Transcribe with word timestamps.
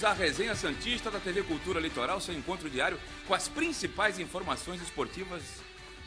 bem-vindos 0.00 0.04
à 0.04 0.12
Resenha 0.12 0.54
Santista 0.54 1.10
da 1.10 1.20
TV 1.20 1.42
Cultura 1.42 1.78
Litoral, 1.78 2.20
seu 2.20 2.34
encontro 2.34 2.70
diário 2.70 2.98
com 3.26 3.34
as 3.34 3.48
principais 3.48 4.18
informações 4.18 4.80
esportivas 4.80 5.42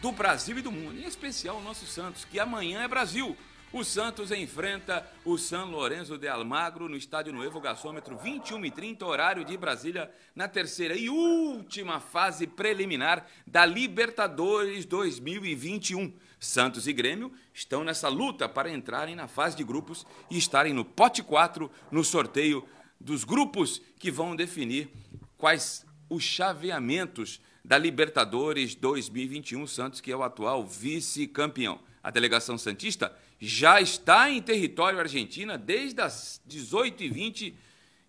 do 0.02 0.12
Brasil 0.12 0.58
e 0.58 0.62
do 0.62 0.72
mundo, 0.72 1.00
em 1.00 1.06
especial 1.06 1.58
o 1.58 1.62
nosso 1.62 1.86
Santos, 1.86 2.26
que 2.26 2.40
amanhã 2.40 2.82
é 2.82 2.88
Brasil. 2.88 3.38
O 3.72 3.84
Santos 3.84 4.32
enfrenta 4.32 5.08
o 5.26 5.38
San 5.38 5.66
Lorenzo 5.66 6.18
de 6.18 6.28
Almagro 6.28 6.90
no 6.90 6.96
estádio 6.96 7.34
Novo 7.34 7.60
Gasômetro, 7.60 8.18
21 8.18 8.66
e 8.66 8.72
30 8.72 9.06
horário 9.06 9.46
de 9.46 9.58
Brasília, 9.58 10.12
na 10.36 10.48
terceira 10.48 10.96
e 10.96 11.10
última 11.10 12.00
fase 12.00 12.48
preliminar 12.48 13.26
da 13.46 13.66
Libertadores 13.66 14.86
2021. 14.86 16.14
Santos 16.40 16.88
e 16.88 16.94
Grêmio 16.94 17.32
estão 17.54 17.84
nessa 17.84 18.10
luta 18.10 18.50
para 18.50 18.72
entrarem 18.72 19.16
na 19.16 19.28
fase 19.28 19.56
de 19.56 19.64
grupos 19.64 20.06
e 20.30 20.38
estarem 20.38 20.74
no 20.74 20.84
pote 20.84 21.24
4 21.24 21.70
no 21.92 22.04
sorteio 22.04 22.68
dos 23.00 23.24
grupos 23.24 23.82
que 24.00 24.12
vão 24.12 24.36
definir 24.36 24.90
quais 25.38 25.86
os 26.10 26.24
chaveamentos 26.24 27.42
da 27.64 27.78
Libertadores 27.78 28.76
2021. 28.76 29.66
Santos, 29.68 30.02
que 30.02 30.12
é 30.12 30.16
o 30.16 30.24
atual 30.24 30.66
vice-campeão. 30.66 31.80
A 32.02 32.12
delegação 32.12 32.58
Santista 32.58 33.16
já 33.40 33.82
está 33.82 34.30
em 34.30 34.42
território 34.42 35.00
argentino 35.00 35.58
desde 35.58 36.02
as 36.02 36.42
18h20 36.48 37.54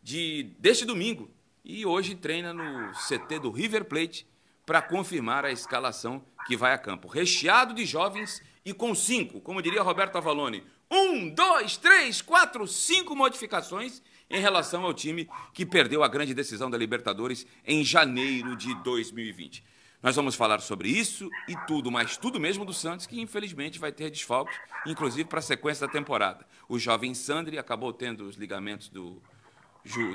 de, 0.03 0.43
deste 0.59 0.85
domingo 0.85 1.31
e 1.65 1.87
hoje 1.87 2.15
treina 2.15 2.53
no 2.53 2.93
CT 2.93 3.39
do 3.39 3.51
River 3.51 3.85
Plate 3.85 4.27
para 4.67 4.83
confirmar 4.83 5.45
a 5.45 5.51
escalação 5.51 6.25
que 6.47 6.57
vai 6.57 6.73
a 6.73 6.79
campo. 6.79 7.09
Recheado 7.09 7.75
de 7.75 7.85
jovens 7.87 8.43
e 8.65 8.73
com 8.73 8.95
cinco, 8.95 9.41
como 9.41 9.63
diria 9.63 9.83
Roberto 9.83 10.17
Avalone, 10.17 10.63
um, 10.91 11.29
dois, 11.31 11.77
três, 11.77 12.21
quatro, 12.21 12.67
cinco 12.67 13.17
modificações 13.17 14.03
em 14.35 14.41
relação 14.41 14.85
ao 14.85 14.93
time 14.93 15.29
que 15.53 15.65
perdeu 15.65 16.03
a 16.03 16.09
grande 16.09 16.35
decisão 16.35 16.69
da 16.69 16.77
Libertadores 16.77 17.47
em 17.65 17.85
janeiro 17.85 18.57
de 18.57 18.75
2020. 18.83 19.63
Nós 20.03 20.17
vamos 20.17 20.35
falar 20.35 20.61
sobre 20.61 20.89
isso 20.89 21.31
e 21.49 21.57
tudo, 21.69 21.91
mas 21.91 22.17
tudo 22.17 22.41
mesmo 22.41 22.65
do 22.65 22.75
Santos, 22.75 23.07
que 23.07 23.21
infelizmente 23.21 23.79
vai 23.79 23.93
ter 23.93 24.11
desfalques, 24.11 24.59
inclusive 24.85 25.29
para 25.29 25.39
a 25.39 25.43
sequência 25.43 25.87
da 25.87 25.93
temporada. 25.93 26.45
O 26.69 26.81
jovem 26.81 27.15
Sandri 27.15 27.59
acabou 27.59 27.93
tendo 27.93 28.25
os 28.25 28.35
ligamentos 28.37 28.89
do, 28.89 29.23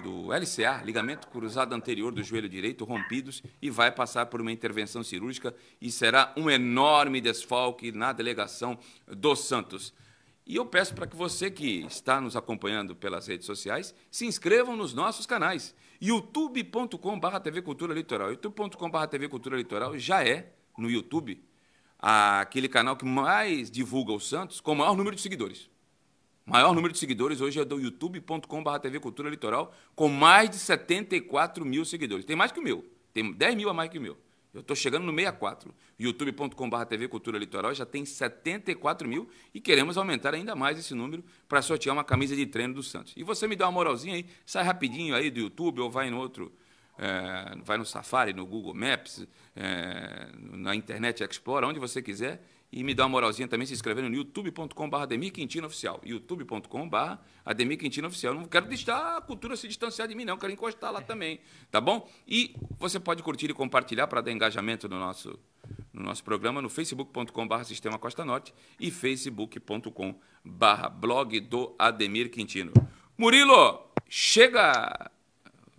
do 0.03 0.33
LCA, 0.33 0.83
ligamento 0.83 1.27
cruzado 1.29 1.73
anterior 1.73 2.11
do 2.11 2.21
joelho 2.21 2.49
direito, 2.49 2.83
rompidos, 2.83 3.41
e 3.61 3.69
vai 3.69 3.89
passar 3.89 4.25
por 4.25 4.41
uma 4.41 4.51
intervenção 4.51 5.01
cirúrgica 5.01 5.55
e 5.81 5.89
será 5.89 6.33
um 6.35 6.49
enorme 6.49 7.21
desfalque 7.21 7.91
na 7.91 8.11
delegação 8.11 8.77
do 9.07 9.33
Santos. 9.33 9.93
E 10.49 10.55
eu 10.55 10.65
peço 10.65 10.95
para 10.95 11.05
que 11.05 11.15
você 11.15 11.51
que 11.51 11.85
está 11.85 12.19
nos 12.19 12.35
acompanhando 12.35 12.95
pelas 12.95 13.27
redes 13.27 13.45
sociais 13.45 13.93
se 14.09 14.25
inscrevam 14.25 14.75
nos 14.75 14.95
nossos 14.95 15.27
canais 15.27 15.75
youtube.com.br 16.01 17.39
TV 17.43 17.61
Cultura 17.61 17.93
Litoral. 17.93 18.31
youtube.com.br 18.31 19.05
TV 19.05 19.29
Cultura 19.29 19.55
Litoral 19.55 19.95
já 19.99 20.25
é, 20.27 20.51
no 20.75 20.89
YouTube, 20.89 21.39
aquele 21.99 22.67
canal 22.67 22.97
que 22.97 23.05
mais 23.05 23.69
divulga 23.69 24.11
o 24.11 24.19
Santos 24.19 24.59
com 24.59 24.71
o 24.71 24.75
maior 24.77 24.97
número 24.97 25.15
de 25.15 25.21
seguidores. 25.21 25.69
O 26.47 26.49
maior 26.49 26.73
número 26.73 26.91
de 26.91 26.97
seguidores 26.97 27.41
hoje 27.41 27.59
é 27.59 27.63
do 27.63 27.79
youtube.com.br 27.79 28.79
TV 28.81 28.99
Cultura 28.99 29.29
Litoral, 29.29 29.71
com 29.95 30.09
mais 30.09 30.49
de 30.49 30.55
74 30.55 31.63
mil 31.63 31.85
seguidores. 31.85 32.25
Tem 32.25 32.35
mais 32.35 32.51
que 32.51 32.59
o 32.59 32.63
meu. 32.63 32.83
Tem 33.13 33.31
10 33.31 33.53
mil 33.53 33.69
a 33.69 33.73
mais 33.73 33.91
que 33.91 33.99
o 33.99 34.01
meu. 34.01 34.17
Eu 34.53 34.61
estou 34.61 34.75
chegando 34.75 35.05
no 35.05 35.13
64. 35.13 35.73
youtube.com.br 35.99 36.85
TV 36.85 37.07
Cultura 37.07 37.37
Litoral 37.37 37.73
já 37.73 37.85
tem 37.85 38.03
74 38.03 39.07
mil 39.07 39.29
e 39.53 39.61
queremos 39.61 39.97
aumentar 39.97 40.33
ainda 40.33 40.55
mais 40.55 40.79
esse 40.79 40.95
número 40.95 41.23
para 41.47 41.61
sortear 41.61 41.95
uma 41.95 42.03
camisa 42.03 42.35
de 42.35 42.45
treino 42.47 42.73
do 42.73 42.81
Santos. 42.81 43.13
E 43.15 43.23
você 43.23 43.47
me 43.47 43.55
dá 43.55 43.65
uma 43.65 43.73
moralzinha 43.73 44.15
aí, 44.15 44.25
sai 44.45 44.63
rapidinho 44.63 45.13
aí 45.15 45.29
do 45.29 45.39
YouTube 45.39 45.81
ou 45.81 45.91
vai 45.91 46.09
no 46.09 46.17
outro, 46.17 46.51
é, 46.97 47.55
vai 47.63 47.77
no 47.77 47.85
Safari, 47.85 48.33
no 48.33 48.45
Google 48.45 48.73
Maps, 48.73 49.27
é, 49.55 50.29
na 50.35 50.75
Internet 50.75 51.23
Explorer, 51.23 51.69
onde 51.69 51.79
você 51.79 52.01
quiser 52.01 52.41
e 52.71 52.83
me 52.83 52.93
dá 52.93 53.03
uma 53.03 53.09
moralzinha 53.09 53.47
também 53.47 53.65
se 53.65 53.73
inscrevendo 53.73 54.09
no 54.09 54.15
youtube.com.br 54.15 54.95
Ademir 54.95 55.33
Quintino 55.33 55.65
Oficial. 55.65 55.99
youtube.com.br 56.03 57.17
Ademir 57.43 57.79
Quintino 57.79 58.07
Oficial. 58.07 58.35
Não 58.35 58.45
quero 58.45 58.67
deixar 58.67 59.17
a 59.17 59.21
cultura 59.21 59.57
se 59.57 59.67
distanciar 59.67 60.07
de 60.07 60.13
mim, 60.13 60.23
não. 60.23 60.37
Quero 60.37 60.53
encostar 60.53 60.91
lá 60.91 61.01
também, 61.01 61.39
tá 61.71 61.81
bom? 61.81 62.07
E 62.27 62.55
você 62.77 62.99
pode 62.99 63.23
curtir 63.23 63.49
e 63.49 63.53
compartilhar 63.53 64.05
para 64.07 64.21
dar 64.21 64.31
engajamento 64.31 64.87
no 64.87 64.99
nosso, 64.99 65.39
no 65.91 66.03
nosso 66.03 66.23
programa 66.23 66.61
no 66.61 66.69
facebook.com.br 66.69 67.63
Sistema 67.63 67.97
Costa 67.97 68.23
Norte 68.23 68.53
e 68.79 68.91
facebook.com.br 68.91 70.89
blog 70.93 71.39
do 71.39 71.75
Ademir 71.79 72.29
Quintino. 72.29 72.71
Murilo, 73.17 73.83
chega 74.07 75.09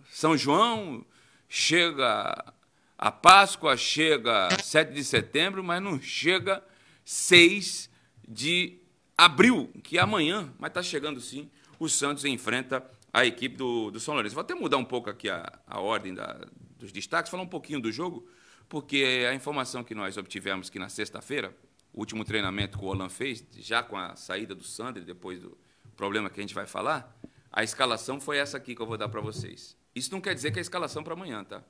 São 0.09 0.35
João, 0.35 1.05
chega 1.47 2.53
a 2.97 3.11
Páscoa, 3.11 3.77
chega 3.77 4.49
7 4.61 4.93
de 4.93 5.05
setembro, 5.05 5.63
mas 5.63 5.81
não 5.81 5.99
chega 6.01 6.61
6 7.03 7.89
de 8.27 8.79
abril, 9.17 9.71
que 9.83 9.97
é 9.97 10.01
amanhã, 10.01 10.53
mas 10.57 10.69
está 10.69 10.81
chegando 10.81 11.19
sim, 11.19 11.49
o 11.79 11.87
Santos 11.89 12.25
enfrenta 12.25 12.83
a 13.13 13.25
equipe 13.25 13.55
do, 13.55 13.91
do 13.91 13.99
São 13.99 14.13
Lourenço. 14.13 14.35
Vou 14.35 14.41
até 14.41 14.55
mudar 14.55 14.77
um 14.77 14.85
pouco 14.85 15.09
aqui 15.09 15.29
a, 15.29 15.59
a 15.67 15.79
ordem 15.79 16.13
da, 16.13 16.47
dos 16.77 16.91
destaques, 16.91 17.29
falar 17.29 17.43
um 17.43 17.47
pouquinho 17.47 17.79
do 17.79 17.91
jogo, 17.91 18.27
porque 18.69 19.25
a 19.29 19.33
informação 19.33 19.83
que 19.83 19.93
nós 19.93 20.17
obtivemos 20.17 20.69
que 20.69 20.79
na 20.79 20.89
sexta-feira, 20.89 21.55
o 21.93 21.99
último 21.99 22.23
treinamento 22.23 22.77
que 22.77 22.85
o 22.85 22.87
Olan 22.87 23.09
fez, 23.09 23.45
já 23.59 23.83
com 23.83 23.97
a 23.97 24.15
saída 24.15 24.55
do 24.55 24.63
Sander, 24.63 25.03
depois 25.03 25.39
do 25.39 25.57
problema 25.95 26.29
que 26.29 26.39
a 26.39 26.43
gente 26.43 26.55
vai 26.55 26.65
falar, 26.65 27.15
a 27.51 27.63
escalação 27.63 28.19
foi 28.19 28.37
essa 28.37 28.57
aqui 28.57 28.73
que 28.73 28.81
eu 28.81 28.85
vou 28.85 28.97
dar 28.97 29.09
para 29.09 29.19
vocês. 29.19 29.77
Isso 29.93 30.11
não 30.11 30.21
quer 30.21 30.33
dizer 30.33 30.51
que 30.51 30.59
é 30.59 30.61
a 30.61 30.63
escalação 30.63 31.03
para 31.03 31.13
amanhã, 31.13 31.43
tá? 31.43 31.61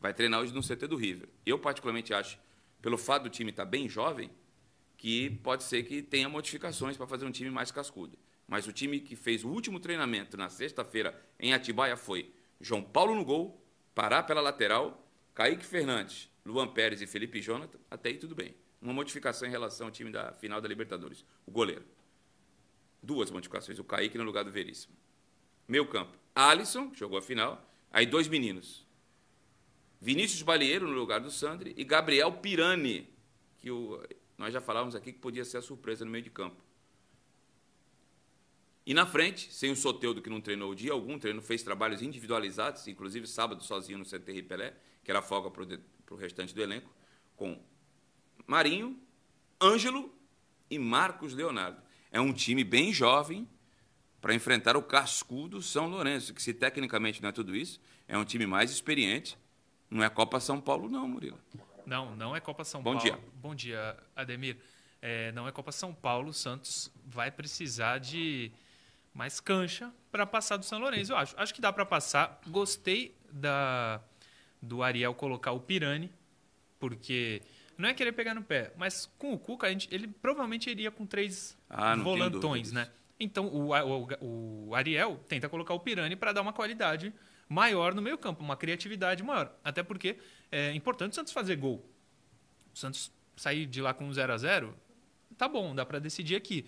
Vai 0.00 0.14
treinar 0.14 0.40
hoje 0.40 0.54
no 0.54 0.62
CT 0.62 0.86
do 0.86 0.96
River. 0.96 1.28
Eu, 1.44 1.58
particularmente, 1.58 2.14
acho, 2.14 2.38
pelo 2.80 2.96
fato 2.96 3.24
do 3.24 3.30
time 3.30 3.50
estar 3.50 3.64
tá 3.64 3.70
bem 3.70 3.88
jovem, 3.88 4.30
que 5.04 5.28
pode 5.28 5.64
ser 5.64 5.82
que 5.82 6.00
tenha 6.00 6.30
modificações 6.30 6.96
para 6.96 7.06
fazer 7.06 7.26
um 7.26 7.30
time 7.30 7.50
mais 7.50 7.70
cascudo. 7.70 8.16
Mas 8.48 8.66
o 8.66 8.72
time 8.72 8.98
que 8.98 9.14
fez 9.14 9.44
o 9.44 9.50
último 9.50 9.78
treinamento 9.78 10.34
na 10.34 10.48
sexta-feira 10.48 11.14
em 11.38 11.52
Atibaia 11.52 11.94
foi 11.94 12.32
João 12.58 12.82
Paulo 12.82 13.14
no 13.14 13.22
gol, 13.22 13.62
Pará 13.94 14.22
pela 14.22 14.40
lateral, 14.40 15.06
Kaique 15.34 15.66
Fernandes, 15.66 16.30
Luan 16.42 16.68
Pérez 16.68 17.02
e 17.02 17.06
Felipe 17.06 17.42
Jonathan, 17.42 17.78
até 17.90 18.08
aí 18.08 18.16
tudo 18.16 18.34
bem. 18.34 18.54
Uma 18.80 18.94
modificação 18.94 19.46
em 19.46 19.50
relação 19.50 19.88
ao 19.88 19.92
time 19.92 20.10
da 20.10 20.32
final 20.32 20.58
da 20.58 20.66
Libertadores, 20.66 21.22
o 21.44 21.50
goleiro. 21.50 21.84
Duas 23.02 23.30
modificações, 23.30 23.78
o 23.78 23.84
Kaique 23.84 24.16
no 24.16 24.24
lugar 24.24 24.42
do 24.42 24.50
Veríssimo. 24.50 24.96
Meu 25.68 25.86
campo, 25.86 26.16
Alisson, 26.34 26.88
que 26.88 26.98
jogou 26.98 27.18
a 27.18 27.22
final, 27.22 27.62
aí 27.90 28.06
dois 28.06 28.26
meninos. 28.26 28.86
Vinícius 30.00 30.40
Balieiro 30.40 30.88
no 30.88 30.94
lugar 30.94 31.20
do 31.20 31.30
Sandri 31.30 31.74
e 31.76 31.84
Gabriel 31.84 32.32
Pirani, 32.32 33.06
que 33.58 33.70
o 33.70 34.02
nós 34.36 34.52
já 34.52 34.60
falávamos 34.60 34.94
aqui 34.94 35.12
que 35.12 35.18
podia 35.18 35.44
ser 35.44 35.58
a 35.58 35.62
surpresa 35.62 36.04
no 36.04 36.10
meio 36.10 36.24
de 36.24 36.30
campo. 36.30 36.62
E 38.86 38.92
na 38.92 39.06
frente, 39.06 39.52
sem 39.52 39.70
o 39.70 39.76
Soteudo 39.76 40.20
que 40.20 40.28
não 40.28 40.40
treinou 40.40 40.70
o 40.70 40.74
dia 40.74 40.92
algum, 40.92 41.18
treinou, 41.18 41.42
fez 41.42 41.62
trabalhos 41.62 42.02
individualizados, 42.02 42.86
inclusive 42.86 43.26
sábado 43.26 43.62
sozinho 43.64 43.98
no 43.98 44.04
CTR 44.04 44.42
Pelé, 44.42 44.76
que 45.02 45.10
era 45.10 45.22
folga 45.22 45.50
para 45.50 46.14
o 46.14 46.16
restante 46.18 46.54
do 46.54 46.62
elenco, 46.62 46.90
com 47.34 47.62
Marinho, 48.46 49.00
Ângelo 49.60 50.14
e 50.68 50.78
Marcos 50.78 51.32
Leonardo. 51.32 51.80
É 52.10 52.20
um 52.20 52.32
time 52.32 52.62
bem 52.62 52.92
jovem 52.92 53.48
para 54.20 54.34
enfrentar 54.34 54.76
o 54.76 54.82
cascudo 54.82 55.62
São 55.62 55.88
Lourenço, 55.88 56.34
que 56.34 56.42
se 56.42 56.52
tecnicamente 56.52 57.22
não 57.22 57.30
é 57.30 57.32
tudo 57.32 57.56
isso, 57.56 57.80
é 58.06 58.16
um 58.18 58.24
time 58.24 58.46
mais 58.46 58.70
experiente. 58.70 59.38
Não 59.90 60.02
é 60.02 60.10
Copa 60.10 60.40
São 60.40 60.60
Paulo, 60.60 60.88
não, 60.88 61.06
Murilo. 61.06 61.38
Não, 61.86 62.14
não 62.16 62.34
é 62.34 62.40
Copa 62.40 62.64
São 62.64 62.82
Bom 62.82 62.94
Paulo. 62.96 63.00
dia. 63.10 63.18
Bom 63.34 63.54
dia, 63.54 63.96
Ademir. 64.16 64.56
É, 65.00 65.32
não 65.32 65.46
é 65.46 65.52
Copa 65.52 65.70
São 65.72 65.92
Paulo. 65.94 66.30
O 66.30 66.32
Santos 66.32 66.90
vai 67.06 67.30
precisar 67.30 67.98
de 67.98 68.50
mais 69.12 69.38
cancha 69.40 69.92
para 70.10 70.26
passar 70.26 70.56
do 70.56 70.64
São 70.64 70.78
Lourenço, 70.78 71.12
eu 71.12 71.16
acho. 71.16 71.34
Acho 71.38 71.54
que 71.54 71.60
dá 71.60 71.72
para 71.72 71.84
passar. 71.86 72.40
Gostei 72.48 73.14
da, 73.30 74.00
do 74.60 74.82
Ariel 74.82 75.14
colocar 75.14 75.52
o 75.52 75.60
Pirani, 75.60 76.10
porque 76.78 77.42
não 77.76 77.88
é 77.88 77.94
querer 77.94 78.12
pegar 78.12 78.34
no 78.34 78.42
pé, 78.42 78.72
mas 78.76 79.06
com 79.18 79.32
o 79.32 79.38
Cuca, 79.38 79.66
a 79.66 79.70
gente, 79.70 79.88
ele 79.92 80.08
provavelmente 80.08 80.70
iria 80.70 80.90
com 80.90 81.06
três 81.06 81.56
Ah, 81.68 81.94
volantões, 81.96 82.72
né? 82.72 82.90
Então 83.20 83.46
o, 83.46 83.70
o, 83.72 84.68
o 84.68 84.74
Ariel 84.74 85.20
tenta 85.28 85.48
colocar 85.48 85.74
o 85.74 85.80
Pirani 85.80 86.16
para 86.16 86.32
dar 86.32 86.42
uma 86.42 86.52
qualidade 86.52 87.12
maior 87.48 87.94
no 87.94 88.02
meio 88.02 88.18
campo, 88.18 88.42
uma 88.42 88.56
criatividade 88.56 89.22
maior. 89.22 89.54
Até 89.62 89.82
porque 89.82 90.18
é 90.54 90.72
importante 90.74 91.12
o 91.12 91.14
Santos 91.14 91.32
fazer 91.32 91.56
gol. 91.56 91.84
O 92.72 92.78
Santos 92.78 93.10
sair 93.36 93.66
de 93.66 93.80
lá 93.80 93.92
com 93.92 94.12
0 94.12 94.32
a 94.32 94.38
0 94.38 94.74
tá 95.36 95.48
bom, 95.48 95.74
dá 95.74 95.84
para 95.84 95.98
decidir 95.98 96.36
aqui. 96.36 96.64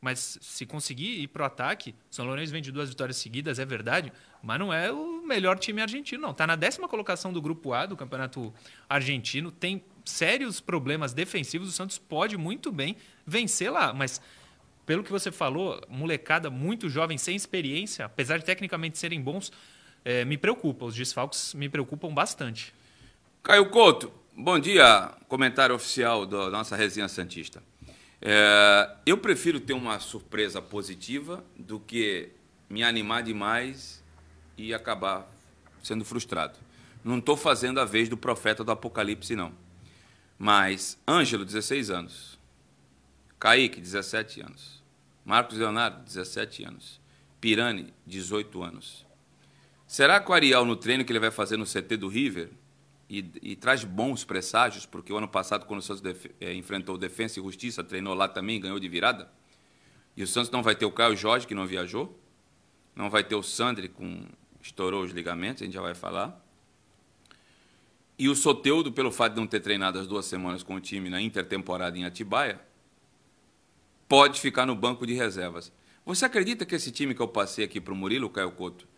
Mas 0.00 0.38
se 0.40 0.66
conseguir 0.66 1.20
ir 1.20 1.28
pro 1.28 1.44
ataque, 1.44 1.94
São 2.10 2.24
Lourenço 2.26 2.52
vem 2.52 2.62
de 2.62 2.70
duas 2.72 2.88
vitórias 2.88 3.16
seguidas, 3.16 3.58
é 3.58 3.64
verdade, 3.64 4.12
mas 4.42 4.58
não 4.58 4.72
é 4.72 4.92
o 4.92 5.22
melhor 5.22 5.58
time 5.58 5.80
argentino, 5.80 6.22
não. 6.22 6.34
Tá 6.34 6.46
na 6.46 6.56
décima 6.56 6.88
colocação 6.88 7.32
do 7.32 7.40
grupo 7.40 7.72
A 7.72 7.86
do 7.86 7.96
Campeonato 7.96 8.52
Argentino, 8.88 9.50
tem 9.50 9.84
sérios 10.04 10.60
problemas 10.60 11.12
defensivos, 11.12 11.68
o 11.68 11.72
Santos 11.72 11.98
pode 11.98 12.36
muito 12.36 12.70
bem 12.72 12.96
vencer 13.26 13.70
lá, 13.72 13.92
mas 13.92 14.20
pelo 14.86 15.04
que 15.04 15.10
você 15.10 15.30
falou, 15.30 15.80
molecada 15.88 16.48
muito 16.48 16.88
jovem, 16.88 17.18
sem 17.18 17.36
experiência, 17.36 18.04
apesar 18.04 18.38
de 18.38 18.44
tecnicamente 18.44 18.98
serem 18.98 19.20
bons, 19.20 19.52
é, 20.04 20.24
me 20.24 20.38
preocupa. 20.38 20.86
Os 20.86 20.94
desfalques 20.94 21.54
me 21.54 21.68
preocupam 21.68 22.14
bastante. 22.14 22.72
Caio 23.42 23.70
Couto, 23.70 24.12
bom 24.36 24.58
dia. 24.58 25.10
Comentário 25.26 25.74
oficial 25.74 26.26
da 26.26 26.50
nossa 26.50 26.76
resenha 26.76 27.08
Santista. 27.08 27.62
É, 28.20 28.90
eu 29.06 29.16
prefiro 29.16 29.60
ter 29.60 29.72
uma 29.72 29.98
surpresa 30.00 30.60
positiva 30.60 31.42
do 31.56 31.80
que 31.80 32.30
me 32.68 32.82
animar 32.82 33.22
demais 33.22 34.02
e 34.56 34.74
acabar 34.74 35.26
sendo 35.82 36.04
frustrado. 36.04 36.58
Não 37.02 37.18
estou 37.18 37.36
fazendo 37.36 37.80
a 37.80 37.84
vez 37.84 38.08
do 38.08 38.16
profeta 38.16 38.62
do 38.62 38.72
Apocalipse, 38.72 39.34
não. 39.34 39.52
Mas 40.38 40.98
Ângelo, 41.08 41.44
16 41.44 41.90
anos. 41.90 42.38
Kaique, 43.38 43.80
17 43.80 44.42
anos. 44.42 44.82
Marcos 45.24 45.56
Leonardo, 45.56 46.04
17 46.04 46.64
anos. 46.64 47.00
Pirani, 47.40 47.94
18 48.06 48.62
anos. 48.62 49.06
Será 49.86 50.20
que 50.20 50.30
o 50.30 50.34
Ariel, 50.34 50.64
no 50.66 50.76
treino 50.76 51.04
que 51.04 51.12
ele 51.12 51.20
vai 51.20 51.30
fazer 51.30 51.56
no 51.56 51.64
CT 51.64 51.96
do 51.96 52.08
River, 52.08 52.50
e, 53.08 53.24
e 53.42 53.56
traz 53.56 53.84
bons 53.84 54.24
presságios, 54.24 54.84
porque 54.84 55.12
o 55.12 55.16
ano 55.16 55.28
passado, 55.28 55.64
quando 55.66 55.80
o 55.80 55.82
Santos 55.82 56.02
é, 56.40 56.54
enfrentou 56.54 56.98
Defensa 56.98 57.40
e 57.40 57.42
Justiça, 57.42 57.82
treinou 57.82 58.14
lá 58.14 58.28
também, 58.28 58.60
ganhou 58.60 58.78
de 58.78 58.88
virada. 58.88 59.30
E 60.16 60.22
o 60.22 60.26
Santos 60.26 60.50
não 60.50 60.62
vai 60.62 60.74
ter 60.74 60.84
o 60.84 60.92
Caio 60.92 61.16
Jorge, 61.16 61.46
que 61.46 61.54
não 61.54 61.66
viajou. 61.66 62.18
Não 62.94 63.08
vai 63.08 63.24
ter 63.24 63.34
o 63.34 63.42
Sandri, 63.42 63.88
com 63.88 64.26
estourou 64.60 65.04
os 65.04 65.12
ligamentos, 65.12 65.62
a 65.62 65.64
gente 65.64 65.74
já 65.74 65.80
vai 65.80 65.94
falar. 65.94 66.44
E 68.18 68.28
o 68.28 68.34
Soteudo, 68.34 68.92
pelo 68.92 69.12
fato 69.12 69.34
de 69.34 69.40
não 69.40 69.46
ter 69.46 69.60
treinado 69.60 69.98
as 69.98 70.06
duas 70.06 70.26
semanas 70.26 70.62
com 70.62 70.74
o 70.74 70.80
time 70.80 71.08
na 71.08 71.20
intertemporada 71.20 71.96
em 71.96 72.04
Atibaia, 72.04 72.60
pode 74.08 74.40
ficar 74.40 74.66
no 74.66 74.74
banco 74.74 75.06
de 75.06 75.14
reservas. 75.14 75.72
Você 76.04 76.24
acredita 76.24 76.66
que 76.66 76.74
esse 76.74 76.90
time 76.90 77.14
que 77.14 77.22
eu 77.22 77.28
passei 77.28 77.64
aqui 77.64 77.80
para 77.80 77.92
o 77.92 77.96
Murilo, 77.96 78.28
Caio 78.28 78.50
Couto, 78.50 78.88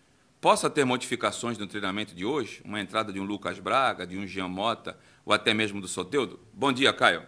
possa 0.41 0.71
ter 0.71 0.85
modificações 0.85 1.59
no 1.59 1.67
treinamento 1.67 2.15
de 2.15 2.25
hoje? 2.25 2.63
Uma 2.65 2.81
entrada 2.81 3.13
de 3.13 3.21
um 3.21 3.25
Lucas 3.25 3.59
Braga, 3.59 4.07
de 4.07 4.17
um 4.17 4.27
Jean 4.27 4.49
Mota, 4.49 4.97
ou 5.25 5.33
até 5.33 5.53
mesmo 5.53 5.81
do 5.81 5.87
Soteudo? 5.87 6.41
Bom 6.53 6.73
dia, 6.73 6.93
Caio. 6.93 7.23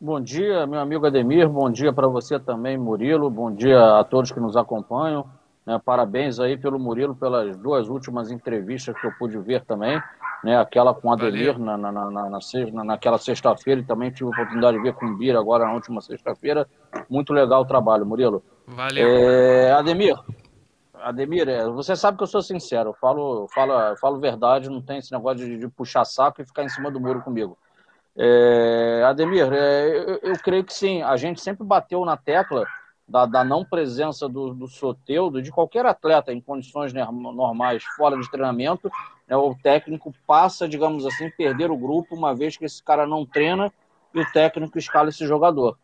Bom 0.00 0.20
dia, 0.20 0.66
meu 0.66 0.80
amigo 0.80 1.06
Ademir. 1.06 1.48
Bom 1.48 1.70
dia 1.70 1.92
para 1.92 2.06
você 2.06 2.38
também, 2.38 2.78
Murilo. 2.78 3.28
Bom 3.28 3.52
dia 3.52 3.98
a 3.98 4.04
todos 4.04 4.30
que 4.30 4.40
nos 4.40 4.56
acompanham. 4.56 5.28
Né, 5.66 5.78
parabéns 5.84 6.40
aí 6.40 6.56
pelo 6.56 6.78
Murilo 6.78 7.14
pelas 7.14 7.56
duas 7.58 7.88
últimas 7.88 8.30
entrevistas 8.30 8.98
que 8.98 9.06
eu 9.06 9.12
pude 9.18 9.36
ver 9.38 9.64
também. 9.64 10.00
Né, 10.42 10.56
aquela 10.56 10.94
com 10.94 11.08
o 11.08 11.12
Ademir 11.12 11.58
na, 11.58 11.76
na, 11.76 11.90
na, 11.90 12.10
na, 12.10 12.84
naquela 12.84 13.18
sexta-feira 13.18 13.80
e 13.80 13.84
também 13.84 14.12
tive 14.12 14.26
a 14.26 14.32
oportunidade 14.32 14.76
de 14.76 14.82
ver 14.84 14.94
com 14.94 15.04
o 15.04 15.16
Bira 15.16 15.38
agora 15.38 15.64
na 15.64 15.74
última 15.74 16.00
sexta-feira. 16.00 16.66
Muito 17.10 17.32
legal 17.32 17.62
o 17.62 17.66
trabalho, 17.66 18.06
Murilo. 18.06 18.40
Valeu. 18.68 19.04
É, 19.04 19.72
Ademir, 19.72 20.16
Ademir, 21.02 21.48
é, 21.48 21.64
você 21.68 21.94
sabe 21.96 22.16
que 22.16 22.22
eu 22.22 22.26
sou 22.26 22.42
sincero, 22.42 22.90
eu 22.90 22.94
falo, 22.94 23.48
falo, 23.54 23.96
falo 23.96 24.20
verdade, 24.20 24.70
não 24.70 24.82
tem 24.82 24.98
esse 24.98 25.12
negócio 25.12 25.46
de, 25.46 25.58
de 25.58 25.68
puxar 25.68 26.04
saco 26.04 26.40
e 26.40 26.46
ficar 26.46 26.64
em 26.64 26.68
cima 26.68 26.90
do 26.90 27.00
muro 27.00 27.22
comigo. 27.22 27.56
É, 28.16 29.02
Ademir, 29.06 29.52
é, 29.52 29.88
eu, 29.88 30.18
eu, 30.22 30.38
creio 30.42 30.64
que 30.64 30.74
sim, 30.74 31.02
a 31.02 31.16
gente 31.16 31.40
sempre 31.40 31.64
bateu 31.64 32.04
na 32.04 32.16
tecla 32.16 32.66
da, 33.06 33.24
da 33.26 33.44
não 33.44 33.64
presença 33.64 34.28
do, 34.28 34.52
do 34.52 34.66
Soteudo, 34.66 35.40
de 35.40 35.50
qualquer 35.50 35.86
atleta 35.86 36.32
em 36.32 36.40
condições 36.40 36.92
normais, 36.92 37.82
fora 37.96 38.18
de 38.18 38.30
treinamento, 38.30 38.90
né, 39.26 39.36
o 39.36 39.54
técnico 39.54 40.12
passa, 40.26 40.68
digamos 40.68 41.06
assim, 41.06 41.30
perder 41.30 41.70
o 41.70 41.76
grupo, 41.76 42.14
uma 42.14 42.34
vez 42.34 42.56
que 42.56 42.64
esse 42.64 42.82
cara 42.82 43.06
não 43.06 43.24
treina 43.24 43.72
e 44.12 44.20
o 44.20 44.32
técnico 44.32 44.78
escala 44.78 45.10
esse 45.10 45.26
jogador. 45.26 45.78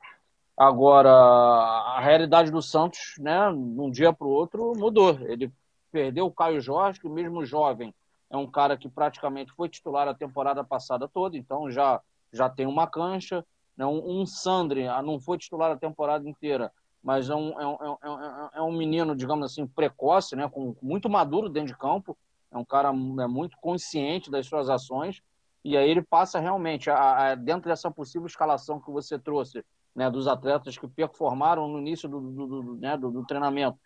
Agora, 0.57 1.11
a 1.11 2.01
realidade 2.01 2.51
do 2.51 2.63
Santos, 2.63 3.15
né, 3.19 3.51
de 3.51 3.81
um 3.81 3.91
dia 3.91 4.13
para 4.13 4.27
o 4.27 4.31
outro, 4.31 4.73
mudou. 4.77 5.19
Ele 5.23 5.53
perdeu 5.91 6.27
o 6.27 6.33
Caio 6.33 6.61
Jorge, 6.61 7.01
que 7.01 7.09
mesmo 7.09 7.45
jovem 7.45 7.93
é 8.31 8.37
um 8.37 8.47
cara 8.47 8.77
que 8.77 8.89
praticamente 8.89 9.53
foi 9.53 9.69
titular 9.69 10.09
a 10.09 10.15
temporada 10.15 10.65
passada 10.65 11.09
toda, 11.09 11.37
então 11.37 11.71
já, 11.71 12.01
já 12.33 12.49
tem 12.49 12.67
uma 12.67 12.87
cancha. 12.87 13.45
Né, 13.77 13.85
um, 13.85 14.21
um 14.21 14.27
Sandri 14.27 14.87
ah, 14.87 15.03
não 15.03 15.19
foi 15.19 15.37
titular 15.39 15.73
a 15.73 15.77
temporada 15.77 16.29
inteira, 16.29 16.73
mas 17.03 17.29
é 17.29 17.35
um, 17.35 17.61
é 17.61 17.67
um, 17.67 17.77
é 18.03 18.11
um, 18.11 18.49
é 18.55 18.63
um 18.63 18.73
menino, 18.73 19.15
digamos 19.15 19.51
assim, 19.51 19.67
precoce, 19.67 20.37
né, 20.37 20.49
com, 20.49 20.77
muito 20.81 21.11
maduro 21.11 21.49
dentro 21.49 21.73
de 21.73 21.79
campo. 21.79 22.17
É 22.51 22.57
um 22.57 22.65
cara 22.65 22.91
é 22.91 23.27
muito 23.27 23.57
consciente 23.61 24.31
das 24.31 24.47
suas 24.47 24.71
ações. 24.71 25.21
E 25.65 25.77
aí 25.77 25.91
ele 25.91 26.03
passa 26.03 26.39
realmente, 26.39 26.89
a, 26.89 27.33
a, 27.33 27.35
dentro 27.35 27.69
dessa 27.69 27.91
possível 27.91 28.27
escalação 28.27 28.81
que 28.81 28.91
você 28.91 29.19
trouxe, 29.19 29.65
né, 29.95 30.11
dos 30.11 30.27
atletas 30.27 30.77
que 30.77 30.89
performaram 30.89 31.69
no 31.69 31.79
início 31.79 32.09
do, 32.09 32.21
do, 32.21 32.47
do, 32.47 32.75
né, 32.77 32.97
do, 32.97 33.11
do 33.11 33.25
treinamento, 33.25 33.79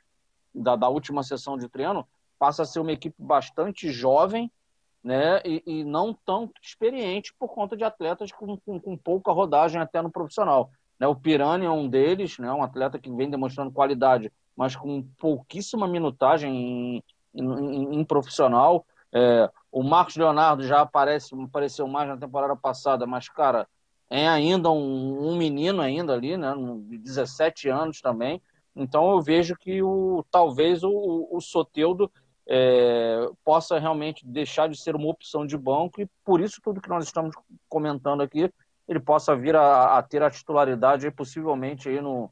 da, 0.54 0.74
da, 0.74 0.88
última 0.88 1.22
sessão 1.22 1.58
de 1.58 1.68
treino, 1.68 2.06
passa 2.38 2.62
a 2.62 2.66
ser 2.66 2.80
uma 2.80 2.92
equipe 2.92 3.16
bastante 3.18 3.90
jovem 3.92 4.50
né, 5.04 5.40
e, 5.44 5.62
e 5.66 5.84
não 5.84 6.14
tão 6.14 6.50
experiente 6.62 7.34
por 7.38 7.48
conta 7.48 7.76
de 7.76 7.84
atletas 7.84 8.32
com, 8.32 8.56
com, 8.58 8.80
com, 8.80 8.96
pouca 8.96 9.30
rodagem 9.32 9.80
até 9.80 10.00
no 10.00 10.10
profissional. 10.10 10.70
Né, 10.98 11.06
o 11.06 11.14
Pirani 11.14 11.66
é 11.66 11.70
um 11.70 11.88
deles, 11.88 12.38
né, 12.38 12.50
um 12.52 12.62
atleta 12.62 12.98
que 12.98 13.12
vem 13.12 13.30
demonstrando 13.30 13.70
qualidade, 13.70 14.32
mas 14.56 14.74
com 14.74 15.02
pouquíssima 15.18 15.86
minutagem 15.86 16.50
em, 16.50 17.04
em, 17.34 18.00
em 18.00 18.04
profissional. 18.04 18.84
É, 19.12 19.50
o 19.70 19.82
Marcos 19.82 20.16
Leonardo 20.16 20.62
já 20.66 20.80
aparece, 20.80 21.34
apareceu 21.40 21.86
mais 21.86 22.08
na 22.08 22.16
temporada 22.16 22.56
passada, 22.56 23.06
mas, 23.06 23.28
cara, 23.28 23.68
é 24.10 24.26
ainda 24.26 24.70
um, 24.70 25.28
um, 25.28 25.36
menino 25.36 25.82
ainda 25.82 26.14
ali, 26.14 26.36
né, 26.36 26.54
de 26.88 26.98
17 26.98 27.68
anos 27.68 28.00
também. 28.00 28.40
Então 28.74 29.10
eu 29.10 29.20
vejo 29.20 29.56
que 29.56 29.82
o, 29.82 30.24
talvez 30.30 30.82
o, 30.82 31.28
o 31.30 31.40
Soteudo 31.40 32.10
é, 32.48 33.28
possa 33.44 33.78
realmente 33.78 34.26
deixar 34.26 34.68
de 34.68 34.80
ser 34.80 34.96
uma 34.96 35.10
opção 35.10 35.44
de 35.44 35.56
banco 35.56 36.00
e 36.00 36.08
por 36.24 36.40
isso 36.40 36.60
tudo 36.62 36.80
que 36.80 36.88
nós 36.88 37.04
estamos 37.04 37.36
comentando 37.68 38.22
aqui, 38.22 38.50
ele 38.88 39.00
possa 39.00 39.36
vir 39.36 39.54
a, 39.54 39.98
a 39.98 40.02
ter 40.02 40.22
a 40.22 40.30
titularidade 40.30 41.04
aí, 41.04 41.12
possivelmente 41.12 41.88
aí 41.88 42.00
no, 42.00 42.30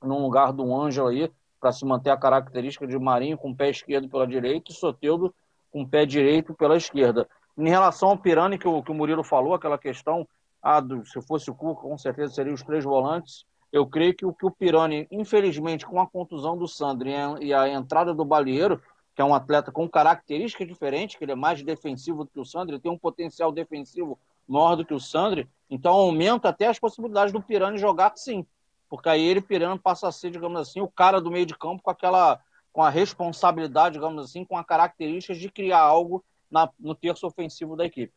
no 0.00 0.22
lugar 0.22 0.52
do 0.52 0.72
Ângelo 0.72 1.08
aí, 1.08 1.30
para 1.60 1.72
se 1.72 1.84
manter 1.84 2.10
a 2.10 2.16
característica 2.16 2.86
de 2.86 2.98
Marinho 2.98 3.36
com 3.36 3.50
o 3.50 3.56
pé 3.56 3.70
esquerdo 3.70 4.08
pela 4.08 4.26
direita 4.26 4.70
e 4.70 4.74
Soteudo 4.74 5.34
com 5.70 5.82
o 5.82 5.88
pé 5.88 6.06
direito 6.06 6.54
pela 6.54 6.76
esquerda. 6.76 7.28
Em 7.58 7.68
relação 7.68 8.10
ao 8.10 8.18
Pirani, 8.18 8.58
que 8.58 8.66
o, 8.66 8.82
que 8.82 8.90
o 8.90 8.94
Murilo 8.94 9.22
falou, 9.22 9.54
aquela 9.54 9.76
questão 9.76 10.26
ah, 10.62 10.82
se 11.04 11.20
fosse 11.22 11.50
o 11.50 11.54
Cuca, 11.54 11.82
com 11.82 11.96
certeza 11.96 12.34
seriam 12.34 12.54
os 12.54 12.62
três 12.62 12.84
volantes. 12.84 13.44
Eu 13.72 13.86
creio 13.86 14.14
que 14.14 14.26
o 14.26 14.32
que 14.32 14.44
o 14.44 14.50
Pirani, 14.50 15.06
infelizmente, 15.10 15.86
com 15.86 16.00
a 16.00 16.06
contusão 16.06 16.56
do 16.58 16.66
Sandro 16.66 17.08
e 17.40 17.54
a 17.54 17.68
entrada 17.68 18.12
do 18.12 18.24
Balieiro, 18.24 18.82
que 19.14 19.22
é 19.22 19.24
um 19.24 19.34
atleta 19.34 19.70
com 19.70 19.88
características 19.88 20.66
diferentes, 20.66 21.16
que 21.16 21.24
ele 21.24 21.32
é 21.32 21.36
mais 21.36 21.62
defensivo 21.62 22.24
do 22.24 22.30
que 22.30 22.40
o 22.40 22.44
Sandro, 22.44 22.74
ele 22.74 22.82
tem 22.82 22.90
um 22.90 22.98
potencial 22.98 23.52
defensivo 23.52 24.18
maior 24.48 24.74
do 24.74 24.84
que 24.84 24.94
o 24.94 24.98
Sandro, 24.98 25.46
então 25.68 25.92
aumenta 25.92 26.48
até 26.48 26.66
as 26.66 26.78
possibilidades 26.78 27.32
do 27.32 27.40
Pirani 27.40 27.78
jogar 27.78 28.12
sim, 28.16 28.44
porque 28.88 29.08
aí 29.08 29.22
ele, 29.22 29.40
Pirani, 29.40 29.78
passa 29.78 30.08
a 30.08 30.12
ser, 30.12 30.30
digamos 30.32 30.60
assim, 30.60 30.80
o 30.80 30.88
cara 30.88 31.20
do 31.20 31.30
meio 31.30 31.46
de 31.46 31.56
campo 31.56 31.80
com 31.80 31.90
aquela, 31.90 32.40
com 32.72 32.82
a 32.82 32.90
responsabilidade, 32.90 33.94
digamos 33.94 34.24
assim, 34.24 34.44
com 34.44 34.56
a 34.56 34.64
característica 34.64 35.32
de 35.32 35.48
criar 35.48 35.78
algo 35.78 36.24
na, 36.50 36.68
no 36.78 36.94
terço 36.94 37.24
ofensivo 37.26 37.76
da 37.76 37.86
equipe. 37.86 38.12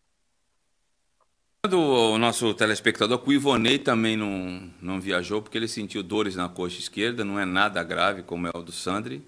O 1.72 2.18
nosso 2.18 2.54
telespectador, 2.54 3.24
o 3.26 3.32
Ivonei 3.32 3.80
também 3.80 4.18
não, 4.18 4.70
não 4.82 5.00
viajou, 5.00 5.42
porque 5.42 5.58
ele 5.58 5.70
sentiu 5.70 6.04
dores 6.04 6.36
na 6.36 6.50
coxa 6.50 6.78
esquerda, 6.78 7.24
não 7.24 7.40
é 7.40 7.46
nada 7.46 7.82
grave 7.82 8.22
como 8.22 8.46
é 8.48 8.52
o 8.54 8.62
do 8.62 8.74
Sandri, 8.74 9.24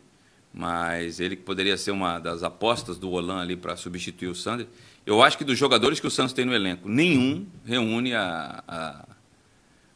mas 0.54 1.22
ele 1.22 1.38
que 1.38 1.44
poderia 1.44 1.78
ser 1.78 1.92
uma 1.92 2.20
das 2.20 2.44
apostas 2.44 2.98
do 2.98 3.10
Olan 3.10 3.40
ali 3.40 3.56
para 3.56 3.78
substituir 3.78 4.28
o 4.28 4.36
Sandri. 4.36 4.68
Eu 5.06 5.24
acho 5.24 5.38
que 5.38 5.46
dos 5.46 5.58
jogadores 5.58 6.02
que 6.02 6.08
o 6.08 6.12
Santos 6.12 6.34
tem 6.34 6.44
no 6.44 6.54
elenco, 6.54 6.90
nenhum 6.90 7.48
reúne 7.64 8.14
a, 8.14 8.62
a, 8.68 9.06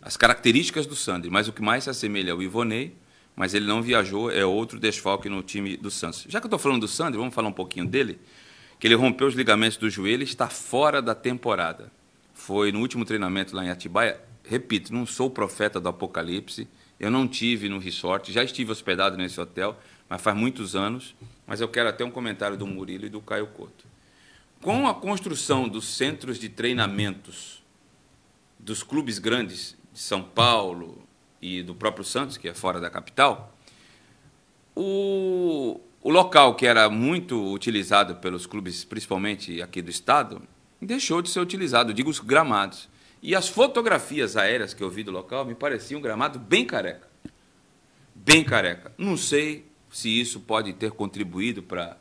as 0.02 0.16
características 0.16 0.86
do 0.86 0.96
Sandri, 0.96 1.30
mas 1.30 1.50
o 1.50 1.52
que 1.52 1.62
mais 1.62 1.84
se 1.84 1.90
assemelha 1.90 2.32
ao 2.32 2.42
Ivonei, 2.42 2.96
mas 3.36 3.54
ele 3.54 3.66
não 3.68 3.82
viajou, 3.82 4.32
é 4.32 4.46
outro 4.46 4.80
desfalque 4.80 5.28
no 5.28 5.44
time 5.44 5.76
do 5.76 5.92
Santos. 5.92 6.26
Já 6.30 6.40
que 6.40 6.46
eu 6.46 6.48
estou 6.48 6.60
falando 6.60 6.80
do 6.80 6.88
Sandri, 6.88 7.18
vamos 7.18 7.36
falar 7.36 7.50
um 7.50 7.52
pouquinho 7.52 7.86
dele, 7.86 8.18
que 8.80 8.88
ele 8.88 8.96
rompeu 8.96 9.28
os 9.28 9.36
ligamentos 9.36 9.78
do 9.78 9.90
joelho 9.90 10.22
e 10.22 10.24
está 10.24 10.48
fora 10.48 11.02
da 11.02 11.14
temporada 11.14 11.99
foi 12.50 12.72
no 12.72 12.80
último 12.80 13.06
treinamento 13.06 13.56
lá 13.56 13.64
em 13.64 13.70
Atibaia. 13.70 14.20
Repito, 14.44 14.92
não 14.92 15.06
sou 15.06 15.30
profeta 15.30 15.80
do 15.80 15.88
Apocalipse, 15.88 16.68
eu 17.00 17.12
não 17.12 17.28
tive 17.28 17.70
no 17.70 17.78
resort, 17.78 18.32
já 18.32 18.44
estive 18.44 18.72
hospedado 18.72 19.16
nesse 19.16 19.40
hotel, 19.40 19.80
mas 20.10 20.20
faz 20.20 20.36
muitos 20.36 20.76
anos. 20.76 21.16
Mas 21.46 21.62
eu 21.62 21.68
quero 21.68 21.90
até 21.90 22.04
um 22.04 22.10
comentário 22.10 22.58
do 22.58 22.66
Murilo 22.66 23.06
e 23.06 23.10
do 23.10 23.22
Caio 23.22 23.46
Couto. 23.46 23.86
Com 24.64 24.88
a 24.88 24.96
construção 24.96 25.70
dos 25.70 25.96
centros 25.96 26.40
de 26.40 26.50
treinamentos 26.50 27.62
dos 28.58 28.82
clubes 28.82 29.20
grandes 29.20 29.78
de 29.94 30.00
São 30.00 30.24
Paulo 30.24 31.08
e 31.40 31.62
do 31.62 31.76
próprio 31.76 32.04
Santos, 32.04 32.36
que 32.36 32.48
é 32.48 32.54
fora 32.56 32.80
da 32.80 32.90
capital, 32.90 33.56
o, 34.76 35.80
o 36.02 36.10
local 36.10 36.56
que 36.56 36.66
era 36.66 36.90
muito 36.90 37.54
utilizado 37.54 38.16
pelos 38.16 38.48
clubes, 38.48 38.84
principalmente 38.84 39.62
aqui 39.62 39.84
do 39.84 39.92
estado, 39.92 40.42
deixou 40.82 41.22
de 41.22 41.30
ser 41.30 41.40
utilizado, 41.40 41.94
digo 41.94 42.10
os 42.10 42.20
gramados. 42.20 42.90
E 43.22 43.36
as 43.36 43.50
fotografias 43.50 44.38
aéreas 44.38 44.74
que 44.74 44.82
eu 44.82 44.90
vi 44.90 45.04
do 45.04 45.12
local 45.12 45.44
me 45.44 45.54
pareciam 45.54 46.00
um 46.00 46.02
gramado 46.02 46.40
bem 46.40 46.66
careca. 46.66 47.08
Bem 48.16 48.44
careca. 48.44 48.94
Não 48.98 49.18
sei 49.18 49.66
se 49.92 50.10
isso 50.20 50.40
pode 50.40 50.72
ter 50.74 50.92
contribuído 50.92 51.62
para 51.62 51.98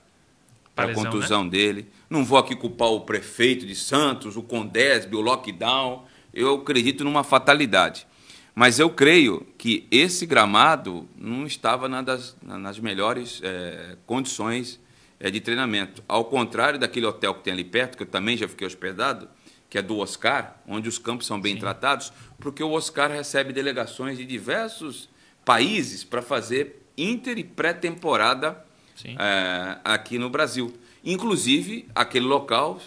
a 0.76 0.84
lesão, 0.84 1.04
contusão 1.04 1.48
dele. 1.48 1.88
Não 2.08 2.24
vou 2.24 2.38
aqui 2.38 2.54
culpar 2.54 2.88
o 2.88 3.00
prefeito 3.00 3.66
de 3.66 3.74
Santos, 3.74 4.36
o 4.36 4.42
Condesb, 4.42 5.14
o 5.16 5.20
lockdown. 5.20 6.04
Eu 6.32 6.56
acredito 6.56 7.02
numa 7.02 7.24
fatalidade. 7.24 8.06
Mas 8.54 8.78
eu 8.78 8.90
creio 8.90 9.46
que 9.56 9.86
esse 9.90 10.26
gramado 10.26 11.08
não 11.16 11.46
estava 11.46 11.88
nas 11.88 12.78
melhores 12.80 13.40
eh, 13.42 13.96
condições 14.04 14.80
eh, 15.20 15.30
de 15.30 15.40
treinamento. 15.40 16.02
Ao 16.08 16.24
contrário 16.24 16.78
daquele 16.78 17.06
hotel 17.06 17.34
que 17.34 17.42
tem 17.42 17.52
ali 17.52 17.64
perto, 17.64 17.96
que 17.96 18.02
eu 18.02 18.06
também 18.06 18.36
já 18.36 18.46
fiquei 18.48 18.66
hospedado, 18.66 19.28
que 19.70 19.76
é 19.78 19.82
do 19.82 19.98
Oscar, 19.98 20.56
onde 20.66 20.88
os 20.88 20.98
campos 20.98 21.26
são 21.26 21.40
bem 21.40 21.56
tratados, 21.56 22.12
porque 22.38 22.62
o 22.62 22.70
Oscar 22.72 23.10
recebe 23.10 23.52
delegações 23.52 24.16
de 24.16 24.24
diversos 24.24 25.08
países 25.44 26.04
para 26.04 26.22
fazer 26.22 26.82
inter 26.96 27.38
e 27.38 27.44
pré-temporada 27.44 28.64
Sim. 28.96 29.16
é, 29.18 29.78
aqui 29.84 30.18
no 30.18 30.28
Brasil. 30.30 30.72
Inclusive, 31.04 31.88
aquele 31.94 32.26
local 32.26 32.80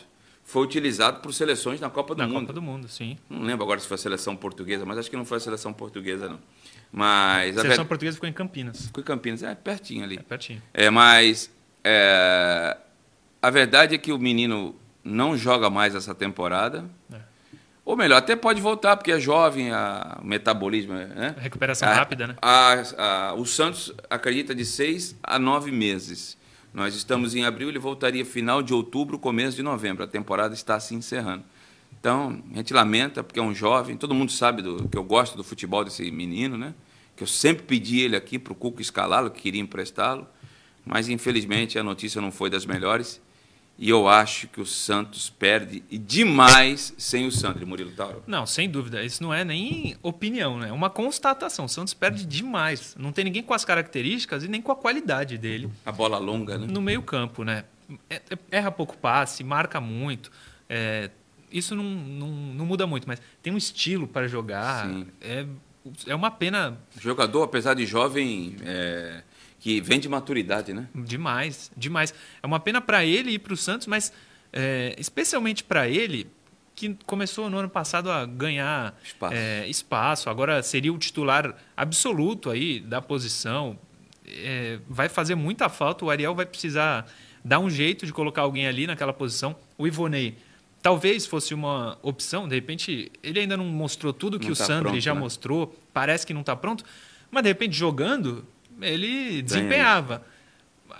foi 0.43 0.63
utilizado 0.63 1.21
por 1.21 1.33
seleções 1.33 1.79
na 1.79 1.89
Copa 1.89 2.13
do 2.13 2.17
Na 2.19 2.27
Mundo. 2.27 2.41
Copa 2.41 2.53
do 2.53 2.61
Mundo, 2.61 2.87
sim. 2.89 3.17
Não 3.29 3.43
lembro 3.43 3.63
agora 3.63 3.79
se 3.79 3.87
foi 3.87 3.95
a 3.95 3.97
seleção 3.97 4.35
portuguesa, 4.35 4.85
mas 4.85 4.97
acho 4.97 5.09
que 5.09 5.15
não 5.15 5.23
foi 5.23 5.37
a 5.37 5.39
seleção 5.39 5.71
portuguesa, 5.71 6.27
não. 6.27 6.39
Mas 6.91 7.55
A 7.57 7.61
a 7.61 7.63
seleção 7.63 7.83
ver- 7.85 7.87
portuguesa 7.89 8.15
ficou 8.15 8.27
em 8.27 8.33
Campinas. 8.33 8.85
ficou 8.87 9.01
em 9.01 9.05
Campinas, 9.05 9.43
é 9.43 9.55
pertinho 9.55 10.03
ali. 10.03 10.17
É 10.17 10.21
pertinho. 10.23 10.61
É, 10.73 10.89
mas 10.89 11.49
é, 11.83 12.77
a 13.41 13.49
verdade 13.49 13.95
é 13.95 13.97
que 13.97 14.11
o 14.11 14.17
menino 14.19 14.75
não 15.03 15.35
joga 15.37 15.69
mais 15.69 15.95
essa 15.95 16.13
temporada. 16.13 16.85
É. 17.11 17.17
Ou 17.83 17.97
melhor, 17.97 18.17
até 18.17 18.35
pode 18.35 18.61
voltar, 18.61 18.95
porque 18.95 19.11
é 19.11 19.19
jovem, 19.19 19.71
a 19.71 20.19
o 20.21 20.25
metabolismo, 20.25 20.93
né? 20.93 21.35
Recuperação 21.39 21.89
A- 21.89 21.93
rápida, 21.93 22.27
né? 22.27 22.35
a- 22.41 22.83
a- 22.97 23.33
o 23.33 23.45
Santos 23.45 23.91
acredita 24.09 24.53
de 24.53 24.63
seis 24.63 25.15
a 25.23 25.39
nove 25.39 25.71
meses. 25.71 26.37
Nós 26.73 26.95
estamos 26.95 27.35
em 27.35 27.43
abril, 27.43 27.67
ele 27.69 27.79
voltaria 27.79 28.23
final 28.23 28.61
de 28.61 28.73
outubro, 28.73 29.17
começo 29.19 29.57
de 29.57 29.63
novembro. 29.63 30.03
A 30.03 30.07
temporada 30.07 30.53
está 30.53 30.79
se 30.79 30.93
encerrando. 30.95 31.43
Então, 31.99 32.41
a 32.53 32.57
gente 32.57 32.73
lamenta, 32.73 33.23
porque 33.23 33.39
é 33.39 33.43
um 33.43 33.53
jovem, 33.53 33.97
todo 33.97 34.13
mundo 34.13 34.31
sabe 34.31 34.61
do, 34.61 34.87
que 34.87 34.97
eu 34.97 35.03
gosto 35.03 35.35
do 35.35 35.43
futebol 35.43 35.83
desse 35.83 36.09
menino, 36.11 36.57
né? 36.57 36.73
Que 37.15 37.23
eu 37.23 37.27
sempre 37.27 37.63
pedi 37.63 37.99
ele 37.99 38.15
aqui 38.15 38.39
para 38.39 38.53
o 38.53 38.55
Cuco 38.55 38.81
escalá-lo, 38.81 39.29
que 39.31 39.41
queria 39.41 39.59
emprestá-lo, 39.61 40.25
mas 40.85 41.09
infelizmente 41.09 41.77
a 41.77 41.83
notícia 41.83 42.21
não 42.21 42.31
foi 42.31 42.49
das 42.49 42.65
melhores. 42.65 43.21
E 43.79 43.89
eu 43.89 44.07
acho 44.07 44.47
que 44.47 44.61
o 44.61 44.65
Santos 44.65 45.29
perde 45.29 45.79
demais 45.89 46.93
sem 46.99 47.25
o 47.25 47.31
Sandro, 47.31 47.65
Murilo 47.65 47.91
Tauro. 47.91 48.23
Não, 48.27 48.45
sem 48.45 48.69
dúvida. 48.69 49.03
Isso 49.03 49.23
não 49.23 49.33
é 49.33 49.43
nem 49.43 49.95
opinião, 50.03 50.59
né? 50.59 50.69
É 50.69 50.71
uma 50.71 50.89
constatação. 50.89 51.65
O 51.65 51.69
Santos 51.69 51.93
perde 51.93 52.25
demais. 52.25 52.95
Não 52.99 53.11
tem 53.11 53.25
ninguém 53.25 53.41
com 53.41 53.53
as 53.55 53.65
características 53.65 54.43
e 54.43 54.47
nem 54.47 54.61
com 54.61 54.71
a 54.71 54.75
qualidade 54.75 55.35
dele 55.37 55.67
A 55.83 55.91
bola 55.91 56.19
longa, 56.19 56.59
né? 56.59 56.67
no 56.69 56.79
meio-campo, 56.81 57.43
né? 57.43 57.63
É- 58.09 58.21
é- 58.29 58.37
Erra 58.51 58.71
pouco 58.71 58.95
passe, 58.97 59.43
marca 59.43 59.81
muito. 59.81 60.31
É, 60.69 61.09
isso 61.51 61.75
não, 61.75 61.83
não, 61.83 62.27
não 62.27 62.65
muda 62.65 62.85
muito, 62.85 63.07
mas 63.07 63.19
tem 63.41 63.51
um 63.51 63.57
estilo 63.57 64.07
para 64.07 64.27
jogar. 64.27 64.87
Sim. 64.87 65.07
É, 65.19 65.45
é 66.05 66.13
uma 66.13 66.29
pena 66.29 66.77
Jogador, 66.99 67.41
apesar 67.43 67.73
de 67.73 67.85
jovem, 67.87 68.55
é, 68.63 69.23
que 69.61 69.79
vem 69.79 69.99
de 69.99 70.09
maturidade, 70.09 70.73
né? 70.73 70.87
Demais, 70.93 71.71
demais. 71.77 72.13
É 72.43 72.45
uma 72.47 72.59
pena 72.59 72.81
para 72.81 73.05
ele 73.05 73.31
e 73.31 73.39
para 73.39 73.53
o 73.53 73.57
Santos, 73.57 73.87
mas 73.87 74.11
é, 74.51 74.93
especialmente 74.97 75.63
para 75.63 75.87
ele, 75.87 76.27
que 76.75 76.97
começou 77.05 77.47
no 77.49 77.57
ano 77.57 77.69
passado 77.69 78.11
a 78.11 78.25
ganhar 78.25 78.99
Espaço. 79.03 79.33
é, 79.35 79.67
espaço, 79.69 80.29
agora 80.29 80.63
seria 80.63 80.91
o 80.91 80.97
titular 80.97 81.55
absoluto 81.77 82.49
aí 82.49 82.79
da 82.79 83.01
posição. 83.01 83.77
É, 84.27 84.79
vai 84.89 85.07
fazer 85.07 85.35
muita 85.35 85.69
falta, 85.69 86.03
o 86.05 86.09
Ariel 86.09 86.33
vai 86.33 86.45
precisar 86.45 87.05
dar 87.45 87.59
um 87.59 87.69
jeito 87.69 88.05
de 88.05 88.11
colocar 88.11 88.41
alguém 88.41 88.65
ali 88.67 88.87
naquela 88.87 89.13
posição. 89.13 89.55
O 89.77 89.85
Ivonei 89.85 90.37
talvez 90.81 91.27
fosse 91.27 91.53
uma 91.53 91.99
opção, 92.01 92.47
de 92.47 92.55
repente 92.55 93.11
ele 93.21 93.39
ainda 93.41 93.55
não 93.55 93.65
mostrou 93.65 94.11
tudo 94.11 94.39
que 94.39 94.47
Não 94.47 94.53
o 94.53 94.57
tá 94.57 94.65
Sandri 94.65 94.83
pronto, 94.89 94.99
já 94.99 95.13
né? 95.13 95.19
mostrou, 95.19 95.79
parece 95.93 96.25
que 96.25 96.33
não 96.33 96.41
está 96.41 96.55
pronto, 96.55 96.83
mas 97.29 97.43
de 97.43 97.49
repente 97.49 97.77
jogando, 97.77 98.43
ele 98.81 99.35
Tem 99.35 99.43
desempenhava. 99.43 100.25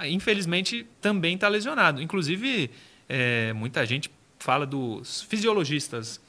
Infelizmente 0.05 0.87
também 0.99 1.35
está 1.35 1.47
lesionado. 1.47 2.01
Inclusive, 2.01 2.71
é, 3.07 3.53
muita 3.53 3.85
gente 3.85 4.09
fala 4.39 4.65
dos 4.65 5.21
fisiologistas 5.23 6.19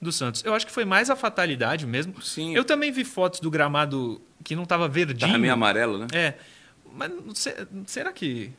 do 0.00 0.10
Santos. 0.10 0.44
Eu 0.44 0.52
acho 0.54 0.66
que 0.66 0.72
foi 0.72 0.84
mais 0.84 1.08
a 1.08 1.16
fatalidade 1.16 1.86
mesmo. 1.86 2.20
Sim. 2.20 2.54
Eu 2.54 2.64
também 2.64 2.90
vi 2.90 3.04
fotos 3.04 3.40
do 3.40 3.50
gramado 3.50 4.20
que 4.42 4.56
não 4.56 4.64
estava 4.64 4.88
verdinho. 4.88 5.32
Tá 5.32 5.38
meio 5.38 5.52
amarelo, 5.52 5.98
né? 5.98 6.06
É. 6.12 6.34
Mas 6.92 7.10
será 7.86 8.12
que 8.12 8.52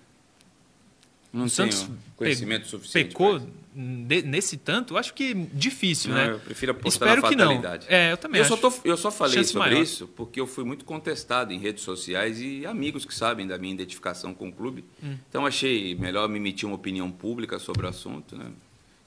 Não 1.33 1.45
o 1.45 1.49
Santos 1.49 1.87
conhecimento 2.15 2.67
suficiente. 2.67 3.07
pecou 3.07 3.39
de- 3.75 4.21
nesse 4.21 4.55
tanto? 4.55 4.93
Eu 4.93 4.97
acho 4.99 5.15
que 5.15 5.33
difícil, 5.33 6.11
Não, 6.11 6.17
né? 6.17 6.31
eu 6.33 6.39
prefiro 6.39 6.73
apostar 6.73 7.07
Espero 7.09 7.21
na 7.23 7.27
que 7.29 7.35
não. 7.35 7.45
fatalidade. 7.57 7.87
É, 7.89 8.11
eu 8.11 8.17
também 8.17 8.39
Eu 8.39 8.45
acho. 8.45 8.55
só, 8.55 8.69
tô- 8.69 8.79
eu 8.87 8.95
só 8.95 9.09
falei 9.09 9.37
Chance 9.37 9.51
sobre 9.53 9.69
maior. 9.71 9.81
isso 9.81 10.07
porque 10.09 10.39
eu 10.39 10.45
fui 10.45 10.63
muito 10.63 10.85
contestado 10.85 11.51
em 11.51 11.57
redes 11.57 11.83
sociais 11.83 12.39
e 12.39 12.67
amigos 12.67 13.03
que 13.03 13.15
sabem 13.15 13.47
da 13.47 13.57
minha 13.57 13.73
identificação 13.73 14.31
com 14.33 14.49
o 14.49 14.53
clube. 14.53 14.85
Hum. 15.03 15.17
Então 15.27 15.43
achei 15.43 15.95
melhor 15.95 16.29
me 16.29 16.37
emitir 16.37 16.67
uma 16.69 16.75
opinião 16.75 17.09
pública 17.11 17.57
sobre 17.57 17.87
o 17.87 17.89
assunto. 17.89 18.37
Né? 18.37 18.45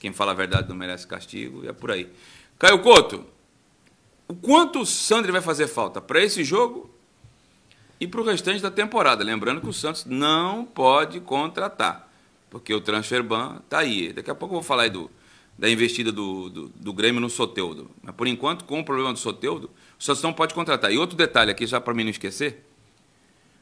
Quem 0.00 0.12
fala 0.12 0.32
a 0.32 0.34
verdade 0.34 0.68
não 0.68 0.74
merece 0.74 1.06
castigo 1.06 1.64
e 1.64 1.68
é 1.68 1.72
por 1.72 1.92
aí. 1.92 2.08
Caio 2.58 2.80
Couto, 2.80 3.24
o 4.26 4.34
quanto 4.34 4.80
o 4.80 4.86
Sandri 4.86 5.30
vai 5.30 5.40
fazer 5.40 5.68
falta 5.68 6.00
para 6.00 6.20
esse 6.20 6.42
jogo 6.42 6.90
e 8.00 8.06
para 8.08 8.20
o 8.20 8.24
restante 8.24 8.60
da 8.60 8.70
temporada? 8.70 9.22
Lembrando 9.22 9.60
que 9.60 9.68
o 9.68 9.72
Santos 9.72 10.04
não 10.04 10.64
pode 10.64 11.20
contratar, 11.20 12.05
porque 12.50 12.72
o 12.72 12.80
transfer 12.80 13.22
ban 13.22 13.60
está 13.64 13.78
aí. 13.78 14.12
Daqui 14.12 14.30
a 14.30 14.34
pouco 14.34 14.54
eu 14.54 14.60
vou 14.60 14.66
falar 14.66 14.84
aí 14.84 14.90
do, 14.90 15.10
da 15.58 15.68
investida 15.68 16.12
do, 16.12 16.48
do, 16.48 16.68
do 16.68 16.92
Grêmio 16.92 17.20
no 17.20 17.30
Soteudo. 17.30 17.90
Mas 18.02 18.14
por 18.14 18.26
enquanto, 18.26 18.64
com 18.64 18.80
o 18.80 18.84
problema 18.84 19.12
do 19.12 19.18
Soteudo, 19.18 19.70
o 19.98 20.02
Santos 20.02 20.22
não 20.22 20.32
pode 20.32 20.54
contratar. 20.54 20.92
E 20.92 20.98
outro 20.98 21.16
detalhe 21.16 21.50
aqui, 21.50 21.66
já 21.66 21.80
para 21.80 21.94
mim 21.94 22.04
não 22.04 22.10
esquecer, 22.10 22.64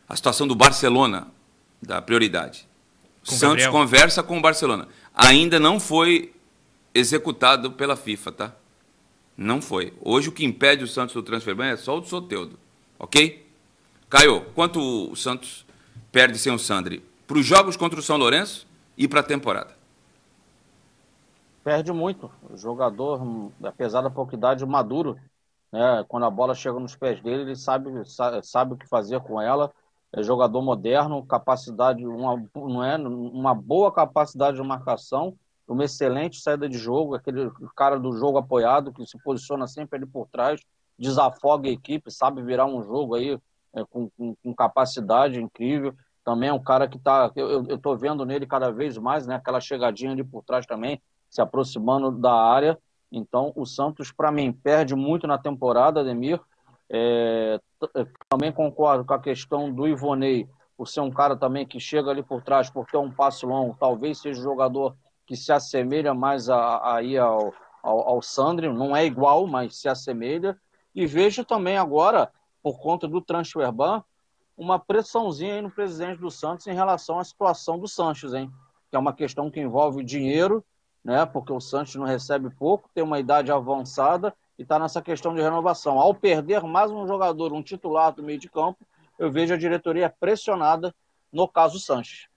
a 0.08 0.16
situação 0.16 0.46
do 0.46 0.54
Barcelona, 0.54 1.28
da 1.80 2.00
prioridade. 2.02 2.68
Com 3.26 3.32
Santos 3.32 3.64
Gabriel. 3.64 3.72
conversa 3.72 4.22
com 4.22 4.38
o 4.38 4.40
Barcelona. 4.40 4.88
Ainda 5.14 5.58
não 5.58 5.80
foi 5.80 6.32
executado 6.92 7.72
pela 7.72 7.96
FIFA, 7.96 8.32
tá? 8.32 8.56
Não 9.36 9.60
foi. 9.60 9.92
Hoje 10.00 10.28
o 10.28 10.32
que 10.32 10.44
impede 10.44 10.84
o 10.84 10.88
Santos 10.88 11.14
do 11.14 11.22
transfer 11.22 11.54
ban 11.54 11.66
é 11.66 11.76
só 11.76 11.96
o 11.96 12.00
do 12.00 12.08
Soteudo. 12.08 12.58
Ok? 12.98 13.44
Caio, 14.08 14.42
quanto 14.54 15.10
o 15.10 15.16
Santos 15.16 15.64
perde 16.12 16.38
sem 16.38 16.52
o 16.52 16.58
Sandri? 16.58 17.02
Para 17.26 17.38
os 17.38 17.46
jogos 17.46 17.76
contra 17.76 17.98
o 17.98 18.02
São 18.02 18.16
Lourenço 18.16 18.66
e 18.96 19.08
para 19.08 19.20
a 19.20 19.24
temporada? 19.24 19.74
Perde 21.62 21.92
muito. 21.92 22.30
O 22.50 22.56
jogador, 22.56 23.20
apesar 23.62 24.02
da 24.02 24.10
pouca 24.10 24.34
idade, 24.34 24.64
maduro, 24.66 25.18
né? 25.72 26.04
Quando 26.08 26.24
a 26.26 26.30
bola 26.30 26.54
chega 26.54 26.78
nos 26.78 26.94
pés 26.94 27.20
dele, 27.20 27.42
ele 27.42 27.56
sabe, 27.56 28.04
sa- 28.08 28.42
sabe 28.42 28.74
o 28.74 28.76
que 28.76 28.86
fazer 28.86 29.20
com 29.20 29.40
ela. 29.40 29.72
É 30.12 30.22
jogador 30.22 30.62
moderno, 30.62 31.24
capacidade, 31.26 32.06
uma, 32.06 32.40
não 32.54 32.84
é, 32.84 32.96
uma 32.96 33.52
boa 33.52 33.90
capacidade 33.90 34.56
de 34.56 34.62
marcação, 34.62 35.34
uma 35.66 35.84
excelente 35.84 36.40
saída 36.40 36.68
de 36.68 36.78
jogo, 36.78 37.16
aquele 37.16 37.50
cara 37.74 37.98
do 37.98 38.12
jogo 38.12 38.38
apoiado 38.38 38.92
que 38.92 39.04
se 39.06 39.18
posiciona 39.18 39.66
sempre 39.66 39.96
ali 39.96 40.06
por 40.06 40.28
trás, 40.28 40.60
desafoga 40.96 41.68
a 41.68 41.72
equipe, 41.72 42.12
sabe 42.12 42.42
virar 42.42 42.66
um 42.66 42.80
jogo 42.84 43.16
aí 43.16 43.36
é, 43.74 43.84
com, 43.84 44.08
com, 44.10 44.36
com 44.36 44.54
capacidade 44.54 45.40
incrível. 45.40 45.92
Também 46.24 46.48
é 46.48 46.52
um 46.52 46.62
cara 46.62 46.88
que 46.88 46.98
tá, 46.98 47.30
eu, 47.36 47.66
eu, 47.68 47.78
tô 47.78 47.94
vendo 47.96 48.24
nele 48.24 48.46
cada 48.46 48.70
vez 48.70 48.96
mais, 48.96 49.26
né? 49.26 49.34
Aquela 49.34 49.60
chegadinha 49.60 50.12
ali 50.12 50.24
por 50.24 50.42
trás 50.42 50.64
também, 50.64 51.00
se 51.28 51.40
aproximando 51.42 52.10
da 52.10 52.32
área. 52.32 52.78
Então, 53.12 53.52
o 53.54 53.66
Santos, 53.66 54.10
para 54.10 54.32
mim, 54.32 54.52
perde 54.52 54.94
muito 54.94 55.26
na 55.26 55.36
temporada, 55.36 56.00
Ademir. 56.00 56.40
É, 56.88 57.60
t- 57.78 58.08
também 58.28 58.50
concordo 58.50 59.04
com 59.04 59.14
a 59.14 59.20
questão 59.20 59.70
do 59.70 59.86
Ivonei, 59.86 60.48
por 60.76 60.88
ser 60.88 61.00
um 61.00 61.10
cara 61.10 61.36
também 61.36 61.66
que 61.66 61.78
chega 61.78 62.10
ali 62.10 62.22
por 62.22 62.42
trás, 62.42 62.70
porque 62.70 62.96
é 62.96 62.98
um 62.98 63.10
passe 63.10 63.44
longo, 63.46 63.76
talvez 63.78 64.18
seja 64.18 64.40
um 64.40 64.42
jogador 64.42 64.96
que 65.26 65.36
se 65.36 65.52
assemelha 65.52 66.12
mais 66.12 66.48
a, 66.48 66.94
aí 66.96 67.16
ao, 67.16 67.52
ao, 67.82 68.08
ao 68.08 68.22
Sandri, 68.22 68.72
não 68.72 68.96
é 68.96 69.04
igual, 69.04 69.46
mas 69.46 69.76
se 69.76 69.88
assemelha. 69.88 70.56
E 70.94 71.06
vejo 71.06 71.44
também 71.44 71.76
agora, 71.76 72.30
por 72.62 72.80
conta 72.80 73.06
do 73.06 73.20
transfer 73.20 73.70
ban, 73.70 74.02
uma 74.56 74.78
pressãozinha 74.78 75.54
aí 75.54 75.62
no 75.62 75.70
presidente 75.70 76.20
do 76.20 76.30
Santos 76.30 76.66
em 76.66 76.74
relação 76.74 77.18
à 77.18 77.24
situação 77.24 77.78
do 77.78 77.88
Sanches, 77.88 78.32
hein? 78.34 78.50
Que 78.90 78.96
é 78.96 78.98
uma 78.98 79.12
questão 79.12 79.50
que 79.50 79.60
envolve 79.60 80.04
dinheiro, 80.04 80.64
né? 81.04 81.26
Porque 81.26 81.52
o 81.52 81.60
Santos 81.60 81.94
não 81.96 82.06
recebe 82.06 82.50
pouco, 82.50 82.88
tem 82.94 83.02
uma 83.02 83.18
idade 83.18 83.50
avançada 83.50 84.34
e 84.58 84.62
está 84.62 84.78
nessa 84.78 85.02
questão 85.02 85.34
de 85.34 85.42
renovação. 85.42 85.98
Ao 85.98 86.14
perder 86.14 86.62
mais 86.62 86.90
um 86.90 87.06
jogador, 87.06 87.52
um 87.52 87.62
titular 87.62 88.12
do 88.12 88.22
meio 88.22 88.38
de 88.38 88.48
campo, 88.48 88.86
eu 89.18 89.30
vejo 89.30 89.52
a 89.52 89.56
diretoria 89.56 90.08
pressionada 90.08 90.94
no 91.32 91.48
caso 91.48 91.80
Sanches. 91.80 92.28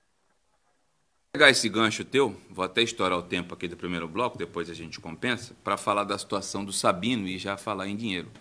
Vou 1.27 1.39
pegar 1.39 1.49
esse 1.51 1.69
gancho 1.69 2.03
teu, 2.03 2.35
vou 2.49 2.65
até 2.65 2.81
estourar 2.81 3.19
o 3.19 3.21
tempo 3.21 3.53
aqui 3.53 3.67
do 3.67 3.77
primeiro 3.77 4.07
bloco, 4.07 4.37
depois 4.37 4.71
a 4.71 4.73
gente 4.73 4.99
compensa, 4.99 5.55
para 5.63 5.77
falar 5.77 6.03
da 6.03 6.17
situação 6.17 6.65
do 6.65 6.73
Sabino 6.73 7.27
e 7.27 7.37
já 7.37 7.55
falar 7.57 7.87
em 7.87 7.95
dinheiro. 7.95 8.31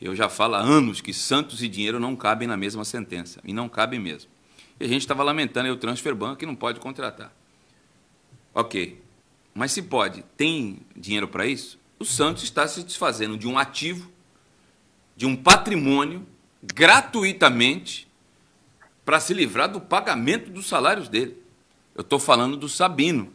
Eu 0.00 0.14
já 0.14 0.28
falo 0.28 0.54
há 0.54 0.60
anos 0.60 1.00
que 1.00 1.12
Santos 1.12 1.62
e 1.62 1.68
dinheiro 1.68 1.98
não 1.98 2.14
cabem 2.14 2.46
na 2.46 2.56
mesma 2.56 2.84
sentença, 2.84 3.40
e 3.44 3.52
não 3.52 3.68
cabem 3.68 3.98
mesmo. 3.98 4.30
E 4.78 4.84
a 4.84 4.88
gente 4.88 5.00
estava 5.00 5.22
lamentando 5.22 5.66
aí 5.66 5.72
o 5.72 5.76
transfer 5.76 6.14
ban 6.14 6.36
que 6.36 6.44
não 6.44 6.54
pode 6.54 6.80
contratar. 6.80 7.32
Ok. 8.52 9.02
Mas 9.54 9.72
se 9.72 9.82
pode, 9.82 10.22
tem 10.36 10.80
dinheiro 10.94 11.28
para 11.28 11.46
isso? 11.46 11.78
O 11.98 12.04
Santos 12.04 12.42
está 12.42 12.68
se 12.68 12.82
desfazendo 12.82 13.38
de 13.38 13.48
um 13.48 13.58
ativo, 13.58 14.10
de 15.16 15.24
um 15.24 15.34
patrimônio, 15.34 16.26
gratuitamente, 16.62 18.06
para 19.02 19.18
se 19.18 19.32
livrar 19.32 19.70
do 19.70 19.80
pagamento 19.80 20.50
dos 20.50 20.66
salários 20.66 21.08
dele. 21.08 21.42
Eu 21.94 22.02
estou 22.02 22.18
falando 22.18 22.56
do 22.56 22.68
Sabino. 22.68 23.32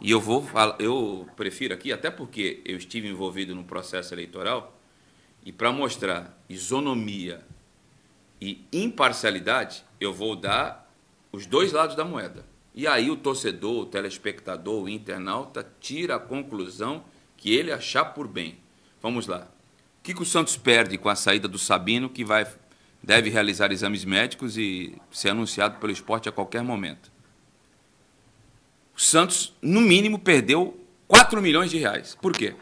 E 0.00 0.10
eu 0.10 0.20
vou 0.20 0.46
eu 0.78 1.28
prefiro 1.36 1.74
aqui, 1.74 1.92
até 1.92 2.10
porque 2.10 2.60
eu 2.64 2.76
estive 2.76 3.08
envolvido 3.08 3.54
no 3.54 3.64
processo 3.64 4.14
eleitoral, 4.14 4.76
e 5.44 5.52
para 5.52 5.72
mostrar 5.72 6.38
isonomia 6.48 7.44
e 8.40 8.64
imparcialidade, 8.72 9.84
eu 10.00 10.12
vou 10.12 10.36
dar 10.36 10.90
os 11.30 11.46
dois 11.46 11.72
lados 11.72 11.96
da 11.96 12.04
moeda. 12.04 12.44
E 12.74 12.86
aí 12.86 13.10
o 13.10 13.16
torcedor, 13.16 13.82
o 13.82 13.86
telespectador, 13.86 14.84
o 14.84 14.88
internauta 14.88 15.66
tira 15.80 16.16
a 16.16 16.20
conclusão 16.20 17.04
que 17.36 17.54
ele 17.54 17.72
achar 17.72 18.06
por 18.06 18.26
bem. 18.26 18.58
Vamos 19.00 19.26
lá. 19.26 19.48
O 20.00 20.02
que, 20.02 20.14
que 20.14 20.22
o 20.22 20.26
Santos 20.26 20.56
perde 20.56 20.96
com 20.98 21.08
a 21.08 21.14
saída 21.14 21.46
do 21.46 21.58
Sabino, 21.58 22.08
que 22.08 22.24
vai 22.24 22.46
deve 23.02 23.30
realizar 23.30 23.72
exames 23.72 24.04
médicos 24.04 24.56
e 24.56 24.96
ser 25.10 25.30
anunciado 25.30 25.78
pelo 25.78 25.92
esporte 25.92 26.28
a 26.28 26.32
qualquer 26.32 26.62
momento? 26.62 27.10
O 28.96 29.00
Santos, 29.00 29.52
no 29.60 29.80
mínimo, 29.80 30.18
perdeu 30.18 30.80
4 31.08 31.42
milhões 31.42 31.70
de 31.70 31.78
reais. 31.78 32.16
Por 32.20 32.32
quê? 32.32 32.54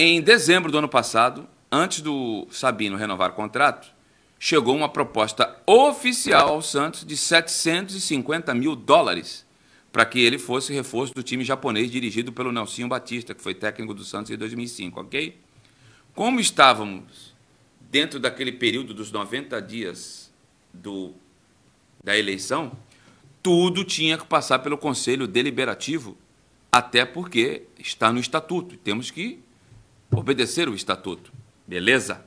Em 0.00 0.22
dezembro 0.22 0.70
do 0.70 0.78
ano 0.78 0.88
passado, 0.88 1.48
antes 1.72 2.00
do 2.02 2.46
Sabino 2.52 2.96
renovar 2.96 3.30
o 3.30 3.34
contrato, 3.34 3.88
chegou 4.38 4.76
uma 4.76 4.88
proposta 4.88 5.60
oficial 5.66 6.50
ao 6.50 6.62
Santos 6.62 7.04
de 7.04 7.16
750 7.16 8.54
mil 8.54 8.76
dólares 8.76 9.44
para 9.90 10.06
que 10.06 10.20
ele 10.20 10.38
fosse 10.38 10.72
reforço 10.72 11.12
do 11.12 11.22
time 11.24 11.42
japonês 11.42 11.90
dirigido 11.90 12.32
pelo 12.32 12.52
Nelsinho 12.52 12.86
Batista, 12.86 13.34
que 13.34 13.42
foi 13.42 13.56
técnico 13.56 13.92
do 13.92 14.04
Santos 14.04 14.30
em 14.30 14.36
2005, 14.36 15.00
ok? 15.00 15.36
Como 16.14 16.38
estávamos 16.38 17.34
dentro 17.90 18.20
daquele 18.20 18.52
período 18.52 18.94
dos 18.94 19.10
90 19.10 19.60
dias 19.60 20.32
do, 20.72 21.12
da 22.04 22.16
eleição, 22.16 22.70
tudo 23.42 23.82
tinha 23.82 24.16
que 24.16 24.26
passar 24.26 24.60
pelo 24.60 24.78
Conselho 24.78 25.26
Deliberativo, 25.26 26.16
até 26.70 27.04
porque 27.04 27.64
está 27.80 28.12
no 28.12 28.20
Estatuto. 28.20 28.76
Temos 28.76 29.10
que 29.10 29.40
obedecer 30.10 30.68
o 30.68 30.74
Estatuto. 30.74 31.32
Beleza? 31.66 32.24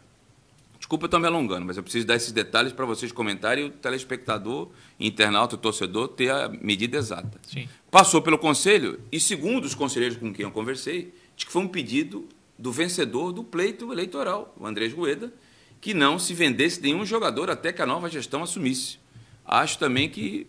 Desculpa 0.77 1.05
eu 1.05 1.07
estar 1.07 1.19
me 1.19 1.27
alongando, 1.27 1.65
mas 1.65 1.77
eu 1.77 1.83
preciso 1.83 2.05
dar 2.05 2.15
esses 2.15 2.31
detalhes 2.31 2.73
para 2.73 2.85
vocês 2.85 3.11
comentarem 3.11 3.65
e 3.65 3.67
o 3.67 3.71
telespectador, 3.71 4.69
internauta, 4.99 5.55
o 5.55 5.57
torcedor 5.57 6.09
ter 6.09 6.31
a 6.31 6.49
medida 6.49 6.97
exata. 6.97 7.39
Sim. 7.43 7.69
Passou 7.89 8.21
pelo 8.21 8.37
conselho 8.37 8.99
e, 9.11 9.19
segundo 9.19 9.65
os 9.65 9.75
conselheiros 9.75 10.17
com 10.17 10.33
quem 10.33 10.43
eu 10.43 10.51
conversei, 10.51 11.13
de 11.35 11.45
que 11.45 11.51
foi 11.51 11.61
um 11.61 11.67
pedido 11.67 12.27
do 12.57 12.71
vencedor 12.71 13.31
do 13.31 13.43
pleito 13.43 13.91
eleitoral, 13.91 14.53
o 14.59 14.65
Andrés 14.65 14.91
Rueda, 14.91 15.33
que 15.79 15.93
não 15.93 16.19
se 16.19 16.33
vendesse 16.33 16.81
nenhum 16.81 17.05
jogador 17.05 17.49
até 17.49 17.71
que 17.71 17.81
a 17.81 17.85
nova 17.85 18.09
gestão 18.09 18.43
assumisse. 18.43 18.99
Acho 19.45 19.79
também 19.79 20.09
que 20.09 20.45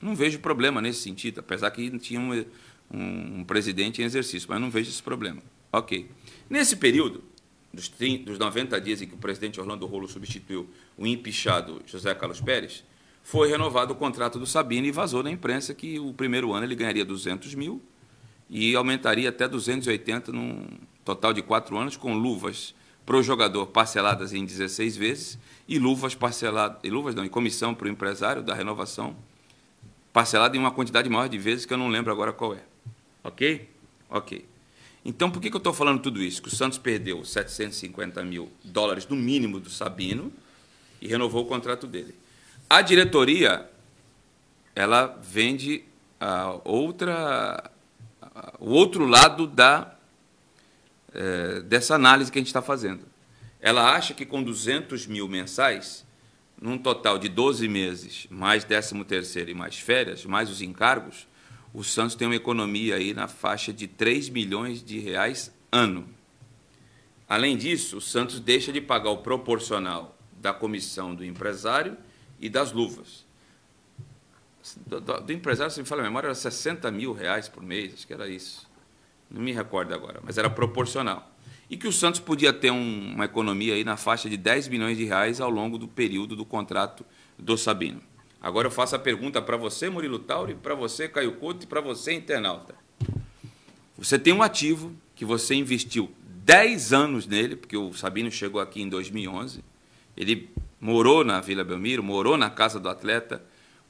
não 0.00 0.14
vejo 0.14 0.38
problema 0.38 0.80
nesse 0.80 1.00
sentido, 1.00 1.40
apesar 1.40 1.70
que 1.70 1.90
tinha 1.98 2.20
um, 2.20 2.32
um, 2.90 3.40
um 3.40 3.44
presidente 3.44 4.00
em 4.00 4.04
exercício, 4.04 4.48
mas 4.48 4.60
não 4.60 4.70
vejo 4.70 4.90
esse 4.90 5.02
problema. 5.02 5.42
Ok. 5.72 6.08
Nesse 6.48 6.76
período, 6.76 7.22
dos, 7.72 7.88
30, 7.88 8.24
dos 8.24 8.38
90 8.38 8.80
dias 8.80 9.02
em 9.02 9.06
que 9.06 9.14
o 9.14 9.18
presidente 9.18 9.60
Orlando 9.60 9.86
Rolo 9.86 10.08
substituiu 10.08 10.68
o 10.96 11.06
empichado 11.06 11.82
José 11.86 12.14
Carlos 12.14 12.40
Pérez, 12.40 12.84
foi 13.22 13.48
renovado 13.48 13.92
o 13.92 13.96
contrato 13.96 14.38
do 14.38 14.46
Sabino 14.46 14.86
e 14.86 14.90
vazou 14.90 15.22
na 15.22 15.30
imprensa 15.30 15.74
que 15.74 15.98
o 15.98 16.14
primeiro 16.14 16.54
ano 16.54 16.64
ele 16.64 16.74
ganharia 16.74 17.04
200 17.04 17.54
mil 17.54 17.82
e 18.48 18.74
aumentaria 18.74 19.28
até 19.28 19.46
280 19.46 20.32
num 20.32 20.66
total 21.04 21.34
de 21.34 21.42
quatro 21.42 21.76
anos, 21.76 21.96
com 21.96 22.14
luvas 22.14 22.74
para 23.04 23.16
o 23.16 23.22
jogador 23.22 23.66
parceladas 23.66 24.32
em 24.32 24.44
16 24.44 24.96
vezes 24.96 25.38
e 25.68 25.78
luvas 25.78 26.14
parceladas, 26.14 26.78
e 26.82 26.88
luvas 26.88 27.14
não, 27.14 27.24
e 27.24 27.28
comissão 27.28 27.74
para 27.74 27.86
o 27.86 27.90
empresário 27.90 28.42
da 28.42 28.54
renovação 28.54 29.14
parcelada 30.12 30.56
em 30.56 30.60
uma 30.60 30.70
quantidade 30.70 31.08
maior 31.10 31.28
de 31.28 31.36
vezes 31.36 31.66
que 31.66 31.72
eu 31.72 31.78
não 31.78 31.88
lembro 31.88 32.10
agora 32.10 32.32
qual 32.32 32.54
é. 32.54 32.62
Ok? 33.22 33.68
Ok. 34.08 34.44
Então, 35.04 35.30
por 35.30 35.40
que, 35.40 35.48
que 35.48 35.56
eu 35.56 35.58
estou 35.58 35.72
falando 35.72 36.02
tudo 36.02 36.22
isso? 36.22 36.42
Que 36.42 36.48
o 36.48 36.54
Santos 36.54 36.78
perdeu 36.78 37.24
750 37.24 38.22
mil 38.24 38.50
dólares 38.64 39.06
no 39.06 39.16
mínimo 39.16 39.60
do 39.60 39.70
Sabino 39.70 40.32
e 41.00 41.06
renovou 41.06 41.44
o 41.44 41.46
contrato 41.46 41.86
dele. 41.86 42.14
A 42.68 42.82
diretoria, 42.82 43.68
ela 44.74 45.18
vende 45.22 45.84
a 46.20 46.58
outra, 46.64 47.70
o 48.58 48.70
outro 48.70 49.06
lado 49.06 49.46
da, 49.46 49.96
é, 51.14 51.60
dessa 51.60 51.94
análise 51.94 52.30
que 52.30 52.38
a 52.38 52.40
gente 52.40 52.48
está 52.48 52.62
fazendo. 52.62 53.06
Ela 53.60 53.94
acha 53.94 54.14
que 54.14 54.26
com 54.26 54.42
200 54.42 55.06
mil 55.06 55.28
mensais, 55.28 56.04
num 56.60 56.76
total 56.76 57.18
de 57.18 57.28
12 57.28 57.68
meses, 57.68 58.26
mais 58.30 58.64
13 58.64 59.04
terceiro 59.04 59.50
e 59.50 59.54
mais 59.54 59.78
férias, 59.78 60.24
mais 60.24 60.50
os 60.50 60.60
encargos, 60.60 61.26
o 61.72 61.84
Santos 61.84 62.14
tem 62.14 62.26
uma 62.26 62.34
economia 62.34 62.96
aí 62.96 63.12
na 63.12 63.28
faixa 63.28 63.72
de 63.72 63.86
3 63.86 64.28
milhões 64.28 64.82
de 64.82 64.98
reais 64.98 65.52
ano. 65.70 66.08
Além 67.28 67.56
disso, 67.56 67.98
o 67.98 68.00
Santos 68.00 68.40
deixa 68.40 68.72
de 68.72 68.80
pagar 68.80 69.10
o 69.10 69.18
proporcional 69.18 70.16
da 70.40 70.52
comissão 70.52 71.14
do 71.14 71.24
empresário 71.24 71.96
e 72.40 72.48
das 72.48 72.72
luvas. 72.72 73.26
Do, 74.86 75.00
do, 75.00 75.20
do 75.20 75.32
empresário, 75.32 75.72
se 75.72 75.80
me 75.80 75.86
fala 75.86 76.02
a 76.02 76.04
memória, 76.04 76.28
era 76.28 76.34
60 76.34 76.90
mil 76.90 77.12
reais 77.12 77.48
por 77.48 77.62
mês, 77.62 77.94
acho 77.94 78.06
que 78.06 78.12
era 78.12 78.28
isso. 78.28 78.66
Não 79.30 79.42
me 79.42 79.52
recordo 79.52 79.92
agora, 79.92 80.20
mas 80.22 80.38
era 80.38 80.48
proporcional. 80.48 81.34
E 81.70 81.76
que 81.76 81.86
o 81.86 81.92
Santos 81.92 82.20
podia 82.20 82.52
ter 82.52 82.70
um, 82.70 83.14
uma 83.14 83.26
economia 83.26 83.74
aí 83.74 83.84
na 83.84 83.96
faixa 83.96 84.28
de 84.28 84.38
10 84.38 84.68
milhões 84.68 84.96
de 84.96 85.04
reais 85.04 85.40
ao 85.40 85.50
longo 85.50 85.76
do 85.76 85.86
período 85.86 86.34
do 86.34 86.44
contrato 86.44 87.04
do 87.38 87.58
Sabino. 87.58 88.00
Agora 88.40 88.68
eu 88.68 88.70
faço 88.70 88.94
a 88.94 88.98
pergunta 88.98 89.42
para 89.42 89.56
você, 89.56 89.90
Murilo 89.90 90.18
Tauri, 90.18 90.54
para 90.54 90.74
você, 90.74 91.08
Caio 91.08 91.32
Couto, 91.32 91.64
e 91.64 91.66
para 91.66 91.80
você, 91.80 92.12
internauta. 92.12 92.74
Você 93.96 94.18
tem 94.18 94.32
um 94.32 94.42
ativo 94.42 94.92
que 95.16 95.24
você 95.24 95.56
investiu 95.56 96.10
10 96.44 96.92
anos 96.92 97.26
nele, 97.26 97.56
porque 97.56 97.76
o 97.76 97.92
Sabino 97.92 98.30
chegou 98.30 98.60
aqui 98.60 98.80
em 98.80 98.88
2011. 98.88 99.64
Ele 100.16 100.48
morou 100.80 101.24
na 101.24 101.40
Vila 101.40 101.64
Belmiro, 101.64 102.02
morou 102.02 102.36
na 102.36 102.48
casa 102.48 102.78
do 102.78 102.88
atleta, 102.88 103.42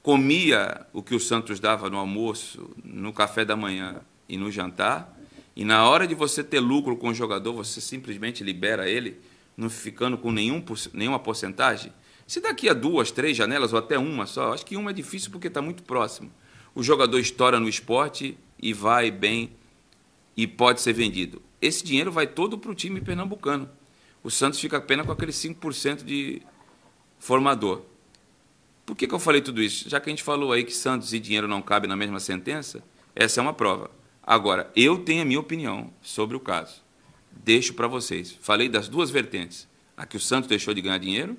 comia 0.02 0.86
o 0.92 1.02
que 1.02 1.14
o 1.14 1.20
Santos 1.20 1.60
dava 1.60 1.90
no 1.90 1.98
almoço, 1.98 2.70
no 2.82 3.12
café 3.12 3.44
da 3.44 3.54
manhã 3.54 4.00
e 4.26 4.38
no 4.38 4.50
jantar. 4.50 5.14
E 5.54 5.64
na 5.64 5.86
hora 5.88 6.06
de 6.06 6.14
você 6.14 6.42
ter 6.42 6.60
lucro 6.60 6.96
com 6.96 7.08
o 7.08 7.14
jogador, 7.14 7.52
você 7.52 7.80
simplesmente 7.80 8.42
libera 8.42 8.88
ele, 8.88 9.20
não 9.56 9.68
ficando 9.68 10.16
com 10.16 10.32
nenhum, 10.32 10.64
nenhuma 10.94 11.18
porcentagem. 11.18 11.92
Se 12.28 12.42
daqui 12.42 12.68
a 12.68 12.74
duas, 12.74 13.10
três 13.10 13.34
janelas 13.34 13.72
ou 13.72 13.78
até 13.78 13.98
uma 13.98 14.26
só, 14.26 14.52
acho 14.52 14.66
que 14.66 14.76
uma 14.76 14.90
é 14.90 14.92
difícil 14.92 15.30
porque 15.30 15.46
está 15.46 15.62
muito 15.62 15.82
próximo. 15.82 16.30
O 16.74 16.82
jogador 16.82 17.18
estoura 17.18 17.58
no 17.58 17.66
esporte 17.66 18.36
e 18.60 18.74
vai 18.74 19.10
bem 19.10 19.56
e 20.36 20.46
pode 20.46 20.82
ser 20.82 20.92
vendido. 20.92 21.40
Esse 21.58 21.82
dinheiro 21.82 22.12
vai 22.12 22.26
todo 22.26 22.58
para 22.58 22.70
o 22.70 22.74
time 22.74 23.00
pernambucano. 23.00 23.66
O 24.22 24.30
Santos 24.30 24.60
fica 24.60 24.76
apenas 24.76 25.06
com 25.06 25.12
aquele 25.12 25.32
5% 25.32 26.04
de 26.04 26.42
formador. 27.18 27.80
Por 28.84 28.94
que, 28.94 29.06
que 29.06 29.14
eu 29.14 29.18
falei 29.18 29.40
tudo 29.40 29.62
isso? 29.62 29.88
Já 29.88 29.98
que 29.98 30.10
a 30.10 30.12
gente 30.12 30.22
falou 30.22 30.52
aí 30.52 30.64
que 30.64 30.74
Santos 30.74 31.14
e 31.14 31.18
dinheiro 31.18 31.48
não 31.48 31.62
cabem 31.62 31.88
na 31.88 31.96
mesma 31.96 32.20
sentença, 32.20 32.84
essa 33.16 33.40
é 33.40 33.42
uma 33.42 33.54
prova. 33.54 33.90
Agora, 34.22 34.70
eu 34.76 34.98
tenho 34.98 35.22
a 35.22 35.24
minha 35.24 35.40
opinião 35.40 35.90
sobre 36.02 36.36
o 36.36 36.40
caso. 36.40 36.84
Deixo 37.32 37.72
para 37.72 37.88
vocês. 37.88 38.36
Falei 38.42 38.68
das 38.68 38.86
duas 38.86 39.08
vertentes. 39.08 39.66
A 39.96 40.04
que 40.04 40.18
o 40.18 40.20
Santos 40.20 40.46
deixou 40.46 40.74
de 40.74 40.82
ganhar 40.82 40.98
dinheiro 40.98 41.38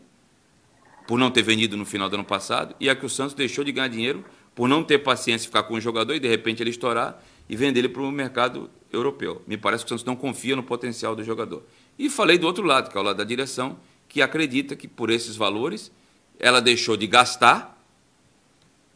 por 1.10 1.18
não 1.18 1.32
ter 1.32 1.42
vendido 1.42 1.76
no 1.76 1.86
final 1.86 2.08
do 2.08 2.14
ano 2.14 2.24
passado, 2.24 2.76
e 2.80 2.88
a 2.88 2.96
que 2.96 3.04
o 3.04 3.10
Santos 3.10 3.34
deixou 3.34 3.64
de 3.64 3.72
ganhar 3.72 3.88
dinheiro 3.88 4.24
por 4.54 4.70
não 4.70 4.84
ter 4.84 5.00
paciência 5.00 5.48
ficar 5.48 5.64
com 5.64 5.74
o 5.74 5.82
jogador 5.82 6.14
e 6.14 6.20
de 6.20 6.28
repente 6.28 6.62
ele 6.62 6.70
estourar 6.70 7.20
e 7.50 7.56
vender 7.56 7.80
ele 7.80 7.90
para 7.90 8.04
o 8.04 8.12
mercado 8.12 8.70
europeu. 8.94 9.42
Me 9.48 9.58
parece 9.58 9.84
que 9.84 9.88
o 9.88 9.90
Santos 9.90 10.06
não 10.06 10.16
confia 10.16 10.56
no 10.56 10.62
potencial 10.62 11.16
do 11.16 11.24
jogador. 11.24 11.64
E 11.98 12.12
falei 12.12 12.38
do 12.38 12.46
outro 12.46 12.64
lado, 12.64 12.92
que 12.92 12.96
é 12.96 13.02
o 13.02 13.04
lado 13.04 13.18
da 13.18 13.24
direção, 13.24 13.80
que 14.08 14.22
acredita 14.22 14.76
que 14.76 14.88
por 14.88 15.10
esses 15.10 15.36
valores 15.36 15.92
ela 16.40 16.62
deixou 16.62 16.96
de 16.96 17.08
gastar, 17.08 17.76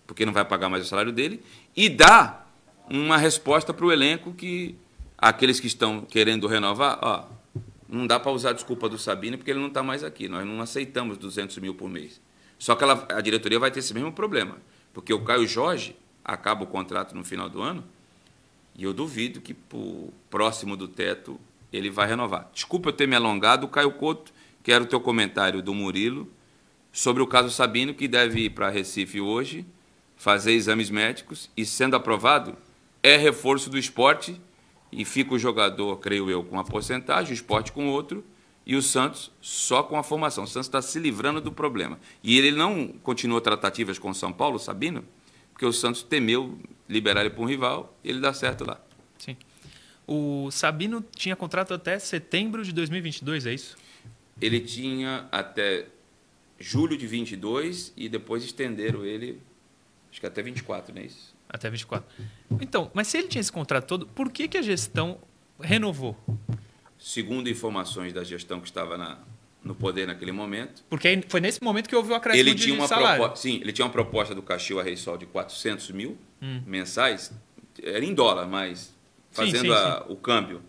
porque 0.05 0.23
não 0.23 0.33
vai 0.33 0.45
pagar 0.45 0.69
mais 0.69 0.85
o 0.85 0.87
salário 0.87 1.11
dele, 1.11 1.41
e 1.75 1.89
dá 1.89 2.45
uma 2.87 3.17
resposta 3.17 3.73
para 3.73 3.87
o 3.87 3.91
elenco 3.91 4.35
que 4.35 4.75
aqueles 5.17 5.59
que 5.59 5.65
estão 5.65 6.01
querendo 6.01 6.45
renovar, 6.45 6.99
ó, 7.01 7.25
não 7.93 8.07
dá 8.07 8.19
para 8.19 8.31
usar 8.31 8.49
a 8.49 8.53
desculpa 8.53 8.89
do 8.89 8.97
Sabino 8.97 9.37
porque 9.37 9.51
ele 9.51 9.59
não 9.59 9.67
está 9.67 9.83
mais 9.83 10.03
aqui. 10.03 10.27
Nós 10.27 10.45
não 10.45 10.59
aceitamos 10.59 11.15
200 11.17 11.57
mil 11.59 11.75
por 11.75 11.87
mês. 11.87 12.19
Só 12.57 12.75
que 12.75 12.83
ela, 12.83 13.05
a 13.11 13.21
diretoria 13.21 13.59
vai 13.59 13.69
ter 13.69 13.79
esse 13.79 13.93
mesmo 13.93 14.11
problema, 14.11 14.57
porque 14.93 15.13
o 15.13 15.23
Caio 15.23 15.47
Jorge 15.47 15.95
acaba 16.25 16.63
o 16.63 16.67
contrato 16.67 17.13
no 17.15 17.23
final 17.23 17.49
do 17.49 17.61
ano 17.61 17.83
e 18.75 18.83
eu 18.83 18.93
duvido 18.93 19.41
que 19.41 19.53
por 19.53 20.11
próximo 20.29 20.75
do 20.75 20.87
teto 20.87 21.39
ele 21.71 21.89
vai 21.89 22.07
renovar. 22.07 22.49
Desculpa 22.53 22.89
eu 22.89 22.93
ter 22.93 23.07
me 23.07 23.15
alongado, 23.15 23.67
Caio 23.67 23.91
Couto, 23.91 24.33
quero 24.63 24.85
o 24.85 24.87
teu 24.87 24.99
comentário 24.99 25.61
do 25.61 25.73
Murilo 25.73 26.31
sobre 26.91 27.21
o 27.21 27.27
caso 27.27 27.51
Sabino, 27.51 27.93
que 27.93 28.07
deve 28.07 28.45
ir 28.45 28.49
para 28.51 28.69
Recife 28.69 29.21
hoje, 29.21 29.65
fazer 30.15 30.53
exames 30.53 30.89
médicos 30.89 31.49
e, 31.55 31.65
sendo 31.65 31.95
aprovado, 31.95 32.55
é 33.03 33.17
reforço 33.17 33.69
do 33.69 33.77
esporte 33.77 34.39
e 34.95 35.05
fica 35.05 35.33
o 35.33 35.39
jogador, 35.39 35.97
creio 35.97 36.29
eu, 36.29 36.43
com 36.43 36.55
uma 36.55 36.63
porcentagem, 36.63 37.31
o 37.31 37.33
esporte 37.33 37.71
com 37.71 37.87
outro 37.87 38.23
e 38.65 38.75
o 38.75 38.81
Santos 38.81 39.31
só 39.41 39.83
com 39.83 39.97
a 39.97 40.03
formação. 40.03 40.43
O 40.43 40.47
Santos 40.47 40.67
está 40.67 40.81
se 40.81 40.99
livrando 40.99 41.41
do 41.41 41.51
problema. 41.51 41.99
E 42.23 42.37
ele 42.37 42.51
não 42.51 42.87
continuou 42.87 43.41
tratativas 43.41 43.99
com 43.99 44.09
o 44.09 44.13
São 44.13 44.31
Paulo, 44.31 44.57
Sabino, 44.57 45.03
porque 45.51 45.65
o 45.65 45.73
Santos 45.73 46.03
temeu 46.03 46.57
liberar 46.87 47.21
ele 47.21 47.29
para 47.29 47.41
um 47.41 47.47
rival 47.47 47.97
e 48.03 48.09
ele 48.09 48.19
dá 48.19 48.33
certo 48.33 48.65
lá. 48.65 48.81
Sim. 49.17 49.35
O 50.07 50.49
Sabino 50.51 51.03
tinha 51.15 51.35
contrato 51.35 51.73
até 51.73 51.97
setembro 51.99 52.63
de 52.63 52.71
2022, 52.71 53.45
é 53.45 53.53
isso? 53.53 53.77
Ele 54.41 54.59
tinha 54.59 55.27
até 55.31 55.87
julho 56.59 56.97
de 56.97 57.07
22 57.07 57.93
e 57.95 58.09
depois 58.09 58.43
estenderam 58.43 59.05
ele, 59.05 59.41
acho 60.09 60.19
que 60.19 60.25
até 60.25 60.41
24, 60.41 60.93
não 60.93 61.01
é 61.01 61.05
isso? 61.05 61.32
Até 61.53 61.69
24. 61.69 62.03
Então, 62.59 62.89
mas 62.95 63.07
se 63.07 63.19
ele 63.19 63.27
tinha 63.27 63.39
esse 63.39 63.51
contrato 63.51 63.85
todo, 63.85 64.07
por 64.07 64.31
que, 64.31 64.47
que 64.47 64.57
a 64.57 64.61
gestão 64.63 65.19
renovou? 65.61 66.17
Segundo 66.97 67.47
informações 67.47 68.11
da 68.11 68.23
gestão 68.23 68.59
que 68.59 68.65
estava 68.65 68.97
na, 68.97 69.19
no 69.63 69.75
poder 69.75 70.07
naquele 70.07 70.31
momento. 70.31 70.83
Porque 70.89 71.23
foi 71.29 71.39
nesse 71.39 71.63
momento 71.63 71.87
que 71.87 71.95
houve 71.95 72.11
o 72.11 72.15
acréscimo 72.15 72.49
ele 72.49 72.55
tinha 72.55 72.73
de 72.73 72.79
uma 72.81 72.87
salário. 72.87 73.19
Proposta, 73.21 73.47
sim, 73.47 73.59
ele 73.61 73.71
tinha 73.71 73.85
uma 73.85 73.91
proposta 73.91 74.33
do 74.33 74.41
Caxiu 74.41 74.79
a 74.79 74.83
Reisol 74.83 75.15
de 75.15 75.27
400 75.27 75.91
mil 75.91 76.17
hum. 76.41 76.61
mensais. 76.65 77.31
Era 77.83 78.03
em 78.03 78.15
dólar, 78.15 78.47
mas 78.47 78.95
fazendo 79.29 79.61
sim, 79.61 79.67
sim, 79.67 79.73
a, 79.73 80.03
sim. 80.07 80.11
o 80.11 80.15
câmbio. 80.15 80.61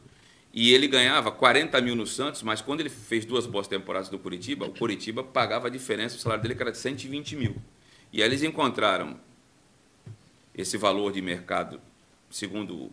E 0.52 0.72
ele 0.72 0.86
ganhava 0.86 1.32
40 1.32 1.80
mil 1.80 1.96
no 1.96 2.06
Santos, 2.06 2.42
mas 2.42 2.60
quando 2.60 2.80
ele 2.80 2.90
fez 2.90 3.24
duas 3.24 3.46
boas 3.46 3.66
temporadas 3.66 4.10
do 4.10 4.18
Curitiba, 4.18 4.66
o 4.66 4.70
Curitiba 4.70 5.24
pagava 5.24 5.66
a 5.66 5.70
diferença, 5.70 6.16
o 6.16 6.18
salário 6.18 6.42
dele 6.42 6.56
era 6.60 6.70
de 6.70 6.78
120 6.78 7.36
mil. 7.36 7.56
E 8.12 8.22
aí 8.22 8.28
eles 8.28 8.42
encontraram 8.42 9.18
esse 10.54 10.76
valor 10.76 11.12
de 11.12 11.20
mercado, 11.20 11.80
segundo. 12.30 12.90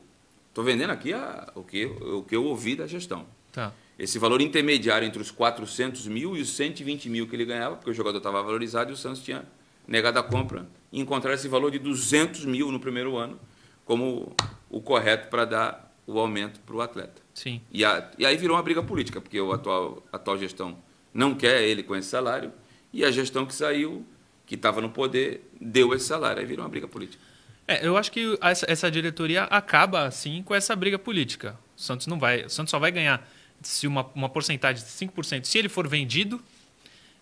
Estou 0.49 0.63
vendendo 0.63 0.91
aqui 0.91 1.13
a, 1.13 1.51
o, 1.55 1.63
que, 1.63 1.85
o 1.85 2.23
que 2.23 2.35
eu 2.35 2.43
ouvi 2.45 2.75
da 2.75 2.85
gestão. 2.85 3.25
Tá. 3.51 3.73
Esse 3.97 4.17
valor 4.17 4.41
intermediário 4.41 5.07
entre 5.07 5.21
os 5.21 5.31
400 5.31 6.07
mil 6.07 6.35
e 6.35 6.41
os 6.41 6.49
120 6.49 7.09
mil 7.09 7.27
que 7.27 7.35
ele 7.35 7.45
ganhava, 7.45 7.75
porque 7.75 7.91
o 7.91 7.93
jogador 7.93 8.17
estava 8.17 8.41
valorizado 8.41 8.91
e 8.91 8.93
o 8.93 8.97
Santos 8.97 9.21
tinha 9.21 9.45
negado 9.87 10.19
a 10.19 10.23
compra, 10.23 10.67
e 10.91 10.99
encontrar 10.99 11.33
esse 11.33 11.47
valor 11.47 11.71
de 11.71 11.79
200 11.79 12.45
mil 12.45 12.71
no 12.71 12.79
primeiro 12.79 13.17
ano 13.17 13.39
como 13.85 14.33
o 14.69 14.81
correto 14.81 15.29
para 15.29 15.45
dar 15.45 15.95
o 16.07 16.19
aumento 16.19 16.59
para 16.61 16.75
o 16.75 16.81
atleta. 16.81 17.21
Sim. 17.33 17.61
E, 17.71 17.83
a, 17.83 18.09
e, 18.17 18.25
aí 18.25 18.37
virou 18.37 18.55
uma 18.55 18.63
briga 18.63 18.81
política, 18.81 19.19
porque 19.19 19.37
a 19.37 19.53
atual, 19.53 20.03
a 20.11 20.15
atual 20.15 20.37
gestão 20.37 20.77
não 21.13 21.35
quer 21.35 21.63
ele 21.63 21.83
com 21.83 21.95
esse 21.95 22.07
salário, 22.07 22.51
e 22.93 23.03
a 23.05 23.11
gestão 23.11 23.45
que 23.45 23.53
saiu, 23.53 24.05
que 24.45 24.55
estava 24.55 24.81
no 24.81 24.89
poder, 24.89 25.49
deu 25.59 25.93
esse 25.93 26.05
salário. 26.05 26.39
Aí 26.39 26.45
virou 26.45 26.63
uma 26.63 26.69
briga 26.69 26.87
política. 26.87 27.23
É, 27.67 27.85
eu 27.85 27.97
acho 27.97 28.11
que 28.11 28.37
essa, 28.41 28.91
diretoria 28.91 29.43
acaba 29.43 30.03
assim 30.03 30.43
com 30.43 30.53
essa 30.53 30.75
briga 30.75 30.99
política. 30.99 31.57
O 31.77 31.81
Santos 31.81 32.07
não 32.07 32.19
vai, 32.19 32.45
o 32.45 32.49
Santos 32.49 32.71
só 32.71 32.79
vai 32.79 32.91
ganhar 32.91 33.27
se 33.61 33.87
uma, 33.87 34.05
uma 34.15 34.29
porcentagem 34.29 34.83
de 34.83 34.89
5% 34.89 35.45
se 35.45 35.57
ele 35.57 35.69
for 35.69 35.87
vendido. 35.87 36.41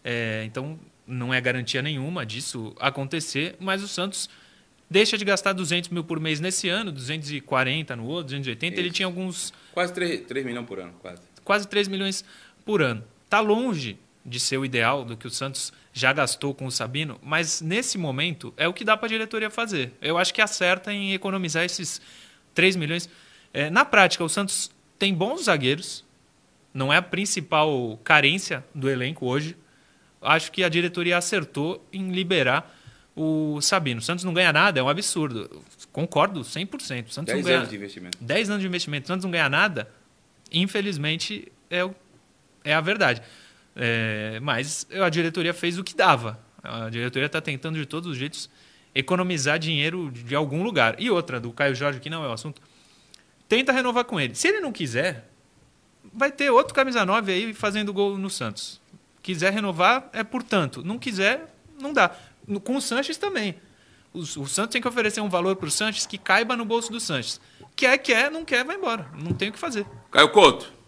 É, 0.04 0.44
então 0.46 0.80
não 1.06 1.34
é 1.34 1.42
garantia 1.42 1.82
nenhuma 1.82 2.26
disso 2.26 2.76
acontecer, 2.80 3.56
mas 3.60 3.84
o 3.84 3.88
Santos 3.88 4.30
deixa 4.90 5.18
de 5.18 5.26
gastar 5.26 5.54
200 5.54 5.90
mil 5.90 6.04
por 6.04 6.20
mês 6.20 6.40
nesse 6.40 6.70
ano, 6.70 6.92
240 6.92 7.96
no 7.96 8.06
outro, 8.06 8.26
280. 8.26 8.74
Isso. 8.74 8.82
Ele 8.82 8.92
tinha 8.92 9.06
alguns. 9.06 9.54
Quase 9.74 9.94
3, 9.94 10.22
3 10.22 10.46
milhões 10.46 10.66
por 10.66 10.80
ano, 10.80 10.94
quase. 11.02 11.22
Quase 11.44 11.68
3 11.68 11.88
milhões 11.88 12.24
por 12.66 12.82
ano. 12.82 13.04
Está 13.26 13.40
longe 13.40 13.98
de 14.26 14.40
ser 14.40 14.58
o 14.58 14.66
ideal 14.66 15.04
do 15.04 15.18
que 15.18 15.28
o 15.28 15.30
Santos 15.30 15.74
já 15.94 16.14
gastou 16.14 16.54
com 16.54 16.66
o 16.66 16.72
Sabino, 16.72 17.20
mas 17.22 17.62
nesse 17.62 17.98
momento 17.98 18.54
é 18.56 18.68
o 18.68 18.74
que 18.74 18.84
dá 18.84 18.96
para 18.96 19.08
a 19.08 19.10
diretoria 19.10 19.50
fazer. 19.50 19.94
Eu 20.02 20.18
acho 20.18 20.34
que 20.34 20.42
acerta 20.42 20.94
em 20.94 21.14
economizar 21.14 21.64
esses 21.64 22.02
3 22.54 22.76
milhões. 22.76 23.10
É, 23.54 23.70
na 23.70 23.84
prática, 23.84 24.24
o 24.24 24.30
Santos 24.30 24.72
tem 24.98 25.14
bons 25.14 25.46
zagueiros, 25.46 26.06
não 26.74 26.94
é 26.94 26.98
a 26.98 27.02
principal 27.02 28.00
carência 28.04 28.64
do 28.74 28.90
elenco 28.90 29.26
hoje. 29.26 29.58
Acho 30.22 30.52
que 30.52 30.64
a 30.64 30.70
diretoria 30.70 31.18
acertou 31.18 31.86
em 31.92 32.12
liberar 32.12 32.76
o 33.16 33.60
Sabino. 33.62 34.00
O 34.00 34.04
Santos 34.04 34.24
não 34.24 34.34
ganha 34.34 34.54
nada, 34.54 34.80
é 34.80 34.84
um 34.84 34.90
absurdo. 34.90 35.64
Concordo 35.92 36.42
100%. 36.42 37.08
O 37.08 37.12
Santos 37.12 37.34
10 37.34 37.46
ganha, 37.46 37.58
anos 37.58 37.70
de 37.70 37.76
investimento. 37.76 38.18
10 38.22 38.50
anos 38.50 38.62
de 38.62 38.68
investimento. 38.68 39.06
O 39.06 39.08
Santos 39.08 39.24
não 39.24 39.32
ganha 39.32 39.50
nada, 39.50 39.90
infelizmente, 40.52 41.52
é, 41.70 41.90
é 42.64 42.74
a 42.74 42.82
verdade. 42.82 43.22
É, 43.82 44.42
mas 44.42 44.86
a 44.92 45.08
diretoria 45.08 45.54
fez 45.54 45.80
o 45.80 45.84
que 45.86 45.96
dava. 45.96 46.38
A 46.62 46.90
diretoria 46.90 47.28
está 47.28 47.40
tentando 47.40 47.80
de 47.80 47.86
todos 47.86 48.12
os 48.12 48.18
jeitos 48.18 48.50
economizar 48.94 49.58
dinheiro 49.58 50.12
de 50.12 50.36
algum 50.36 50.64
lugar. 50.64 50.96
E 51.00 51.10
outra, 51.10 51.40
do 51.40 51.54
Caio 51.54 51.74
Jorge, 51.74 52.02
que 52.02 52.10
não 52.10 52.22
é 52.26 52.28
o 52.28 52.34
assunto, 52.34 52.62
tenta 53.48 53.72
renovar 53.72 54.04
com 54.04 54.20
ele. 54.20 54.36
Se 54.36 54.50
ele 54.50 54.60
não 54.60 54.74
quiser, 54.74 55.30
vai 56.14 56.30
ter 56.30 56.50
outro 56.50 56.74
camisa 56.74 57.06
9 57.06 57.32
aí 57.32 57.54
fazendo 57.54 57.94
gol 57.94 58.18
no 58.18 58.30
Santos. 58.30 58.82
Quiser 59.24 59.54
renovar, 59.54 60.10
é 60.12 60.26
portanto. 60.26 60.84
Não 60.84 61.00
quiser, 61.00 61.56
não 61.80 61.94
dá. 61.94 62.14
Com 62.66 62.76
o 62.76 62.82
Sanches 62.82 63.18
também. 63.18 63.56
O, 64.14 64.20
o 64.20 64.48
Santos 64.48 64.74
tem 64.74 64.82
que 64.82 64.88
oferecer 64.90 65.22
um 65.22 65.30
valor 65.30 65.56
para 65.56 65.68
o 65.68 65.72
Sanches 65.72 66.06
que 66.06 66.18
caiba 66.18 66.58
no 66.58 66.66
bolso 66.66 66.92
do 66.92 67.00
Sanches. 67.00 67.40
Quer, 67.78 67.98
quer, 68.00 68.30
não 68.30 68.44
quer, 68.44 68.66
vai 68.66 68.76
embora. 68.76 69.10
Não 69.14 69.32
tem 69.32 69.48
o 69.48 69.52
que 69.54 69.60
fazer. 69.60 69.86
Caio 70.12 70.30
Couto. 70.30 70.79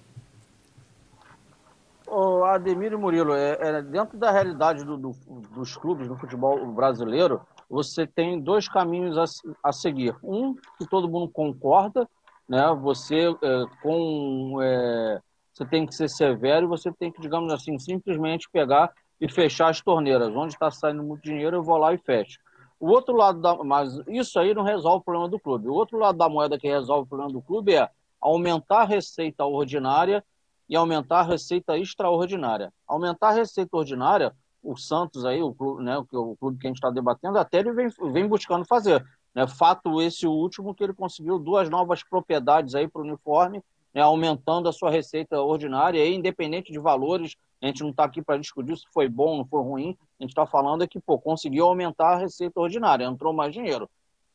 Ô, 2.14 2.44
Ademir 2.44 2.92
e 2.92 2.98
Murilo, 2.98 3.34
é, 3.34 3.58
é, 3.58 3.82
dentro 3.82 4.18
da 4.18 4.32
realidade 4.32 4.84
do, 4.84 4.98
do, 4.98 5.12
dos 5.56 5.78
clubes 5.78 6.10
do 6.10 6.18
futebol 6.18 6.70
brasileiro, 6.74 7.40
você 7.70 8.06
tem 8.06 8.38
dois 8.38 8.68
caminhos 8.68 9.18
a, 9.18 9.24
a 9.64 9.72
seguir. 9.72 10.14
Um, 10.22 10.54
que 10.78 10.86
todo 10.90 11.08
mundo 11.08 11.32
concorda, 11.32 12.06
né? 12.50 12.68
você, 12.82 13.30
é, 13.30 13.64
com, 13.82 14.58
é, 14.62 15.22
você 15.54 15.64
tem 15.64 15.86
que 15.86 15.96
ser 15.96 16.10
severo 16.10 16.66
e 16.66 16.68
você 16.68 16.92
tem 16.92 17.14
que, 17.14 17.22
digamos 17.22 17.54
assim, 17.54 17.80
simplesmente 17.80 18.50
pegar 18.52 18.92
e 19.22 19.32
fechar 19.32 19.70
as 19.70 19.80
torneiras. 19.80 20.36
Onde 20.36 20.52
está 20.52 20.70
saindo 20.70 21.02
muito 21.02 21.24
dinheiro, 21.24 21.56
eu 21.56 21.64
vou 21.64 21.78
lá 21.78 21.94
e 21.94 21.98
fecho. 21.98 22.40
O 22.78 22.90
outro 22.90 23.16
lado 23.16 23.40
da. 23.40 23.56
Mas 23.64 23.98
isso 24.10 24.38
aí 24.38 24.54
não 24.54 24.64
resolve 24.64 24.98
o 24.98 25.06
problema 25.06 25.30
do 25.30 25.40
clube. 25.40 25.70
O 25.70 25.74
outro 25.74 25.98
lado 25.98 26.18
da 26.18 26.28
moeda 26.28 26.60
que 26.60 26.68
resolve 26.68 27.04
o 27.04 27.08
problema 27.08 27.32
do 27.32 27.42
clube 27.42 27.74
é 27.74 27.90
aumentar 28.20 28.82
a 28.82 28.86
receita 28.86 29.46
ordinária 29.46 30.22
e 30.72 30.76
aumentar 30.78 31.20
a 31.20 31.24
receita 31.24 31.78
extraordinária. 31.78 32.72
Aumentar 32.88 33.32
a 33.32 33.34
receita 33.34 33.76
ordinária, 33.76 34.34
o 34.64 34.78
Santos 34.78 35.26
aí, 35.26 35.44
o 35.44 35.54
clube, 35.54 35.84
né, 35.84 35.98
o 35.98 36.38
clube 36.38 36.58
que 36.58 36.66
a 36.66 36.70
gente 36.70 36.78
está 36.78 36.90
debatendo, 36.90 37.38
até 37.38 37.60
ele 37.60 37.74
vem, 37.74 37.90
vem 38.14 38.26
buscando 38.26 38.64
fazer. 38.64 39.06
Né? 39.36 39.46
Fato 39.46 40.02
esse 40.02 40.26
último 40.26 40.74
que 40.74 40.82
ele 40.82 40.94
conseguiu 40.94 41.38
duas 41.38 41.70
novas 41.70 42.02
propriedades 42.04 42.74
aí 42.74 42.88
para 42.88 43.02
o 43.02 43.04
uniforme, 43.04 43.62
né, 43.94 44.02
aumentando 44.02 44.70
a 44.70 44.72
sua 44.72 44.90
receita 44.90 45.42
ordinária, 45.42 46.02
aí, 46.02 46.16
independente 46.16 46.72
de 46.72 46.80
valores. 46.80 47.36
A 47.62 47.66
gente 47.66 47.84
não 47.84 47.90
está 47.90 48.06
aqui 48.06 48.22
para 48.22 48.38
discutir 48.38 48.78
se 48.78 48.86
foi 48.94 49.10
bom 49.10 49.32
ou 49.32 49.38
não 49.40 49.46
foi 49.46 49.62
ruim. 49.62 49.98
A 50.18 50.24
gente 50.24 50.32
está 50.32 50.46
falando 50.46 50.86
é 50.86 50.88
que 50.88 51.02
pô, 51.02 51.20
conseguiu 51.20 51.66
aumentar 51.66 52.14
a 52.14 52.18
receita 52.18 52.62
ordinária, 52.62 53.04
entrou 53.04 53.34
mais 53.34 53.54
dinheiro. 53.54 53.90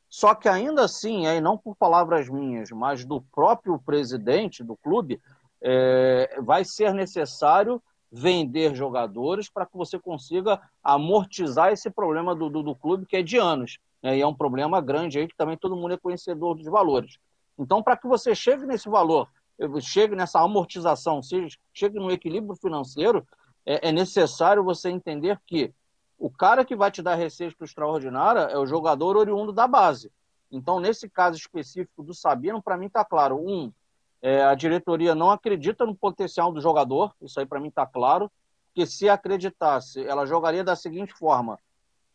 Só 0.08 0.34
que 0.34 0.48
ainda 0.48 0.84
assim, 0.84 1.26
aí 1.26 1.40
não 1.40 1.58
por 1.58 1.74
palavras 1.74 2.28
minhas, 2.28 2.70
mas 2.70 3.04
do 3.04 3.20
próprio 3.20 3.78
presidente 3.78 4.62
do 4.62 4.76
clube, 4.76 5.20
é, 5.68 6.40
vai 6.42 6.64
ser 6.64 6.94
necessário 6.94 7.82
vender 8.10 8.72
jogadores 8.76 9.50
para 9.50 9.66
que 9.66 9.76
você 9.76 9.98
consiga 9.98 10.60
amortizar 10.82 11.72
esse 11.72 11.90
problema 11.90 12.36
do, 12.36 12.48
do, 12.48 12.62
do 12.62 12.74
clube, 12.76 13.04
que 13.04 13.16
é 13.16 13.22
de 13.22 13.36
anos. 13.36 13.78
Né? 14.00 14.18
E 14.18 14.20
é 14.20 14.26
um 14.26 14.34
problema 14.34 14.80
grande 14.80 15.18
aí, 15.18 15.26
que 15.26 15.36
também 15.36 15.56
todo 15.56 15.74
mundo 15.74 15.94
é 15.94 15.98
conhecedor 15.98 16.54
dos 16.54 16.66
valores. 16.66 17.18
Então, 17.58 17.82
para 17.82 17.96
que 17.96 18.06
você 18.06 18.32
chegue 18.32 18.64
nesse 18.64 18.88
valor, 18.88 19.28
chegue 19.80 20.14
nessa 20.14 20.40
amortização, 20.40 21.20
chegue 21.74 21.98
no 21.98 22.12
equilíbrio 22.12 22.54
financeiro, 22.54 23.26
é, 23.64 23.88
é 23.88 23.92
necessário 23.92 24.62
você 24.62 24.88
entender 24.88 25.40
que 25.44 25.74
o 26.16 26.30
cara 26.30 26.64
que 26.64 26.76
vai 26.76 26.92
te 26.92 27.02
dar 27.02 27.16
receita 27.16 27.64
extraordinária 27.64 28.40
é 28.40 28.56
o 28.56 28.66
jogador 28.66 29.16
oriundo 29.16 29.52
da 29.52 29.66
base. 29.66 30.12
Então, 30.48 30.78
nesse 30.78 31.08
caso 31.08 31.36
específico 31.36 32.04
do 32.04 32.14
Sabino, 32.14 32.62
para 32.62 32.76
mim 32.76 32.86
está 32.86 33.04
claro. 33.04 33.36
Um, 33.36 33.72
é, 34.26 34.42
a 34.42 34.56
diretoria 34.56 35.14
não 35.14 35.30
acredita 35.30 35.86
no 35.86 35.94
potencial 35.94 36.50
do 36.50 36.60
jogador, 36.60 37.14
isso 37.22 37.38
aí 37.38 37.46
para 37.46 37.60
mim 37.60 37.68
está 37.68 37.86
claro, 37.86 38.28
que 38.74 38.84
se 38.84 39.08
acreditasse, 39.08 40.04
ela 40.04 40.26
jogaria 40.26 40.64
da 40.64 40.74
seguinte 40.74 41.14
forma. 41.14 41.56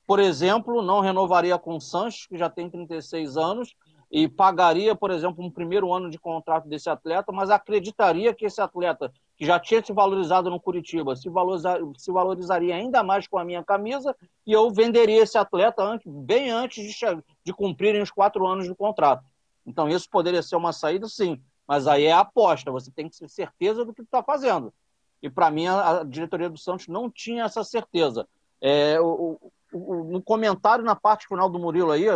Por 0.06 0.20
exemplo, 0.20 0.82
não 0.82 1.00
renovaria 1.00 1.58
com 1.58 1.78
o 1.78 1.80
Sanches, 1.80 2.26
que 2.28 2.38
já 2.38 2.50
tem 2.50 2.70
36 2.70 3.38
anos, 3.38 3.74
e 4.12 4.28
pagaria, 4.28 4.94
por 4.94 5.10
exemplo, 5.10 5.42
um 5.42 5.50
primeiro 5.50 5.94
ano 5.94 6.10
de 6.10 6.20
contrato 6.20 6.68
desse 6.68 6.90
atleta, 6.90 7.32
mas 7.32 7.50
acreditaria 7.50 8.34
que 8.34 8.46
esse 8.46 8.60
atleta, 8.60 9.10
que 9.38 9.46
já 9.46 9.58
tinha 9.58 9.82
se 9.82 9.94
valorizado 9.94 10.50
no 10.50 10.60
Curitiba, 10.60 11.16
se, 11.16 11.30
valorizar, 11.30 11.80
se 11.96 12.12
valorizaria 12.12 12.76
ainda 12.76 13.02
mais 13.02 13.26
com 13.26 13.38
a 13.38 13.46
minha 13.46 13.64
camisa, 13.64 14.14
e 14.46 14.52
eu 14.52 14.70
venderia 14.70 15.24
esse 15.24 15.38
atleta 15.38 15.82
antes, 15.82 16.12
bem 16.12 16.52
antes 16.52 16.84
de, 16.84 17.24
de 17.46 17.54
cumprirem 17.54 18.02
os 18.02 18.12
quatro 18.12 18.46
anos 18.46 18.68
de 18.68 18.76
contrato. 18.76 19.24
Então, 19.66 19.88
isso 19.88 20.10
poderia 20.10 20.44
ser 20.44 20.58
uma 20.58 20.74
saída, 20.74 21.08
sim. 21.08 21.42
Mas 21.72 21.88
aí 21.88 22.04
é 22.04 22.12
aposta, 22.12 22.70
você 22.70 22.92
tem 22.92 23.08
que 23.08 23.18
ter 23.18 23.30
certeza 23.30 23.86
do 23.86 23.94
que 23.94 24.02
está 24.02 24.22
fazendo. 24.22 24.74
E 25.22 25.30
para 25.30 25.50
mim, 25.50 25.68
a, 25.68 26.04
diretoria 26.04 26.50
do 26.50 26.58
Santos 26.58 26.90
não 26.90 27.10
tinha 27.10 27.46
essa 27.46 27.64
certeza. 27.64 28.28
É, 28.60 29.00
o, 29.00 29.40
o, 29.72 30.04
no 30.04 30.22
comentário, 30.22 30.84
na 30.84 30.98
parte 30.98 31.30
final 31.30 31.50
do 31.50 31.58
Murilo 31.58 31.94
aí, 31.94 32.08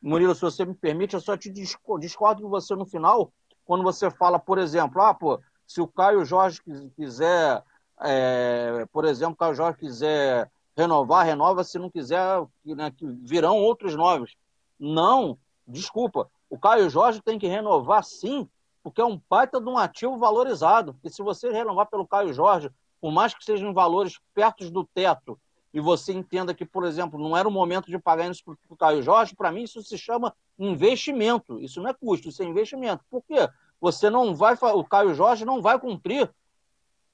Murilo, 0.00 0.32
se 0.32 0.42
você 0.42 0.64
me 0.64 0.74
permite, 0.74 1.14
eu 1.14 1.20
só 1.20 1.36
te 1.36 1.50
discordo 1.50 2.42
com 2.42 2.48
você 2.48 2.76
no 2.76 2.86
final, 2.86 3.32
quando 3.64 3.82
você 3.82 4.12
fala, 4.12 4.38
por 4.38 4.58
exemplo, 4.58 5.02
ah, 5.02 5.12
pô, 5.12 5.40
se 5.66 5.80
o 5.80 5.88
Caio 5.88 6.24
Jorge 6.24 6.60
quiser, 6.94 7.64
é, 8.00 8.86
por 8.92 9.04
exemplo, 9.04 9.34
o 9.34 9.38
Caio 9.38 9.56
Jorge 9.56 9.76
quiser 9.76 10.48
renovar, 10.76 11.26
renova, 11.26 11.64
se 11.64 11.80
não 11.80 11.90
quiser, 11.90 12.46
né, 12.64 12.92
virão 13.24 13.56
outros 13.56 13.96
novos. 13.96 14.36
Não, 14.78 15.36
desculpa, 15.66 16.30
o 16.48 16.56
Caio 16.56 16.88
Jorge 16.88 17.20
tem 17.20 17.40
que 17.40 17.48
renovar 17.48 18.04
sim, 18.04 18.48
porque 18.82 19.00
é 19.00 19.04
um 19.04 19.20
baita 19.28 19.60
de 19.60 19.68
um 19.68 19.78
ativo 19.78 20.16
valorizado. 20.18 20.96
E 21.04 21.10
se 21.10 21.22
você 21.22 21.50
renovar 21.50 21.86
pelo 21.86 22.06
Caio 22.06 22.32
Jorge, 22.32 22.70
por 23.00 23.12
mais 23.12 23.34
que 23.34 23.44
sejam 23.44 23.72
valores 23.72 24.18
perto 24.34 24.70
do 24.70 24.84
teto, 24.84 25.38
e 25.72 25.80
você 25.80 26.12
entenda 26.12 26.52
que, 26.52 26.64
por 26.64 26.84
exemplo, 26.84 27.18
não 27.18 27.36
era 27.36 27.48
o 27.48 27.50
momento 27.50 27.86
de 27.90 27.98
pagar 27.98 28.28
isso 28.28 28.44
para 28.44 28.56
o 28.68 28.76
Caio 28.76 29.02
Jorge, 29.02 29.36
para 29.36 29.52
mim 29.52 29.62
isso 29.62 29.82
se 29.82 29.96
chama 29.96 30.34
investimento. 30.58 31.60
Isso 31.60 31.80
não 31.80 31.90
é 31.90 31.94
custo, 31.94 32.28
isso 32.28 32.42
é 32.42 32.46
investimento. 32.46 33.04
Por 33.08 33.22
quê? 33.22 33.48
Você 33.80 34.10
não 34.10 34.34
vai, 34.34 34.56
o 34.60 34.84
Caio 34.84 35.14
Jorge 35.14 35.44
não 35.44 35.62
vai 35.62 35.78
cumprir 35.78 36.28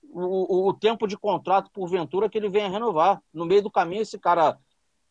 o, 0.03 0.21
o, 0.21 0.69
o 0.69 0.73
tempo 0.73 1.07
de 1.07 1.17
contrato 1.19 1.71
por 1.71 1.87
ventura 1.87 2.29
que 2.29 2.39
ele 2.39 2.49
venha 2.49 2.71
renovar. 2.71 3.23
No 3.33 3.45
meio 3.45 3.63
do 3.63 3.71
caminho, 3.71 4.03
esse 4.03 4.19
cara 4.19 4.59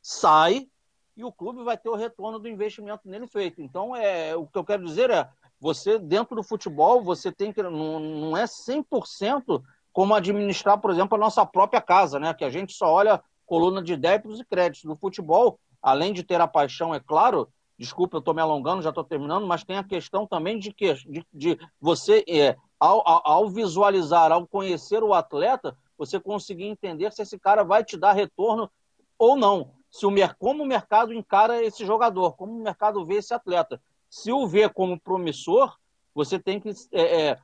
sai 0.02 0.68
e 1.16 1.24
o 1.24 1.32
clube 1.32 1.64
vai 1.64 1.78
ter 1.78 1.90
o 1.90 1.96
retorno 1.96 2.40
do 2.40 2.50
investimento 2.50 3.08
nele 3.08 3.28
feito. 3.28 3.62
Então, 3.62 3.96
é, 3.96 4.36
o 4.36 4.48
que 4.48 4.58
eu 4.58 4.66
quero 4.66 4.84
dizer 4.84 5.10
é, 5.10 5.30
você, 5.60 5.98
dentro 5.98 6.36
do 6.36 6.44
futebol, 6.44 7.02
você 7.02 7.32
tem 7.32 7.52
que. 7.52 7.62
Não, 7.64 8.00
não 8.00 8.38
é 8.38 8.46
100% 8.46 9.62
como 9.92 10.14
administrar, 10.14 10.80
por 10.80 10.92
exemplo, 10.92 11.16
a 11.16 11.20
nossa 11.20 11.46
própria 11.46 11.82
casa, 11.82 12.20
né? 12.20 12.34
Que 12.34 12.44
a 12.44 12.50
gente 12.50 12.74
só 12.74 12.92
olha 12.92 13.24
coluna 13.46 13.82
de 13.82 13.96
débitos 13.96 14.40
e 14.40 14.46
créditos. 14.46 14.84
No 14.84 14.98
futebol, 14.98 15.60
além 15.82 16.12
de 16.12 16.24
ter 16.24 16.42
a 16.42 16.48
paixão, 16.48 16.94
é 16.94 17.00
claro, 17.00 17.48
desculpa, 17.78 18.18
eu 18.18 18.20
estou 18.20 18.34
me 18.34 18.42
alongando, 18.42 18.82
já 18.82 18.90
estou 18.90 19.04
terminando, 19.04 19.48
mas 19.48 19.64
tem 19.64 19.78
a 19.78 19.84
questão 19.84 20.28
também 20.28 20.60
de 20.60 20.74
que 20.74 20.94
de, 20.94 21.26
de 21.34 21.60
você, 21.80 22.24
é, 22.28 22.56
ao, 22.80 23.02
ao, 23.06 23.50
visualizar, 23.50 24.32
ao 24.32 24.48
conhecer 24.48 25.04
o 25.04 25.14
atleta, 25.14 25.78
você 25.98 26.20
conseguir 26.20 26.66
entender 26.66 27.12
se 27.14 27.22
esse 27.22 27.40
cara 27.40 27.64
vai 27.64 27.84
te 27.84 27.98
dar 27.98 28.14
retorno 28.14 28.70
ou 29.18 29.36
não. 29.38 29.72
Se 29.90 30.06
o, 30.06 30.12
como 30.38 30.64
o 30.64 30.68
mercado 30.68 31.14
encara 31.14 31.64
esse 31.64 31.86
jogador, 31.86 32.36
como 32.36 32.52
o 32.52 32.64
mercado 32.64 33.06
vê 33.06 33.16
esse 33.16 33.34
atleta. 33.34 33.82
Se 34.16 34.32
o 34.32 34.48
vê 34.48 34.70
como 34.70 34.98
promissor, 34.98 35.76
você 36.14 36.40
tem 36.40 36.58
que 36.58 36.70
é, 36.94 37.32
é, 37.32 37.38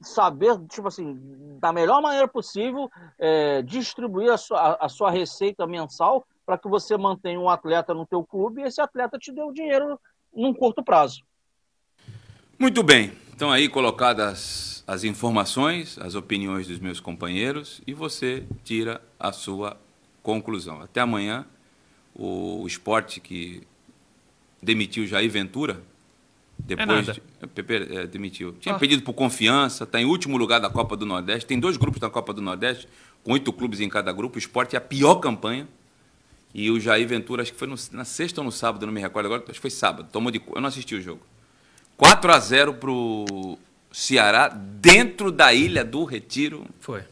saber, 0.00 0.58
tipo 0.66 0.88
assim, 0.88 1.16
da 1.60 1.72
melhor 1.72 2.02
maneira 2.02 2.26
possível, 2.26 2.90
é, 3.16 3.62
distribuir 3.62 4.32
a 4.32 4.36
sua, 4.36 4.78
a 4.80 4.88
sua 4.88 5.12
receita 5.12 5.64
mensal 5.64 6.26
para 6.44 6.58
que 6.58 6.68
você 6.68 6.96
mantenha 6.96 7.38
um 7.38 7.48
atleta 7.48 7.94
no 7.94 8.04
teu 8.04 8.24
clube 8.24 8.60
e 8.62 8.64
esse 8.64 8.80
atleta 8.80 9.16
te 9.16 9.30
dê 9.30 9.42
o 9.42 9.52
dinheiro 9.52 9.96
num 10.34 10.52
curto 10.52 10.82
prazo. 10.82 11.22
Muito 12.58 12.82
bem. 12.82 13.12
Então 13.32 13.52
aí 13.52 13.68
colocadas 13.68 14.82
as 14.88 15.04
informações, 15.04 15.98
as 16.00 16.16
opiniões 16.16 16.66
dos 16.66 16.80
meus 16.80 16.98
companheiros 16.98 17.80
e 17.86 17.94
você 17.94 18.44
tira 18.64 19.00
a 19.20 19.30
sua 19.30 19.76
conclusão. 20.20 20.82
Até 20.82 21.00
amanhã, 21.00 21.46
o 22.12 22.66
esporte 22.66 23.20
que 23.20 23.64
demitiu 24.60 25.06
Jair 25.06 25.30
Ventura, 25.30 25.80
depois 26.58 27.08
é 27.08 27.12
de, 27.12 27.22
Pepe, 27.54 27.74
é, 27.74 28.06
demitiu. 28.06 28.52
Tinha 28.60 28.74
ah. 28.74 28.78
pedido 28.78 29.02
por 29.02 29.12
confiança, 29.14 29.84
está 29.84 30.00
em 30.00 30.04
último 30.04 30.36
lugar 30.36 30.60
da 30.60 30.70
Copa 30.70 30.96
do 30.96 31.04
Nordeste. 31.04 31.46
Tem 31.46 31.58
dois 31.58 31.76
grupos 31.76 32.00
da 32.00 32.08
Copa 32.08 32.32
do 32.32 32.40
Nordeste, 32.40 32.88
com 33.24 33.32
oito 33.32 33.52
clubes 33.52 33.80
em 33.80 33.88
cada 33.88 34.12
grupo. 34.12 34.36
O 34.36 34.38
esporte 34.38 34.76
é 34.76 34.78
a 34.78 34.80
pior 34.80 35.16
campanha. 35.16 35.66
E 36.54 36.70
o 36.70 36.78
Jair 36.78 37.08
Ventura, 37.08 37.42
acho 37.42 37.52
que 37.52 37.58
foi 37.58 37.66
no, 37.66 37.76
na 37.92 38.04
sexta 38.04 38.40
ou 38.40 38.44
no 38.44 38.52
sábado, 38.52 38.84
não 38.84 38.92
me 38.92 39.00
recordo 39.00 39.26
agora, 39.26 39.42
acho 39.42 39.54
que 39.54 39.60
foi 39.60 39.70
sábado. 39.70 40.08
Tomou 40.12 40.30
de, 40.30 40.40
eu 40.54 40.60
não 40.60 40.68
assisti 40.68 40.94
o 40.94 41.00
jogo. 41.00 41.22
4 41.96 42.32
a 42.32 42.38
0 42.38 42.74
pro 42.74 43.58
Ceará, 43.90 44.48
dentro 44.48 45.32
da 45.32 45.52
ilha 45.54 45.84
do 45.84 46.04
Retiro. 46.04 46.66
Foi. 46.78 47.02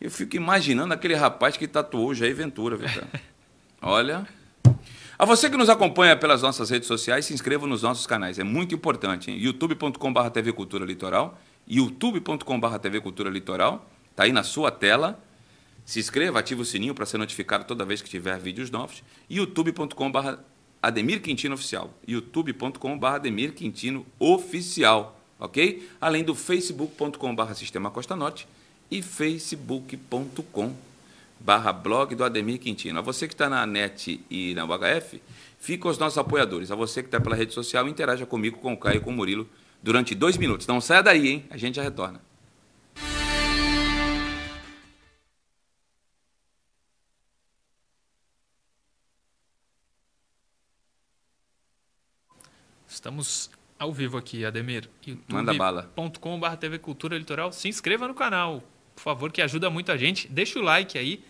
Eu 0.00 0.10
fico 0.10 0.36
imaginando 0.36 0.94
aquele 0.94 1.14
rapaz 1.14 1.56
que 1.56 1.66
tatuou 1.66 2.10
o 2.10 2.14
Jair 2.14 2.34
Ventura, 2.34 2.76
viu, 2.76 2.88
Olha. 3.82 4.26
A 5.16 5.24
você 5.24 5.48
que 5.48 5.56
nos 5.56 5.68
acompanha 5.68 6.16
pelas 6.16 6.42
nossas 6.42 6.70
redes 6.70 6.88
sociais, 6.88 7.24
se 7.24 7.32
inscreva 7.32 7.68
nos 7.68 7.82
nossos 7.82 8.04
canais. 8.04 8.38
É 8.38 8.44
muito 8.44 8.74
importante, 8.74 9.30
hein? 9.30 9.38
youtube.com.br 9.38 10.28
TV 10.30 10.52
Cultura 10.52 10.84
Litoral, 10.84 11.38
youtube.com.br 11.68 12.78
TV 12.78 13.00
Cultura 13.00 13.30
Litoral, 13.30 13.88
tá 14.16 14.24
aí 14.24 14.32
na 14.32 14.42
sua 14.42 14.72
tela. 14.72 15.22
Se 15.84 16.00
inscreva, 16.00 16.40
ative 16.40 16.62
o 16.62 16.64
sininho 16.64 16.94
para 16.94 17.06
ser 17.06 17.18
notificado 17.18 17.64
toda 17.64 17.84
vez 17.84 18.02
que 18.02 18.10
tiver 18.10 18.38
vídeos 18.40 18.70
novos. 18.70 19.04
youtube.com.br 19.30 20.38
Ademir 20.82 21.22
Quintino 21.22 21.54
Oficial. 21.54 21.90
youtube.com.br 22.08 23.06
Ademir 23.06 23.52
Quintino 23.52 24.04
Oficial. 24.18 25.20
Ok? 25.38 25.88
Além 26.00 26.24
do 26.24 26.34
facebook.com.br 26.34 27.54
Sistema 27.54 27.90
Costa 27.90 28.16
Norte 28.16 28.48
e 28.90 29.00
facebook.com.br 29.00 30.93
blog 31.82 32.14
do 32.14 32.24
Ademir 32.24 32.58
Quintino. 32.58 32.98
A 32.98 33.02
você 33.02 33.28
que 33.28 33.34
está 33.34 33.48
na 33.48 33.66
net 33.66 34.24
e 34.30 34.54
na 34.54 34.64
UHF, 34.64 35.20
fica 35.58 35.88
os 35.88 35.98
nossos 35.98 36.16
apoiadores. 36.16 36.70
A 36.70 36.74
você 36.74 37.02
que 37.02 37.08
está 37.08 37.20
pela 37.20 37.36
rede 37.36 37.52
social, 37.52 37.86
interaja 37.86 38.24
comigo, 38.24 38.58
com 38.58 38.72
o 38.72 38.76
Caio 38.76 38.96
e 38.96 39.00
com 39.00 39.10
o 39.10 39.12
Murilo 39.12 39.48
durante 39.82 40.14
dois 40.14 40.38
minutos. 40.38 40.66
Não 40.66 40.80
saia 40.80 41.02
daí, 41.02 41.28
hein? 41.28 41.44
A 41.50 41.58
gente 41.58 41.76
já 41.76 41.82
retorna. 41.82 42.20
Estamos 52.88 53.50
ao 53.78 53.92
vivo 53.92 54.16
aqui, 54.16 54.46
Ademir. 54.46 54.88
Youtube.com.br 55.06 56.56
TV 56.58 56.78
Cultura 56.78 57.18
Litoral. 57.18 57.52
Se 57.52 57.68
inscreva 57.68 58.08
no 58.08 58.14
canal, 58.14 58.62
por 58.94 59.02
favor, 59.02 59.30
que 59.30 59.42
ajuda 59.42 59.68
muito 59.68 59.92
a 59.92 59.96
gente. 59.96 60.26
Deixa 60.28 60.58
o 60.58 60.62
like 60.62 60.96
aí. 60.96 61.22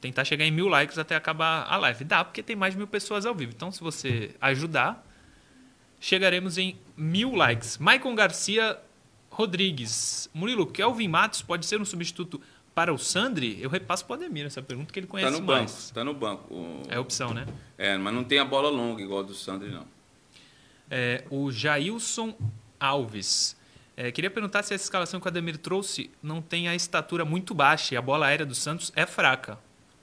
Tentar 0.00 0.24
chegar 0.24 0.44
em 0.44 0.50
mil 0.50 0.68
likes 0.68 0.98
até 0.98 1.16
acabar 1.16 1.66
a 1.68 1.76
live. 1.76 2.04
Dá, 2.04 2.24
porque 2.24 2.42
tem 2.42 2.54
mais 2.54 2.74
de 2.74 2.78
mil 2.78 2.86
pessoas 2.86 3.26
ao 3.26 3.34
vivo. 3.34 3.52
Então, 3.54 3.72
se 3.72 3.80
você 3.80 4.34
ajudar, 4.40 5.04
chegaremos 6.00 6.56
em 6.56 6.76
mil 6.96 7.34
likes. 7.34 7.78
Maicon 7.78 8.14
Garcia 8.14 8.78
Rodrigues. 9.30 10.28
Murilo, 10.32 10.66
Kelvin 10.66 11.08
Matos 11.08 11.42
pode 11.42 11.66
ser 11.66 11.80
um 11.80 11.84
substituto 11.84 12.40
para 12.74 12.92
o 12.92 12.98
Sandri? 12.98 13.60
Eu 13.60 13.68
repasso 13.68 14.04
para 14.04 14.14
o 14.14 14.16
Ademir 14.16 14.46
essa 14.46 14.62
pergunta 14.62 14.92
que 14.92 15.00
ele 15.00 15.06
conhece 15.06 15.32
tá 15.32 15.40
no 15.40 15.44
mais. 15.44 15.72
Banco, 15.72 15.94
tá 15.94 16.04
no 16.04 16.14
banco. 16.14 16.54
O... 16.54 16.82
É 16.88 16.98
opção, 16.98 17.34
né? 17.34 17.44
É, 17.76 17.96
mas 17.96 18.14
não 18.14 18.22
tem 18.22 18.38
a 18.38 18.44
bola 18.44 18.70
longa 18.70 19.02
igual 19.02 19.20
a 19.20 19.22
do 19.24 19.34
Sandri, 19.34 19.70
não. 19.70 19.84
É, 20.90 21.24
o 21.30 21.50
Jailson 21.50 22.36
Alves. 22.78 23.56
É, 23.96 24.12
queria 24.12 24.30
perguntar 24.30 24.62
se 24.62 24.72
essa 24.72 24.84
escalação 24.84 25.18
que 25.18 25.26
o 25.26 25.28
Ademir 25.28 25.58
trouxe 25.58 26.08
não 26.22 26.40
tem 26.40 26.68
a 26.68 26.74
estatura 26.74 27.24
muito 27.24 27.52
baixa 27.52 27.94
e 27.94 27.96
a 27.96 28.02
bola 28.02 28.26
aérea 28.26 28.46
do 28.46 28.54
Santos 28.54 28.92
é 28.94 29.04
fraca. 29.04 29.58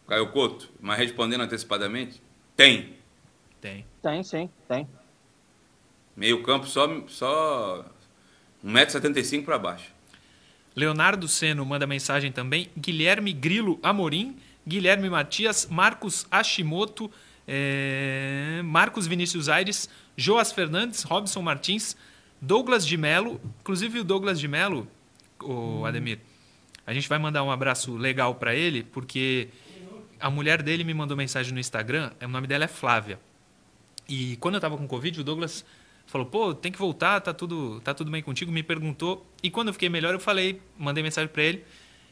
Caio 0.08 0.32
Couto, 0.32 0.70
mas 0.80 0.98
respondendo 0.98 1.42
antecipadamente, 1.42 2.22
tem. 2.56 2.96
Tem. 3.60 3.86
Tem, 4.02 4.24
sim, 4.24 4.50
tem. 4.68 4.88
Meio 6.16 6.44
campo 6.44 6.68
só, 6.68 6.88
só 7.08 7.86
1,75m 8.64 9.44
para 9.44 9.58
baixo. 9.58 9.92
Leonardo 10.76 11.28
Seno 11.28 11.66
manda 11.66 11.88
mensagem 11.88 12.32
também. 12.32 12.70
Guilherme 12.78 13.34
Grilo 13.34 13.80
Amorim, 13.82 14.38
Guilherme 14.68 15.10
Matias, 15.10 15.68
Marcos 15.70 16.28
Hashimoto, 16.32 17.10
é... 17.48 18.62
Marcos 18.64 19.08
Vinícius 19.08 19.50
Aires, 19.50 19.90
Joas 20.18 20.52
Fernandes, 20.52 21.04
Robson 21.04 21.42
Martins, 21.42 21.96
Douglas 22.42 22.86
de 22.86 22.98
Melo. 22.98 23.40
Inclusive 23.62 24.00
o 24.00 24.04
Douglas 24.04 24.40
de 24.40 24.48
Melo, 24.48 24.88
o 25.42 25.86
Ademir, 25.86 26.20
a 26.86 26.94
gente 26.94 27.10
vai 27.10 27.18
mandar 27.18 27.44
um 27.44 27.52
abraço 27.52 27.96
legal 27.96 28.36
para 28.36 28.54
ele, 28.54 28.84
porque 28.84 29.50
a 30.20 30.30
mulher 30.30 30.62
dele 30.62 30.84
me 30.84 30.94
mandou 30.94 31.16
mensagem 31.16 31.54
no 31.54 31.60
Instagram, 31.60 32.12
o 32.22 32.28
nome 32.28 32.48
dela 32.48 32.66
é 32.66 32.68
Flávia. 32.68 33.20
E 34.08 34.38
quando 34.38 34.56
eu 34.56 34.60
estava 34.60 34.78
com 34.78 34.88
Covid, 34.88 35.22
o 35.22 35.24
Douglas 35.24 35.66
falou: 36.06 36.28
pô, 36.28 36.54
tem 36.54 36.72
que 36.72 36.78
voltar, 36.78 37.20
tá 37.22 37.34
tudo, 37.34 37.80
tá 37.82 37.94
tudo 37.94 38.12
bem 38.12 38.22
contigo? 38.22 38.52
Me 38.52 38.64
perguntou. 38.64 39.26
E 39.42 39.50
quando 39.50 39.70
eu 39.70 39.74
fiquei 39.74 39.90
melhor, 39.90 40.14
eu 40.14 40.20
falei, 40.20 40.62
mandei 40.78 41.04
mensagem 41.04 41.28
para 41.28 41.44
ele. 41.44 41.66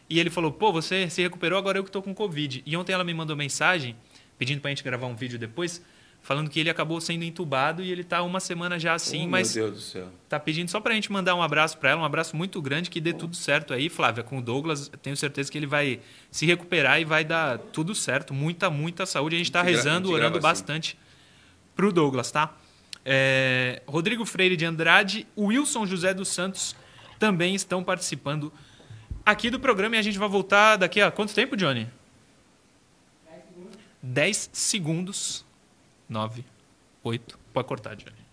E 0.10 0.20
ele 0.20 0.30
falou: 0.30 0.52
pô, 0.52 0.72
você 0.72 1.10
se 1.10 1.22
recuperou, 1.22 1.58
agora 1.58 1.78
eu 1.78 1.84
que 1.84 1.90
estou 1.90 2.02
com 2.02 2.14
Covid. 2.14 2.64
E 2.66 2.76
ontem 2.76 2.94
ela 2.94 3.04
me 3.04 3.14
mandou 3.14 3.36
mensagem, 3.36 3.96
pedindo 4.38 4.62
para 4.62 4.70
a 4.70 4.72
gente 4.72 4.84
gravar 4.84 5.08
um 5.08 5.16
vídeo 5.16 5.38
depois 5.38 5.82
falando 6.24 6.50
que 6.50 6.58
ele 6.58 6.70
acabou 6.70 7.00
sendo 7.02 7.24
entubado 7.24 7.84
e 7.84 7.92
ele 7.92 8.02
está 8.02 8.24
uma 8.24 8.40
semana 8.40 8.80
já 8.80 8.94
assim, 8.94 9.26
oh, 9.26 9.30
mas 9.30 9.54
meu 9.54 9.66
Deus 9.66 9.76
do 9.76 9.82
céu. 9.82 10.08
tá 10.30 10.40
pedindo 10.40 10.72
só 10.72 10.80
para 10.80 10.94
a 10.94 10.96
gente 10.96 11.12
mandar 11.12 11.36
um 11.36 11.44
abraço 11.44 11.78
para 11.78 11.92
ela, 11.92 12.02
um 12.02 12.06
abraço 12.06 12.36
muito 12.36 12.62
grande, 12.62 12.90
que 12.90 13.02
dê 13.02 13.12
oh. 13.12 13.14
tudo 13.16 13.36
certo 13.36 13.74
aí, 13.74 13.90
Flávia, 13.90 14.24
com 14.24 14.38
o 14.38 14.42
Douglas, 14.42 14.90
tenho 15.02 15.18
certeza 15.18 15.52
que 15.52 15.58
ele 15.58 15.68
vai 15.68 16.00
se 16.32 16.46
recuperar 16.46 17.00
e 17.02 17.04
vai 17.04 17.26
dar 17.26 17.58
tudo 17.60 17.94
certo, 17.94 18.34
muita, 18.34 18.70
muita 18.70 19.06
saúde, 19.06 19.36
a 19.36 19.38
gente 19.38 19.50
está 19.50 19.62
rezando, 19.62 20.10
orando 20.12 20.38
assim. 20.38 20.42
bastante 20.42 20.98
para 21.76 21.86
o 21.86 21.92
Douglas, 21.92 22.32
tá? 22.32 22.56
É, 23.06 23.82
Rodrigo 23.86 24.26
Freire 24.26 24.56
de 24.56 24.64
Andrade, 24.64 25.28
Wilson 25.38 25.86
José 25.86 26.14
dos 26.14 26.30
Santos 26.30 26.74
também 27.20 27.54
estão 27.54 27.84
participando 27.84 28.52
aqui 29.26 29.50
do 29.50 29.60
programa 29.60 29.98
e 29.98 30.00
a 30.00 30.02
gente 30.02 30.18
vai 30.18 30.30
voltar 30.30 30.78
daqui 30.78 31.02
a 31.02 31.12
quanto 31.12 31.34
tempo, 31.34 31.58
Johnny? 31.58 31.86
10 34.02 34.50
segundos. 34.54 35.46
9, 36.14 36.46
8. 37.04 37.40
Pode 37.52 37.68
cortar, 37.68 37.96
Johnny. 37.96 38.24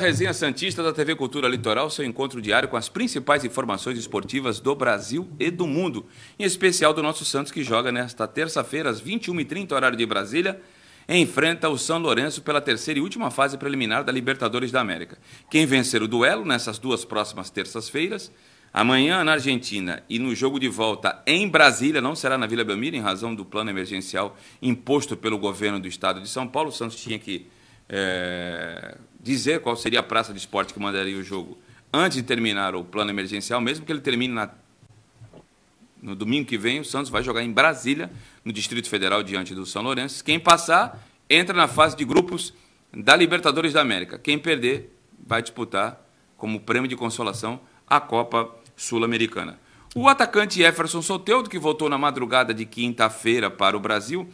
Resenha 0.00 0.32
Santista 0.32 0.80
da 0.80 0.92
TV 0.92 1.16
Cultura 1.16 1.48
Litoral, 1.48 1.90
seu 1.90 2.04
encontro 2.04 2.40
diário 2.40 2.68
com 2.68 2.76
as 2.76 2.88
principais 2.88 3.44
informações 3.44 3.98
esportivas 3.98 4.60
do 4.60 4.74
Brasil 4.74 5.28
e 5.40 5.50
do 5.50 5.66
mundo, 5.66 6.06
em 6.38 6.44
especial 6.44 6.94
do 6.94 7.02
nosso 7.02 7.24
Santos 7.24 7.50
que 7.50 7.64
joga 7.64 7.90
nesta 7.90 8.26
terça-feira 8.26 8.88
às 8.88 9.02
21h30, 9.02 9.72
horário 9.72 9.98
de 9.98 10.06
Brasília, 10.06 10.62
enfrenta 11.16 11.68
o 11.68 11.78
São 11.78 11.98
Lourenço 11.98 12.42
pela 12.42 12.60
terceira 12.60 13.00
e 13.00 13.02
última 13.02 13.30
fase 13.30 13.56
preliminar 13.56 14.04
da 14.04 14.12
Libertadores 14.12 14.70
da 14.70 14.80
América. 14.80 15.16
Quem 15.50 15.64
vencer 15.64 16.02
o 16.02 16.08
duelo 16.08 16.44
nessas 16.44 16.78
duas 16.78 17.04
próximas 17.04 17.48
terças-feiras, 17.48 18.30
amanhã 18.72 19.24
na 19.24 19.32
Argentina 19.32 20.02
e 20.08 20.18
no 20.18 20.34
jogo 20.34 20.60
de 20.60 20.68
volta 20.68 21.22
em 21.26 21.48
Brasília, 21.48 22.02
não 22.02 22.14
será 22.14 22.36
na 22.36 22.46
Vila 22.46 22.64
Belmiro, 22.64 22.94
em 22.94 23.00
razão 23.00 23.34
do 23.34 23.44
plano 23.44 23.70
emergencial 23.70 24.36
imposto 24.60 25.16
pelo 25.16 25.38
governo 25.38 25.80
do 25.80 25.88
estado 25.88 26.20
de 26.20 26.28
São 26.28 26.46
Paulo, 26.46 26.68
o 26.68 26.72
Santos 26.72 27.00
tinha 27.00 27.18
que 27.18 27.46
é, 27.88 28.98
dizer 29.18 29.60
qual 29.60 29.76
seria 29.76 30.00
a 30.00 30.02
praça 30.02 30.32
de 30.32 30.38
esporte 30.38 30.74
que 30.74 30.80
mandaria 30.80 31.16
o 31.16 31.22
jogo 31.22 31.56
antes 31.90 32.18
de 32.18 32.22
terminar 32.22 32.74
o 32.74 32.84
plano 32.84 33.10
emergencial, 33.10 33.60
mesmo 33.62 33.86
que 33.86 33.90
ele 33.90 34.02
termine 34.02 34.34
na, 34.34 34.50
no 36.02 36.14
domingo 36.14 36.46
que 36.46 36.58
vem, 36.58 36.80
o 36.80 36.84
Santos 36.84 37.10
vai 37.10 37.22
jogar 37.22 37.42
em 37.42 37.52
Brasília, 37.52 38.10
no 38.44 38.52
Distrito 38.52 38.88
Federal, 38.88 39.22
diante 39.22 39.54
do 39.54 39.66
São 39.66 39.82
Lourenço. 39.82 40.24
Quem 40.24 40.38
passar, 40.38 41.06
entra 41.28 41.54
na 41.54 41.68
fase 41.68 41.96
de 41.96 42.04
grupos 42.04 42.54
da 42.96 43.16
Libertadores 43.16 43.72
da 43.72 43.80
América. 43.80 44.18
Quem 44.18 44.38
perder, 44.38 44.94
vai 45.26 45.42
disputar 45.42 46.00
como 46.36 46.60
prêmio 46.60 46.88
de 46.88 46.96
consolação 46.96 47.60
a 47.86 48.00
Copa 48.00 48.48
Sul-Americana. 48.76 49.58
O 49.94 50.08
atacante 50.08 50.58
Jefferson 50.58 51.02
Soteudo, 51.02 51.50
que 51.50 51.58
voltou 51.58 51.88
na 51.88 51.98
madrugada 51.98 52.54
de 52.54 52.64
quinta-feira 52.64 53.50
para 53.50 53.76
o 53.76 53.80
Brasil, 53.80 54.28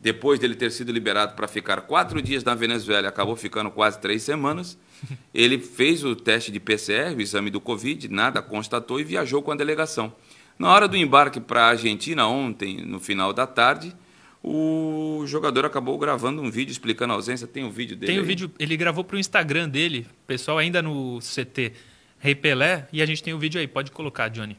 depois 0.00 0.38
dele 0.38 0.54
ter 0.54 0.70
sido 0.70 0.92
liberado 0.92 1.34
para 1.34 1.48
ficar 1.48 1.80
quatro 1.82 2.22
dias 2.22 2.44
na 2.44 2.54
Venezuela, 2.54 3.08
acabou 3.08 3.34
ficando 3.34 3.70
quase 3.70 3.98
três 3.98 4.22
semanas. 4.22 4.78
Ele 5.34 5.58
fez 5.58 6.04
o 6.04 6.14
teste 6.14 6.52
de 6.52 6.60
PCR, 6.60 7.16
o 7.16 7.20
exame 7.20 7.50
do 7.50 7.60
Covid, 7.60 8.08
nada 8.08 8.40
constatou 8.40 9.00
e 9.00 9.04
viajou 9.04 9.42
com 9.42 9.50
a 9.50 9.56
delegação. 9.56 10.12
Na 10.58 10.72
hora 10.72 10.88
do 10.88 10.96
embarque 10.96 11.40
para 11.40 11.66
a 11.66 11.68
Argentina, 11.68 12.26
ontem, 12.26 12.84
no 12.84 12.98
final 12.98 13.32
da 13.32 13.46
tarde, 13.46 13.94
o 14.42 15.22
jogador 15.26 15.64
acabou 15.64 15.96
gravando 15.96 16.42
um 16.42 16.50
vídeo 16.50 16.72
explicando 16.72 17.12
a 17.12 17.16
ausência. 17.16 17.46
Tem 17.46 17.62
o 17.62 17.68
um 17.68 17.70
vídeo 17.70 17.96
dele? 17.96 18.12
Tem 18.12 18.20
o 18.20 18.24
um 18.24 18.26
vídeo, 18.26 18.50
ele 18.58 18.76
gravou 18.76 19.04
para 19.04 19.16
o 19.16 19.18
Instagram 19.20 19.68
dele, 19.68 20.06
pessoal 20.26 20.58
ainda 20.58 20.82
no 20.82 21.20
CT 21.20 21.72
Rei 22.18 22.34
Pelé, 22.34 22.88
e 22.92 23.00
a 23.00 23.06
gente 23.06 23.22
tem 23.22 23.32
o 23.32 23.36
um 23.36 23.38
vídeo 23.38 23.60
aí, 23.60 23.68
pode 23.68 23.92
colocar, 23.92 24.28
Johnny. 24.28 24.58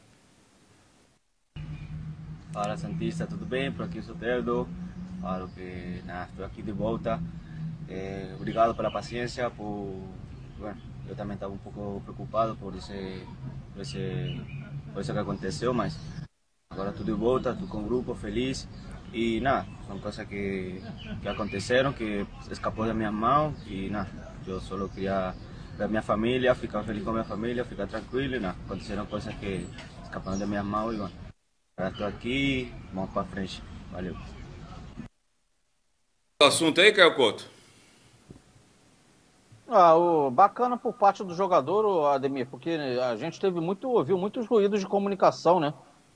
Fala 2.50 2.76
Santista, 2.78 3.26
tudo 3.26 3.44
bem? 3.44 3.70
Por 3.70 3.84
aqui 3.84 3.98
o 3.98 4.02
Soteldo. 4.02 4.66
Falo 5.20 5.48
que 5.48 6.00
nada, 6.06 6.30
estou 6.30 6.46
aqui 6.46 6.62
de 6.62 6.72
volta. 6.72 7.20
É, 7.86 8.34
obrigado 8.36 8.74
pela 8.74 8.90
paciência, 8.90 9.50
por, 9.50 10.02
bueno, 10.58 10.80
eu 11.06 11.14
também 11.14 11.34
estava 11.34 11.52
um 11.52 11.58
pouco 11.58 12.00
preocupado 12.04 12.56
por 12.56 12.74
esse, 12.74 13.22
por 13.74 13.82
esse, 13.82 14.40
isso 14.98 15.12
que 15.12 15.18
aconteceu, 15.18 15.72
mas 15.72 15.96
agora 16.70 16.92
tudo 16.92 17.06
de 17.06 17.12
volta, 17.12 17.50
estou 17.50 17.68
com 17.68 17.78
o 17.78 17.84
grupo 17.84 18.14
feliz 18.14 18.68
e 19.12 19.40
nada, 19.40 19.66
são 19.86 19.98
coisas 19.98 20.26
que, 20.26 20.82
que 21.20 21.28
aconteceram, 21.28 21.92
que 21.92 22.26
escapou 22.50 22.86
da 22.86 22.94
minha 22.94 23.12
mão 23.12 23.54
e 23.66 23.88
nada, 23.88 24.10
eu 24.46 24.60
só 24.60 24.76
queria 24.88 25.34
ver 25.76 25.88
minha 25.88 26.02
família, 26.02 26.54
ficar 26.54 26.82
feliz 26.82 27.02
com 27.04 27.12
minha 27.12 27.24
família, 27.24 27.64
ficar 27.64 27.86
tranquilo 27.86 28.36
e 28.36 28.40
nada, 28.40 28.56
aconteceram 28.66 29.06
coisas 29.06 29.34
que 29.36 29.66
escaparam 30.02 30.38
da 30.38 30.46
minha 30.46 30.62
mão 30.62 30.92
e 30.92 30.96
bueno, 30.96 31.12
agora 31.76 31.92
estou 31.92 32.06
aqui, 32.06 32.72
vamos 32.92 33.10
para 33.10 33.24
frente, 33.24 33.62
valeu 33.92 34.16
assunto 36.42 36.80
aí, 36.80 36.92
Caio 36.92 37.14
Couto? 37.14 37.59
Ah, 39.72 39.94
o, 39.94 40.32
bacana 40.32 40.76
por 40.76 40.92
parte 40.92 41.22
do 41.22 41.32
jogador, 41.32 42.08
Ademir, 42.08 42.44
porque 42.50 42.70
a 42.70 43.14
gente 43.14 43.38
teve 43.38 43.60
muito, 43.60 43.88
ouviu 43.88 44.18
muitos 44.18 44.44
ruídos 44.48 44.80
de 44.80 44.86
comunicação, 44.86 45.60
né? 45.60 45.72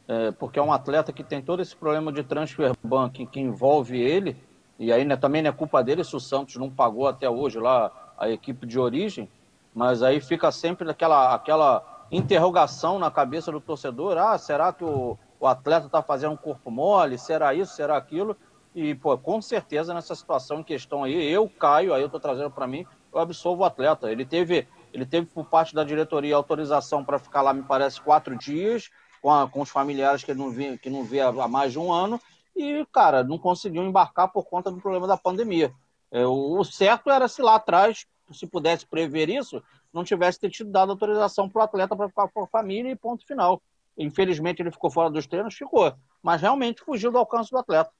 É, 0.08 0.32
porque 0.32 0.58
é 0.58 0.62
um 0.62 0.72
atleta 0.72 1.12
que 1.12 1.22
tem 1.22 1.40
todo 1.40 1.62
esse 1.62 1.74
problema 1.76 2.12
de 2.12 2.24
transfer 2.24 2.72
ban 2.82 3.08
que, 3.08 3.28
envolve 3.38 3.96
ele, 3.96 4.36
e 4.76 4.92
aí 4.92 5.04
né, 5.04 5.16
também 5.16 5.40
não 5.40 5.50
é 5.50 5.52
culpa 5.52 5.84
dele 5.84 6.02
se 6.02 6.16
o 6.16 6.20
Santos 6.20 6.56
não 6.56 6.68
pagou 6.68 7.06
até 7.06 7.30
hoje 7.30 7.60
lá 7.60 7.92
a 8.18 8.28
equipe 8.28 8.66
de 8.66 8.76
origem, 8.76 9.30
mas 9.72 10.02
aí 10.02 10.20
fica 10.20 10.50
sempre 10.50 10.90
aquela, 10.90 11.32
aquela 11.32 12.06
interrogação 12.10 12.98
na 12.98 13.08
cabeça 13.08 13.52
do 13.52 13.60
torcedor, 13.60 14.18
ah, 14.18 14.36
será 14.36 14.72
que 14.72 14.82
o, 14.82 15.16
o 15.38 15.46
atleta 15.46 15.86
está 15.86 16.02
fazendo 16.02 16.32
um 16.32 16.36
corpo 16.36 16.72
mole? 16.72 17.16
Será 17.16 17.54
isso? 17.54 17.76
Será 17.76 17.96
aquilo? 17.96 18.36
E, 18.74 18.96
pô, 18.96 19.16
com 19.16 19.40
certeza 19.40 19.94
nessa 19.94 20.16
situação 20.16 20.58
em 20.58 20.64
questão 20.64 21.04
aí, 21.04 21.30
eu, 21.30 21.48
Caio, 21.48 21.94
aí 21.94 22.02
eu 22.02 22.08
tô 22.08 22.18
trazendo 22.18 22.50
para 22.50 22.66
mim, 22.66 22.84
eu 23.14 23.22
absolvo 23.22 23.62
o 23.62 23.64
atleta. 23.64 24.10
Ele 24.10 24.24
teve, 24.24 24.66
ele 24.92 25.06
teve 25.06 25.26
por 25.26 25.46
parte 25.46 25.74
da 25.74 25.84
diretoria 25.84 26.36
autorização 26.36 27.04
para 27.04 27.18
ficar 27.18 27.42
lá, 27.42 27.52
me 27.52 27.62
parece, 27.62 28.00
quatro 28.00 28.36
dias, 28.36 28.90
com, 29.22 29.32
a, 29.32 29.48
com 29.48 29.60
os 29.62 29.70
familiares 29.70 30.24
que 30.24 30.34
não 30.34 30.50
via, 30.50 30.76
que 30.76 30.90
não 30.90 31.04
via 31.04 31.28
há 31.28 31.48
mais 31.48 31.72
de 31.72 31.78
um 31.78 31.92
ano, 31.92 32.20
e, 32.54 32.86
cara, 32.92 33.24
não 33.24 33.38
conseguiu 33.38 33.82
embarcar 33.82 34.28
por 34.28 34.44
conta 34.44 34.70
do 34.70 34.80
problema 34.80 35.06
da 35.06 35.16
pandemia. 35.16 35.72
É, 36.10 36.26
o, 36.26 36.58
o 36.58 36.64
certo 36.64 37.10
era 37.10 37.26
se 37.26 37.42
lá 37.42 37.56
atrás, 37.56 38.06
se 38.32 38.46
pudesse 38.46 38.86
prever 38.86 39.28
isso, 39.28 39.62
não 39.92 40.04
tivesse 40.04 40.40
ter 40.40 40.50
tido 40.50 40.70
dado 40.70 40.90
autorização 40.90 41.48
para 41.48 41.60
o 41.60 41.64
atleta 41.64 41.96
para 41.96 42.08
ficar 42.08 42.28
com 42.28 42.42
a 42.42 42.46
família 42.46 42.90
e 42.90 42.96
ponto 42.96 43.26
final. 43.26 43.62
Infelizmente 43.96 44.60
ele 44.60 44.70
ficou 44.70 44.90
fora 44.90 45.08
dos 45.10 45.26
treinos, 45.26 45.54
ficou, 45.54 45.94
mas 46.22 46.40
realmente 46.40 46.82
fugiu 46.82 47.12
do 47.12 47.18
alcance 47.18 47.50
do 47.50 47.58
atleta. 47.58 47.90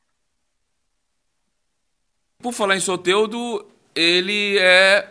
Por 2.39 2.53
falar 2.53 2.77
em 2.77 2.81
Soteudo, 2.81 3.67
ele 3.95 4.59
é 4.59 5.09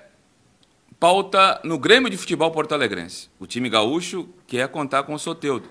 pauta 0.99 1.61
no 1.63 1.77
Grêmio 1.77 2.09
de 2.09 2.17
Futebol 2.17 2.51
Porto 2.51 2.73
Alegrense. 2.73 3.29
O 3.39 3.47
time 3.47 3.69
gaúcho 3.69 4.27
quer 4.45 4.67
contar 4.67 5.03
com 5.03 5.13
o 5.13 5.19
Soteudo. 5.19 5.69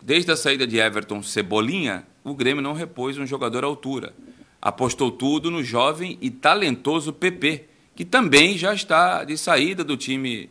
Desde 0.00 0.32
a 0.32 0.36
saída 0.36 0.66
de 0.66 0.78
Everton 0.78 1.22
Cebolinha, 1.22 2.06
o 2.22 2.34
Grêmio 2.34 2.62
não 2.62 2.72
repôs 2.72 3.18
um 3.18 3.26
jogador 3.26 3.64
à 3.64 3.66
altura. 3.66 4.14
Apostou 4.60 5.10
tudo 5.10 5.50
no 5.50 5.62
jovem 5.62 6.18
e 6.22 6.30
talentoso 6.30 7.12
PP, 7.12 7.64
que 7.94 8.04
também 8.04 8.56
já 8.56 8.74
está 8.74 9.24
de 9.24 9.36
saída 9.36 9.84
do 9.84 9.96
time 9.96 10.48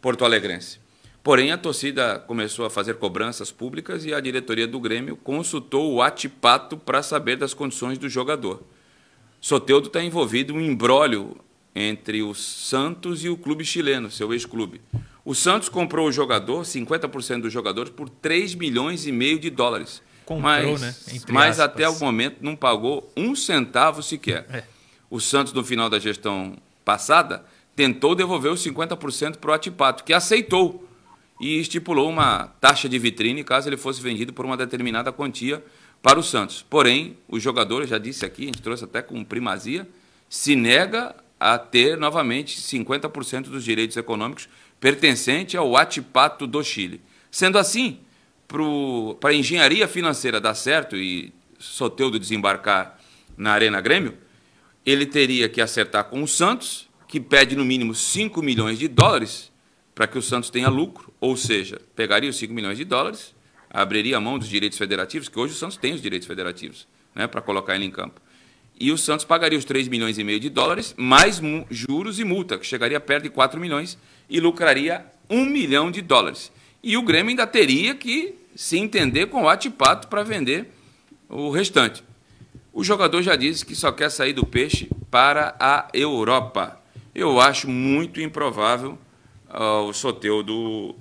porto-alegrense. 0.00 0.80
Porém, 1.22 1.52
a 1.52 1.58
torcida 1.58 2.18
começou 2.18 2.66
a 2.66 2.70
fazer 2.70 2.94
cobranças 2.94 3.52
públicas 3.52 4.04
e 4.04 4.12
a 4.12 4.18
diretoria 4.18 4.66
do 4.66 4.80
Grêmio 4.80 5.16
consultou 5.16 5.92
o 5.92 6.02
Atipato 6.02 6.76
para 6.76 7.04
saber 7.04 7.36
das 7.36 7.54
condições 7.54 7.98
do 7.98 8.08
jogador. 8.08 8.64
Soteudo 9.40 9.86
está 9.86 10.02
envolvido 10.02 10.54
em 10.54 10.56
um 10.56 10.60
embrólio 10.60 11.36
entre 11.74 12.22
o 12.22 12.34
Santos 12.34 13.24
e 13.24 13.28
o 13.28 13.36
clube 13.36 13.64
chileno, 13.64 14.10
seu 14.10 14.32
ex-clube. 14.32 14.80
O 15.24 15.34
Santos 15.34 15.68
comprou 15.68 16.08
o 16.08 16.12
jogador, 16.12 16.62
50% 16.62 17.42
dos 17.42 17.52
jogadores, 17.52 17.92
por 17.92 18.08
3 18.08 18.54
milhões 18.54 19.06
e 19.06 19.12
meio 19.12 19.38
de 19.38 19.50
dólares. 19.50 20.02
Comprou, 20.24 20.72
mas, 20.72 20.80
né? 20.80 20.94
Entre 21.12 21.32
mas 21.32 21.60
aspas. 21.60 21.74
até 21.74 21.88
o 21.88 21.98
momento 21.98 22.38
não 22.40 22.56
pagou 22.56 23.12
um 23.16 23.34
centavo 23.34 24.02
sequer. 24.02 24.46
É. 24.50 24.64
O 25.10 25.20
Santos, 25.20 25.52
no 25.52 25.64
final 25.64 25.88
da 25.88 25.98
gestão 25.98 26.56
passada, 26.84 27.44
tentou 27.76 28.14
devolver 28.14 28.50
os 28.50 28.64
50% 28.64 29.36
para 29.36 29.50
o 29.50 29.54
Atipato, 29.54 30.04
que 30.04 30.12
aceitou 30.12 30.88
e 31.40 31.58
estipulou 31.58 32.08
uma 32.08 32.48
taxa 32.60 32.88
de 32.88 32.98
vitrine 32.98 33.42
caso 33.42 33.68
ele 33.68 33.76
fosse 33.76 34.00
vendido 34.00 34.32
por 34.32 34.44
uma 34.44 34.56
determinada 34.56 35.12
quantia 35.12 35.62
para 36.00 36.18
o 36.18 36.22
Santos. 36.22 36.64
Porém, 36.68 37.16
o 37.28 37.38
jogador, 37.38 37.86
já 37.86 37.98
disse 37.98 38.24
aqui, 38.24 38.42
a 38.42 38.46
gente 38.46 38.62
trouxe 38.62 38.84
até 38.84 39.02
com 39.02 39.24
primazia, 39.24 39.88
se 40.28 40.56
nega 40.56 41.14
a 41.42 41.58
ter 41.58 41.98
novamente 41.98 42.60
50% 42.60 43.48
dos 43.48 43.64
direitos 43.64 43.96
econômicos 43.96 44.48
pertencente 44.78 45.56
ao 45.56 45.76
Atipato 45.76 46.46
do 46.46 46.62
Chile. 46.62 47.00
Sendo 47.32 47.58
assim, 47.58 47.98
para 49.18 49.30
a 49.30 49.34
engenharia 49.34 49.88
financeira 49.88 50.40
dar 50.40 50.54
certo 50.54 50.96
e 50.96 51.32
Soteudo 51.58 52.18
desembarcar 52.18 52.96
na 53.36 53.52
Arena 53.52 53.80
Grêmio, 53.80 54.16
ele 54.86 55.04
teria 55.04 55.48
que 55.48 55.60
acertar 55.60 56.04
com 56.04 56.22
o 56.22 56.28
Santos, 56.28 56.88
que 57.08 57.18
pede 57.18 57.56
no 57.56 57.64
mínimo 57.64 57.92
5 57.92 58.40
milhões 58.40 58.78
de 58.78 58.86
dólares 58.86 59.50
para 59.96 60.06
que 60.06 60.18
o 60.18 60.22
Santos 60.22 60.48
tenha 60.48 60.68
lucro, 60.68 61.12
ou 61.20 61.36
seja, 61.36 61.80
pegaria 61.96 62.30
os 62.30 62.36
5 62.36 62.54
milhões 62.54 62.78
de 62.78 62.84
dólares, 62.84 63.34
abriria 63.68 64.16
a 64.16 64.20
mão 64.20 64.38
dos 64.38 64.48
direitos 64.48 64.78
federativos, 64.78 65.28
que 65.28 65.38
hoje 65.38 65.54
o 65.54 65.56
Santos 65.56 65.76
tem 65.76 65.92
os 65.92 66.00
direitos 66.00 66.26
federativos, 66.26 66.86
né, 67.14 67.26
para 67.26 67.42
colocar 67.42 67.74
ele 67.74 67.84
em 67.84 67.90
campo. 67.90 68.20
E 68.78 68.90
o 68.90 68.98
Santos 68.98 69.24
pagaria 69.24 69.58
os 69.58 69.64
3 69.64 69.88
milhões 69.88 70.18
e 70.18 70.24
meio 70.24 70.40
de 70.40 70.48
dólares, 70.50 70.94
mais 70.96 71.40
juros 71.70 72.18
e 72.18 72.24
multa, 72.24 72.58
que 72.58 72.66
chegaria 72.66 72.98
perto 72.98 73.24
de 73.24 73.30
4 73.30 73.60
milhões, 73.60 73.96
e 74.28 74.40
lucraria 74.40 75.06
1 75.30 75.44
milhão 75.44 75.90
de 75.90 76.00
dólares. 76.00 76.50
E 76.82 76.96
o 76.96 77.02
Grêmio 77.02 77.30
ainda 77.30 77.46
teria 77.46 77.94
que 77.94 78.34
se 78.56 78.76
entender 78.76 79.26
com 79.26 79.42
o 79.42 79.48
Atipato 79.48 80.08
para 80.08 80.22
vender 80.22 80.72
o 81.28 81.50
restante. 81.50 82.02
O 82.72 82.82
jogador 82.82 83.22
já 83.22 83.36
disse 83.36 83.64
que 83.64 83.74
só 83.74 83.92
quer 83.92 84.10
sair 84.10 84.32
do 84.32 84.46
peixe 84.46 84.88
para 85.10 85.54
a 85.60 85.88
Europa. 85.92 86.80
eu 87.14 87.40
acho 87.40 87.68
muito 87.68 88.20
improvável 88.20 88.98
uh, 89.52 89.86
o 89.86 89.92
Soteudo 89.92 90.90
uh, 90.90 90.96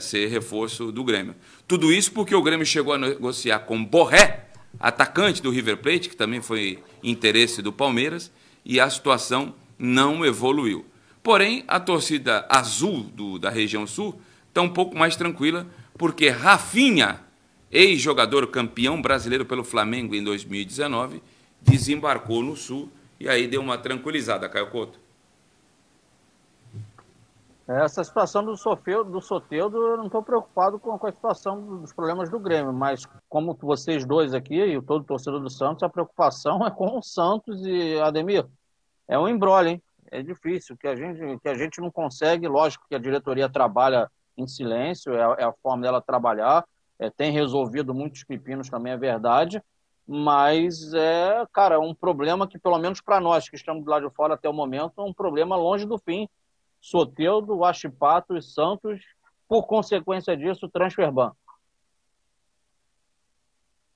ser 0.00 0.28
reforço 0.28 0.92
do 0.92 1.02
Grêmio. 1.02 1.34
Tudo 1.66 1.92
isso 1.92 2.12
porque 2.12 2.34
o 2.34 2.42
Grêmio 2.42 2.64
chegou 2.64 2.94
a 2.94 2.98
negociar 2.98 3.60
com 3.60 3.84
Borré, 3.84 4.45
atacante 4.78 5.42
do 5.42 5.50
River 5.50 5.78
Plate, 5.78 6.08
que 6.08 6.16
também 6.16 6.40
foi 6.40 6.78
interesse 7.02 7.62
do 7.62 7.72
Palmeiras, 7.72 8.32
e 8.64 8.80
a 8.80 8.88
situação 8.90 9.54
não 9.78 10.24
evoluiu. 10.24 10.84
Porém, 11.22 11.64
a 11.66 11.80
torcida 11.80 12.46
azul 12.48 13.02
do, 13.02 13.38
da 13.38 13.50
região 13.50 13.86
sul 13.86 14.20
está 14.48 14.62
um 14.62 14.68
pouco 14.68 14.96
mais 14.96 15.16
tranquila, 15.16 15.66
porque 15.98 16.28
Rafinha, 16.28 17.20
ex-jogador 17.70 18.46
campeão 18.46 19.02
brasileiro 19.02 19.44
pelo 19.44 19.64
Flamengo 19.64 20.14
em 20.14 20.22
2019, 20.22 21.22
desembarcou 21.60 22.42
no 22.42 22.56
sul 22.56 22.90
e 23.18 23.28
aí 23.28 23.46
deu 23.46 23.60
uma 23.60 23.76
tranquilizada, 23.76 24.48
Caio 24.48 24.68
Couto. 24.68 25.05
Essa 27.68 28.04
situação 28.04 28.44
do 28.44 28.56
Soteudo, 28.56 29.10
do 29.10 29.20
Soteudo 29.20 29.76
eu 29.76 29.96
não 29.96 30.06
estou 30.06 30.22
preocupado 30.22 30.78
com, 30.78 30.94
a 31.04 31.12
situação 31.12 31.80
dos 31.80 31.92
problemas 31.92 32.30
do 32.30 32.38
Grêmio, 32.38 32.72
mas 32.72 33.04
como 33.28 33.56
vocês 33.60 34.06
dois 34.06 34.34
aqui 34.34 34.54
e 34.54 34.80
todo 34.80 35.04
torcedor 35.04 35.40
do 35.40 35.50
Santos, 35.50 35.82
a 35.82 35.88
preocupação 35.88 36.64
é 36.64 36.70
com 36.70 36.96
o 36.96 37.02
Santos 37.02 37.60
e 37.66 37.98
Ademir. 37.98 38.46
É 39.08 39.18
um 39.18 39.28
embrolho, 39.28 39.68
hein? 39.68 39.82
É 40.12 40.22
difícil, 40.22 40.76
que 40.76 40.86
a 40.86 40.94
gente, 40.94 41.40
que 41.40 41.48
a 41.48 41.54
gente 41.54 41.80
não 41.80 41.90
consegue, 41.90 42.46
lógico 42.46 42.86
que 42.88 42.94
a 42.94 43.00
diretoria 43.00 43.48
trabalha 43.48 44.08
em 44.36 44.46
silêncio, 44.46 45.12
é, 45.14 45.42
é 45.42 45.44
a 45.44 45.52
forma 45.60 45.82
dela 45.82 46.00
trabalhar, 46.00 46.64
é, 47.00 47.10
tem 47.10 47.32
resolvido 47.32 47.92
muitos 47.92 48.22
pepinos 48.22 48.70
também, 48.70 48.92
é 48.92 48.96
verdade, 48.96 49.60
mas 50.06 50.94
é, 50.94 51.44
cara, 51.52 51.80
um 51.80 51.92
problema 51.92 52.46
que, 52.46 52.60
pelo 52.60 52.78
menos 52.78 53.00
para 53.00 53.18
nós 53.18 53.48
que 53.48 53.56
estamos 53.56 53.84
do 53.84 53.90
lado 53.90 54.08
de 54.08 54.14
fora 54.14 54.34
até 54.34 54.48
o 54.48 54.52
momento, 54.52 55.00
é 55.00 55.02
um 55.02 55.12
problema 55.12 55.56
longe 55.56 55.84
do 55.84 55.98
fim. 55.98 56.28
Soteudo, 56.86 57.56
Wachipato 57.56 58.36
e 58.36 58.42
Santos, 58.42 59.00
por 59.48 59.66
consequência 59.66 60.36
disso, 60.36 60.68
Transferban. 60.68 61.32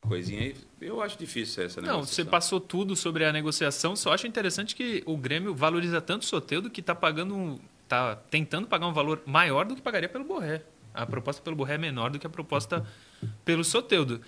Coisinha 0.01 0.41
aí, 0.41 0.57
eu 0.81 1.01
acho 1.01 1.17
difícil 1.17 1.63
essa 1.63 1.81
Não, 1.81 2.03
você 2.03 2.25
passou 2.25 2.59
tudo 2.59 2.97
sobre 2.97 3.25
a 3.25 3.33
negociação, 3.33 3.95
só 3.95 4.13
acho 4.13 4.27
interessante 4.27 4.75
que 4.75 5.05
o 5.07 5.17
Grêmio 5.17 5.55
valoriza 5.55 6.01
tanto 6.01 6.23
o 6.23 6.27
Soteudo 6.27 6.69
que 6.69 6.81
está 6.81 6.93
pagando, 6.93 7.61
tá 7.87 8.17
tentando 8.17 8.67
pagar 8.67 8.89
um 8.89 8.93
valor 8.93 9.23
maior 9.25 9.65
do 9.67 9.77
que 9.77 9.83
pagaria 9.83 10.09
pelo 10.09 10.25
Borré. 10.25 10.65
A 10.93 11.07
proposta 11.07 11.41
pelo 11.41 11.55
Borré 11.55 11.75
é 11.75 11.79
menor 11.79 12.11
do 12.11 12.19
que 12.19 12.27
a 12.27 12.31
proposta 12.31 12.85
pelo 13.45 13.63
Soteudo 13.63 14.21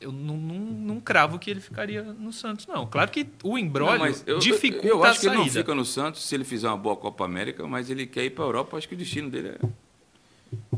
eu 0.00 0.12
não, 0.12 0.36
não, 0.36 0.58
não, 0.58 1.00
cravo 1.00 1.38
que 1.38 1.50
ele 1.50 1.60
ficaria 1.60 2.02
no 2.02 2.32
Santos, 2.32 2.66
não. 2.66 2.86
Claro 2.86 3.10
que 3.10 3.26
o 3.42 3.58
embrólio 3.58 4.14
dificulta 4.38 4.86
eu, 4.86 4.98
eu 4.98 5.04
acho 5.04 5.20
que 5.20 5.26
ele 5.26 5.36
não 5.36 5.48
fica 5.48 5.74
no 5.74 5.84
Santos 5.84 6.24
se 6.26 6.34
ele 6.34 6.44
fizer 6.44 6.68
uma 6.68 6.76
boa 6.76 6.96
Copa 6.96 7.24
América, 7.24 7.66
mas 7.66 7.90
ele 7.90 8.06
quer 8.06 8.24
ir 8.24 8.30
para 8.30 8.44
a 8.44 8.46
Europa, 8.46 8.76
acho 8.76 8.88
que 8.88 8.94
o 8.94 8.98
destino 8.98 9.28
dele 9.28 9.48
é, 9.48 9.58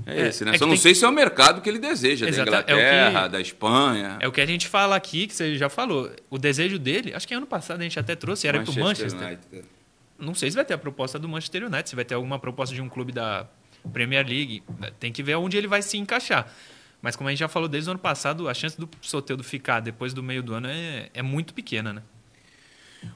é, 0.07 0.22
é 0.22 0.28
esse, 0.28 0.45
né? 0.45 0.55
É 0.55 0.59
Só 0.59 0.66
não 0.66 0.76
sei 0.76 0.93
que... 0.93 0.99
se 0.99 1.05
é 1.05 1.09
o 1.09 1.12
mercado 1.12 1.61
que 1.61 1.68
ele 1.68 1.78
deseja, 1.78 2.26
Exato. 2.26 2.51
da 2.51 2.59
Inglaterra, 2.59 3.20
é 3.20 3.22
que... 3.24 3.28
da 3.28 3.41
Espanha. 3.41 4.18
É 4.20 4.28
o 4.28 4.33
que 4.33 4.41
a 4.41 4.47
gente 4.47 4.66
fala 4.66 4.97
aqui, 4.97 5.26
que 5.26 5.35
você 5.35 5.57
já 5.57 5.68
falou. 5.68 6.11
O 6.28 6.39
desejo 6.39 6.78
dele, 6.78 7.14
acho 7.14 7.26
que 7.26 7.35
ano 7.35 7.47
passado 7.47 7.81
a 7.81 7.83
gente 7.83 7.99
até 7.99 8.16
trouxe, 8.16 8.49
era 8.49 8.62
para 8.62 8.70
o 8.70 8.78
Manchester. 8.78 9.20
United. 9.20 9.64
Não 10.18 10.35
sei 10.35 10.51
se 10.51 10.57
vai 10.57 10.64
ter 10.64 10.74
a 10.74 10.78
proposta 10.78 11.18
do 11.18 11.28
Manchester 11.28 11.64
United, 11.64 11.89
se 11.89 11.97
vai 11.97 12.05
ter 12.05 12.14
alguma 12.14 12.39
proposta 12.39 12.74
de 12.74 12.83
um 12.83 12.89
clube 12.89 13.12
da 13.12 13.47
Premier 13.93 14.26
League. 14.26 14.62
Tem 14.99 15.12
que 15.12 15.22
ver 15.22 15.37
onde 15.37 15.57
ele 15.57 15.66
vai 15.66 15.83
se 15.83 15.97
encaixar. 15.97 16.53
Mas 17.03 17.16
como 17.16 17.28
a 17.28 17.32
gente 17.32 17.40
já 17.40 17.48
falou 17.48 17.68
desde 17.68 17.88
o 17.88 17.92
ano 17.92 18.01
passado, 18.01 18.48
a 18.48 18.55
chance 18.55 18.78
do 18.78 18.88
Soteudo 19.01 19.42
ficar 19.42 19.80
depois 19.80 20.12
do 20.12 20.22
meio 20.22 20.42
do 20.42 20.55
ano 20.55 20.68
é, 20.68 21.09
é 21.14 21.22
muito 21.22 21.55
pequena, 21.55 21.92
né? 21.92 22.03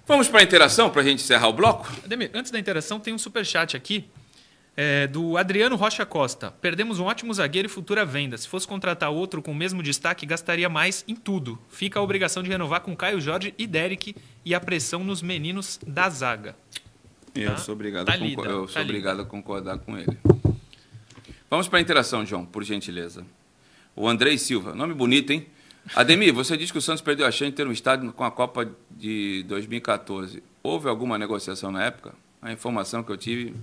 Vamos 0.07 0.28
para 0.28 0.41
a 0.41 0.43
interação 0.43 0.89
para 0.91 1.03
a 1.03 1.05
gente 1.05 1.22
encerrar 1.22 1.49
o 1.49 1.53
bloco? 1.53 1.91
Ademir, 2.05 2.30
antes 2.32 2.51
da 2.51 2.59
interação, 2.59 2.99
tem 2.99 3.12
um 3.12 3.18
super 3.18 3.45
chat 3.45 3.76
aqui 3.76 4.09
é, 4.76 5.07
do 5.07 5.37
Adriano 5.37 5.76
Rocha 5.76 6.05
Costa. 6.05 6.51
Perdemos 6.51 6.99
um 6.99 7.05
ótimo 7.05 7.32
zagueiro 7.32 7.66
e 7.66 7.70
futura 7.70 8.05
venda. 8.05 8.37
Se 8.37 8.49
fosse 8.49 8.66
contratar 8.66 9.11
outro 9.11 9.43
com 9.43 9.53
o 9.53 9.55
mesmo 9.55 9.82
destaque, 9.82 10.26
gastaria 10.26 10.68
mais 10.68 11.05
em 11.07 11.14
tudo. 11.14 11.59
Fica 11.68 11.99
a 11.99 12.03
obrigação 12.03 12.43
de 12.43 12.51
renovar 12.51 12.80
com 12.80 12.97
Caio 12.97 13.20
Jorge 13.20 13.55
e 13.59 13.66
Derek 13.66 14.16
e 14.45 14.55
a 14.55 14.61
pressão 14.61 15.05
nos 15.05 15.22
meninos 15.22 15.78
da 15.87 16.09
zaga. 16.09 16.57
Eu 17.35 17.51
tá? 17.51 17.57
sou 17.59 17.74
obrigado, 17.74 18.07
tá 18.07 18.12
a, 18.12 18.16
lida, 18.16 18.43
eu 18.43 18.66
sou 18.66 18.74
tá 18.74 18.80
obrigado 18.82 19.20
a 19.20 19.24
concordar 19.24 19.78
com 19.78 19.99
ele. 19.99 20.16
Vamos 21.51 21.68
para 21.68 21.78
a 21.78 21.82
interação, 21.82 22.24
João, 22.24 22.45
por 22.45 22.62
gentileza. 22.62 23.24
O 23.97 24.09
Andrei 24.09 24.37
Silva. 24.39 24.75
Nome 24.75 24.93
bonito, 24.93 25.33
hein? 25.33 25.47
Ademir, 25.95 26.33
você 26.33 26.57
diz 26.57 26.73
que 26.73 26.79
o 26.79 26.83
Santos 26.83 27.01
perdeu 27.01 27.27
a 27.27 27.31
chance 27.31 27.51
de 27.51 27.57
ter 27.57 27.67
um 27.67 27.73
estádio 27.73 28.13
com 28.13 28.25
a 28.25 28.31
Copa 28.31 28.69
de 28.91 29.45
2014. 29.47 30.43
Houve 30.63 30.89
alguma 30.89 31.17
negociação 31.17 31.71
na 31.71 31.85
época? 31.85 32.15
A 32.43 32.53
informação 32.53 33.03
que 33.03 33.13
eu 33.13 33.17
tive 33.17 33.55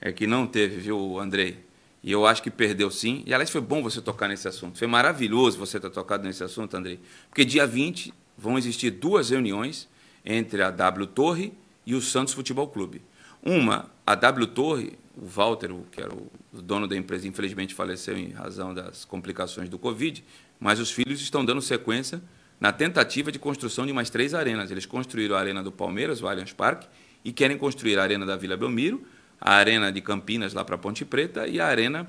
é 0.00 0.10
que 0.10 0.26
não 0.26 0.46
teve, 0.46 0.76
viu, 0.76 1.18
Andrei? 1.18 1.58
E 2.02 2.10
eu 2.10 2.26
acho 2.26 2.42
que 2.42 2.50
perdeu 2.50 2.90
sim. 2.90 3.22
E, 3.26 3.34
aliás, 3.34 3.50
foi 3.50 3.60
bom 3.60 3.82
você 3.82 4.00
tocar 4.00 4.28
nesse 4.28 4.48
assunto. 4.48 4.78
Foi 4.78 4.86
maravilhoso 4.86 5.58
você 5.58 5.78
ter 5.78 5.90
tocado 5.90 6.24
nesse 6.24 6.42
assunto, 6.42 6.76
Andrei. 6.76 6.98
Porque 7.28 7.44
dia 7.44 7.66
20 7.66 8.14
vão 8.36 8.56
existir 8.56 8.90
duas 8.90 9.30
reuniões 9.30 9.88
entre 10.24 10.62
a 10.62 10.70
W 10.70 11.06
Torre 11.08 11.52
e 11.84 11.94
o 11.94 12.00
Santos 12.00 12.32
Futebol 12.32 12.68
Clube. 12.68 13.02
Uma, 13.42 13.90
a 14.06 14.14
W 14.14 14.46
Torre, 14.46 14.98
o 15.20 15.26
Walter, 15.26 15.74
que 15.90 16.00
era 16.00 16.14
o 16.14 16.30
dono 16.52 16.86
da 16.86 16.96
empresa, 16.96 17.26
infelizmente 17.26 17.74
faleceu 17.74 18.16
em 18.16 18.30
razão 18.30 18.72
das 18.72 19.04
complicações 19.04 19.68
do 19.68 19.78
Covid, 19.78 20.24
mas 20.60 20.78
os 20.78 20.90
filhos 20.90 21.20
estão 21.20 21.44
dando 21.44 21.60
sequência 21.60 22.22
na 22.60 22.72
tentativa 22.72 23.30
de 23.30 23.38
construção 23.38 23.84
de 23.84 23.92
mais 23.92 24.10
três 24.10 24.32
arenas. 24.32 24.70
Eles 24.70 24.86
construíram 24.86 25.36
a 25.36 25.40
Arena 25.40 25.62
do 25.62 25.72
Palmeiras, 25.72 26.22
o 26.22 26.28
Allianz 26.28 26.52
Parque, 26.52 26.86
e 27.24 27.32
querem 27.32 27.58
construir 27.58 27.98
a 27.98 28.02
Arena 28.02 28.24
da 28.24 28.36
Vila 28.36 28.56
Belmiro, 28.56 29.04
a 29.40 29.54
Arena 29.54 29.90
de 29.90 30.00
Campinas, 30.00 30.52
lá 30.54 30.64
para 30.64 30.78
Ponte 30.78 31.04
Preta, 31.04 31.46
e 31.46 31.60
a 31.60 31.66
Arena 31.66 32.08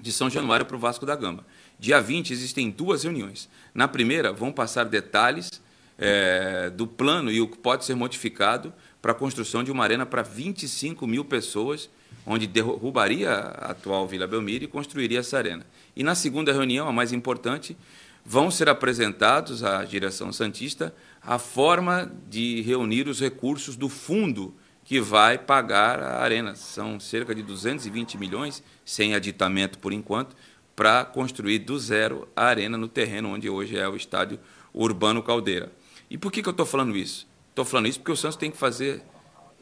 de 0.00 0.10
São 0.10 0.28
Januário 0.28 0.66
para 0.66 0.76
o 0.76 0.78
Vasco 0.78 1.04
da 1.06 1.14
Gama. 1.14 1.44
Dia 1.78 2.00
20 2.00 2.32
existem 2.32 2.70
duas 2.70 3.04
reuniões. 3.04 3.48
Na 3.74 3.86
primeira, 3.86 4.32
vão 4.32 4.52
passar 4.52 4.84
detalhes 4.84 5.50
é, 5.98 6.70
do 6.70 6.86
plano 6.86 7.30
e 7.30 7.40
o 7.40 7.48
que 7.48 7.58
pode 7.58 7.84
ser 7.84 7.94
modificado 7.94 8.72
para 9.00 9.12
a 9.12 9.14
construção 9.14 9.62
de 9.62 9.70
uma 9.70 9.84
arena 9.84 10.06
para 10.06 10.22
25 10.22 11.06
mil 11.06 11.24
pessoas 11.24 11.90
onde 12.26 12.46
derrubaria 12.46 13.30
a 13.30 13.70
atual 13.70 14.06
Vila 14.06 14.26
Belmiro 14.26 14.64
e 14.64 14.68
construiria 14.68 15.20
essa 15.20 15.38
arena. 15.38 15.66
E 15.94 16.02
na 16.02 16.14
segunda 16.14 16.52
reunião, 16.52 16.88
a 16.88 16.92
mais 16.92 17.12
importante, 17.12 17.76
vão 18.24 18.50
ser 18.50 18.68
apresentados 18.68 19.64
à 19.64 19.84
direção 19.84 20.32
Santista 20.32 20.94
a 21.20 21.38
forma 21.38 22.10
de 22.28 22.62
reunir 22.62 23.08
os 23.08 23.20
recursos 23.20 23.76
do 23.76 23.88
fundo 23.88 24.54
que 24.84 25.00
vai 25.00 25.38
pagar 25.38 26.00
a 26.00 26.22
arena. 26.22 26.54
São 26.54 26.98
cerca 26.98 27.34
de 27.34 27.42
220 27.42 28.18
milhões, 28.18 28.62
sem 28.84 29.14
aditamento 29.14 29.78
por 29.78 29.92
enquanto, 29.92 30.34
para 30.74 31.04
construir 31.04 31.60
do 31.60 31.78
zero 31.78 32.28
a 32.34 32.46
arena 32.46 32.76
no 32.76 32.88
terreno 32.88 33.30
onde 33.30 33.48
hoje 33.48 33.76
é 33.76 33.88
o 33.88 33.96
estádio 33.96 34.38
Urbano 34.72 35.22
Caldeira. 35.22 35.70
E 36.10 36.16
por 36.16 36.32
que, 36.32 36.42
que 36.42 36.48
eu 36.48 36.52
estou 36.52 36.66
falando 36.66 36.96
isso? 36.96 37.26
Estou 37.50 37.64
falando 37.64 37.86
isso 37.86 37.98
porque 37.98 38.12
o 38.12 38.16
Santos 38.16 38.36
tem 38.36 38.50
que 38.50 38.56
fazer, 38.56 39.02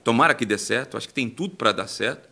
tomara 0.05 0.34
que 0.34 0.46
dê 0.46 0.57
certo, 0.57 0.96
acho 0.96 1.09
que 1.09 1.14
tem 1.14 1.28
tudo 1.28 1.57
para 1.57 1.72
dar 1.72 1.88
certo, 1.88 2.28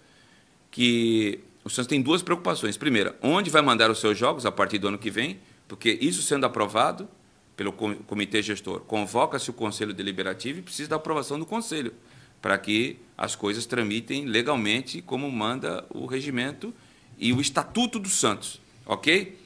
que 0.71 1.41
o 1.65 1.71
Santos 1.71 1.89
tem 1.89 2.01
duas 2.01 2.23
preocupações. 2.23 2.77
Primeira, 2.77 3.17
onde 3.23 3.51
vai 3.51 3.63
mandar 3.63 3.91
os 3.91 4.01
seus 4.01 4.17
jogos 4.17 4.47
a 4.47 4.53
partir 4.53 4.79
do 4.79 4.89
ano 4.89 4.99
que 4.99 5.11
vem, 5.11 5.39
porque 5.67 5.99
isso 6.01 6.23
sendo 6.23 6.47
aprovado 6.47 7.09
pelo 7.57 7.73
comitê 7.73 8.41
gestor, 8.41 8.81
convoca-se 8.81 9.51
o 9.51 9.53
conselho 9.53 9.93
deliberativo 9.93 10.61
e 10.61 10.63
precisa 10.63 10.91
da 10.91 10.97
aprovação 10.97 11.39
do 11.39 11.45
conselho, 11.45 11.93
para 12.41 12.57
que 12.57 13.01
as 13.17 13.35
coisas 13.35 13.67
tramitem 13.67 14.27
legalmente 14.27 15.03
como 15.03 15.29
manda 15.29 15.85
o 15.91 16.07
regimento 16.07 16.73
e 17.19 17.33
o 17.33 17.41
estatuto 17.41 17.99
do 17.99 18.09
Santos, 18.09 18.61
ok? 18.87 19.37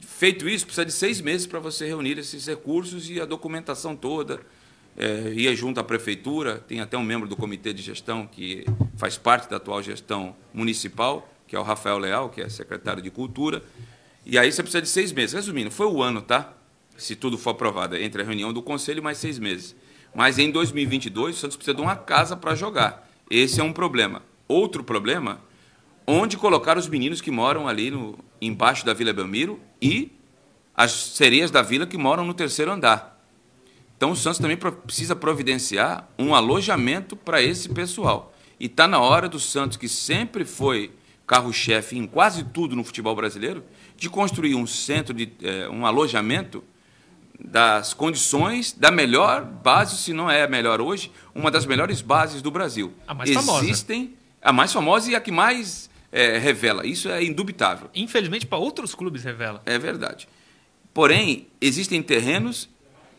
Feito 0.00 0.46
isso, 0.46 0.66
precisa 0.66 0.84
de 0.84 0.92
seis 0.92 1.20
meses 1.22 1.46
para 1.46 1.58
você 1.58 1.86
reunir 1.86 2.18
esses 2.18 2.46
recursos 2.46 3.08
e 3.08 3.18
a 3.18 3.24
documentação 3.24 3.96
toda, 3.96 4.40
é, 4.96 5.32
ia 5.34 5.54
junto 5.56 5.80
à 5.80 5.84
prefeitura, 5.84 6.58
tem 6.58 6.80
até 6.80 6.96
um 6.98 7.02
membro 7.02 7.28
do 7.28 7.36
comitê 7.36 7.72
de 7.72 7.82
gestão 7.82 8.26
que 8.26 8.64
faz 8.96 9.16
parte 9.16 9.48
da 9.48 9.56
atual 9.56 9.82
gestão 9.82 10.36
municipal, 10.52 11.28
que 11.46 11.56
é 11.56 11.58
o 11.58 11.62
Rafael 11.62 11.98
Leal, 11.98 12.28
que 12.28 12.40
é 12.40 12.48
secretário 12.48 13.02
de 13.02 13.10
Cultura. 13.10 13.62
E 14.24 14.38
aí 14.38 14.50
você 14.52 14.62
precisa 14.62 14.82
de 14.82 14.88
seis 14.88 15.12
meses. 15.12 15.34
Resumindo, 15.34 15.70
foi 15.70 15.86
o 15.86 16.02
ano, 16.02 16.22
tá? 16.22 16.52
Se 16.96 17.16
tudo 17.16 17.36
for 17.36 17.50
aprovado, 17.50 17.96
entre 17.96 18.22
a 18.22 18.24
reunião 18.24 18.52
do 18.52 18.62
conselho 18.62 18.98
e 18.98 19.02
mais 19.02 19.18
seis 19.18 19.38
meses. 19.38 19.74
Mas 20.14 20.38
em 20.38 20.50
2022, 20.50 21.36
o 21.36 21.38
Santos 21.38 21.56
precisa 21.56 21.74
de 21.74 21.82
uma 21.82 21.96
casa 21.96 22.36
para 22.36 22.54
jogar. 22.54 23.08
Esse 23.30 23.60
é 23.60 23.64
um 23.64 23.72
problema. 23.72 24.22
Outro 24.46 24.84
problema, 24.84 25.40
onde 26.06 26.36
colocar 26.36 26.76
os 26.76 26.86
meninos 26.86 27.20
que 27.20 27.30
moram 27.30 27.66
ali 27.66 27.90
no, 27.90 28.18
embaixo 28.40 28.84
da 28.84 28.92
Vila 28.92 29.12
Belmiro 29.12 29.58
e 29.80 30.12
as 30.74 30.92
sereias 30.92 31.50
da 31.50 31.62
vila 31.62 31.86
que 31.86 31.96
moram 31.96 32.24
no 32.24 32.34
terceiro 32.34 32.72
andar. 32.72 33.11
Então 34.02 34.10
o 34.10 34.16
Santos 34.16 34.40
também 34.40 34.56
precisa 34.56 35.14
providenciar 35.14 36.08
um 36.18 36.34
alojamento 36.34 37.14
para 37.14 37.40
esse 37.40 37.68
pessoal. 37.68 38.34
E 38.58 38.66
está 38.66 38.88
na 38.88 38.98
hora 38.98 39.28
do 39.28 39.38
Santos, 39.38 39.76
que 39.76 39.88
sempre 39.88 40.44
foi 40.44 40.90
carro-chefe 41.24 41.96
em 41.96 42.04
quase 42.04 42.42
tudo 42.42 42.74
no 42.74 42.82
futebol 42.82 43.14
brasileiro, 43.14 43.62
de 43.96 44.10
construir 44.10 44.56
um 44.56 44.66
centro 44.66 45.14
de 45.14 45.32
eh, 45.40 45.68
um 45.68 45.86
alojamento 45.86 46.64
das 47.38 47.94
condições 47.94 48.72
da 48.72 48.90
melhor 48.90 49.44
base, 49.44 49.96
se 49.96 50.12
não 50.12 50.28
é 50.28 50.42
a 50.42 50.48
melhor 50.48 50.80
hoje, 50.80 51.12
uma 51.32 51.48
das 51.48 51.64
melhores 51.64 52.02
bases 52.02 52.42
do 52.42 52.50
Brasil. 52.50 52.92
A 53.06 53.14
mais 53.14 53.32
famosa. 53.32 53.64
Existem 53.64 54.14
a 54.42 54.52
mais 54.52 54.72
famosa 54.72 55.12
e 55.12 55.14
a 55.14 55.20
que 55.20 55.30
mais 55.30 55.88
é, 56.10 56.38
revela. 56.38 56.84
Isso 56.84 57.08
é 57.08 57.22
indubitável. 57.22 57.88
Infelizmente, 57.94 58.48
para 58.48 58.58
outros 58.58 58.96
clubes 58.96 59.22
revela. 59.22 59.62
É 59.64 59.78
verdade. 59.78 60.26
Porém, 60.92 61.46
existem 61.60 62.02
terrenos 62.02 62.68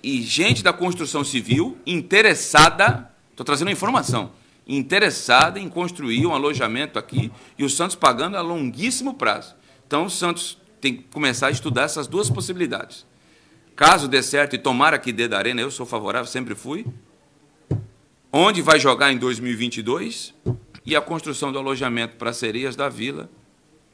e 0.03 0.21
gente 0.21 0.61
da 0.61 0.73
construção 0.73 1.23
civil 1.23 1.77
interessada, 1.87 3.09
estou 3.31 3.45
trazendo 3.45 3.71
informação, 3.71 4.31
interessada 4.67 5.59
em 5.59 5.69
construir 5.69 6.25
um 6.25 6.33
alojamento 6.33 6.99
aqui 6.99 7.31
e 7.57 7.63
o 7.63 7.69
Santos 7.69 7.95
pagando 7.95 8.35
a 8.35 8.41
longuíssimo 8.41 9.13
prazo. 9.13 9.55
Então, 9.87 10.05
o 10.05 10.09
Santos 10.09 10.57
tem 10.81 10.97
que 10.97 11.03
começar 11.03 11.47
a 11.47 11.51
estudar 11.51 11.83
essas 11.83 12.07
duas 12.07 12.29
possibilidades. 12.29 13.05
Caso 13.75 14.07
dê 14.07 14.21
certo 14.21 14.55
e 14.55 14.59
tomara 14.59 14.99
que 14.99 15.11
dê 15.11 15.27
da 15.27 15.37
Arena, 15.37 15.61
eu 15.61 15.71
sou 15.71 15.85
favorável, 15.85 16.27
sempre 16.27 16.53
fui. 16.53 16.85
Onde 18.31 18.61
vai 18.61 18.79
jogar 18.79 19.11
em 19.11 19.17
2022 19.17 20.33
e 20.85 20.95
a 20.95 21.01
construção 21.01 21.51
do 21.51 21.59
alojamento 21.59 22.17
para 22.17 22.33
sereias 22.33 22.75
da 22.75 22.89
Vila 22.89 23.29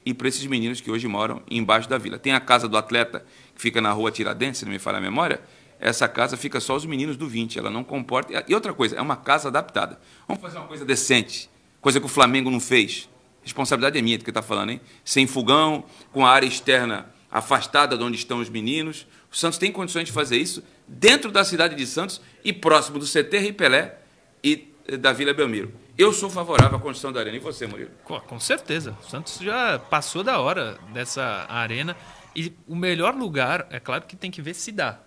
e 0.06 0.14
para 0.14 0.28
esses 0.28 0.46
meninos 0.46 0.82
que 0.82 0.90
hoje 0.90 1.08
moram 1.08 1.44
embaixo 1.50 1.88
da 1.88 1.98
Vila. 1.98 2.18
Tem 2.18 2.34
a 2.34 2.40
casa 2.40 2.68
do 2.68 2.78
atleta 2.78 3.26
que 3.54 3.62
fica 3.62 3.80
na 3.80 3.92
rua 3.92 4.12
Tiradentes, 4.12 4.60
se 4.60 4.66
não 4.66 4.72
me 4.72 4.80
falha 4.80 4.98
a 4.98 5.02
memória. 5.02 5.42
Essa 5.80 6.08
casa 6.08 6.36
fica 6.36 6.60
só 6.60 6.76
os 6.76 6.86
meninos 6.86 7.16
do 7.16 7.28
20, 7.28 7.58
ela 7.58 7.70
não 7.70 7.84
comporta. 7.84 8.44
E 8.48 8.54
outra 8.54 8.74
coisa, 8.74 8.98
é 8.98 9.02
uma 9.02 9.16
casa 9.16 9.48
adaptada. 9.48 10.00
Vamos 10.28 10.42
fazer 10.42 10.58
uma 10.58 10.68
coisa 10.68 10.84
decente, 10.84 11.50
coisa 11.80 12.00
que 12.00 12.06
o 12.06 12.10
Flamengo 12.10 12.52
não 12.52 12.60
fez. 12.60 13.08
Responsabilidade 13.42 13.98
é 13.98 14.02
minha 14.02 14.18
do 14.18 14.24
que 14.24 14.30
está 14.30 14.42
falando, 14.42 14.72
hein? 14.72 14.82
Sem 15.06 15.26
fogão, 15.26 15.86
com 16.12 16.26
a 16.26 16.30
área 16.30 16.46
externa 16.46 17.10
afastada 17.32 17.98
de 17.98 18.04
onde 18.04 18.18
estão 18.18 18.40
os 18.40 18.50
meninos. 18.50 19.08
O 19.32 19.36
Santos 19.36 19.58
tem 19.58 19.72
condições 19.72 20.06
de 20.06 20.12
fazer 20.12 20.38
isso 20.38 20.64
dentro 20.88 21.32
da 21.32 21.44
cidade 21.44 21.76
de 21.76 21.86
Santos 21.86 22.20
e 22.44 22.52
próximo 22.52 23.00
do 23.00 23.06
CT 23.06 23.38
Rei 23.38 23.54
Pelé 23.54 24.00
e 24.44 24.68
da 25.00 25.14
Vila 25.14 25.34
Belmiro. 25.34 25.72
Eu 25.98 26.12
sou 26.12 26.30
favorável 26.30 26.78
à 26.78 26.82
construção 26.82 27.12
da 27.12 27.20
arena. 27.20 27.38
E 27.38 27.40
você, 27.40 27.68
Murilo? 27.68 27.92
Com 28.04 28.40
certeza. 28.40 28.98
O 29.06 29.10
Santos 29.10 29.38
já 29.40 29.78
passou 29.78 30.24
da 30.24 30.40
hora 30.40 30.78
dessa 30.94 31.46
arena. 31.50 31.96
E 32.36 32.54
o 32.68 32.76
melhor 32.76 33.14
lugar, 33.14 33.68
é 33.70 33.80
claro 33.80 34.06
que 34.06 34.16
tem 34.16 34.32
que 34.32 34.42
ver 34.42 34.54
se 34.54 34.72
dá. 34.72 35.00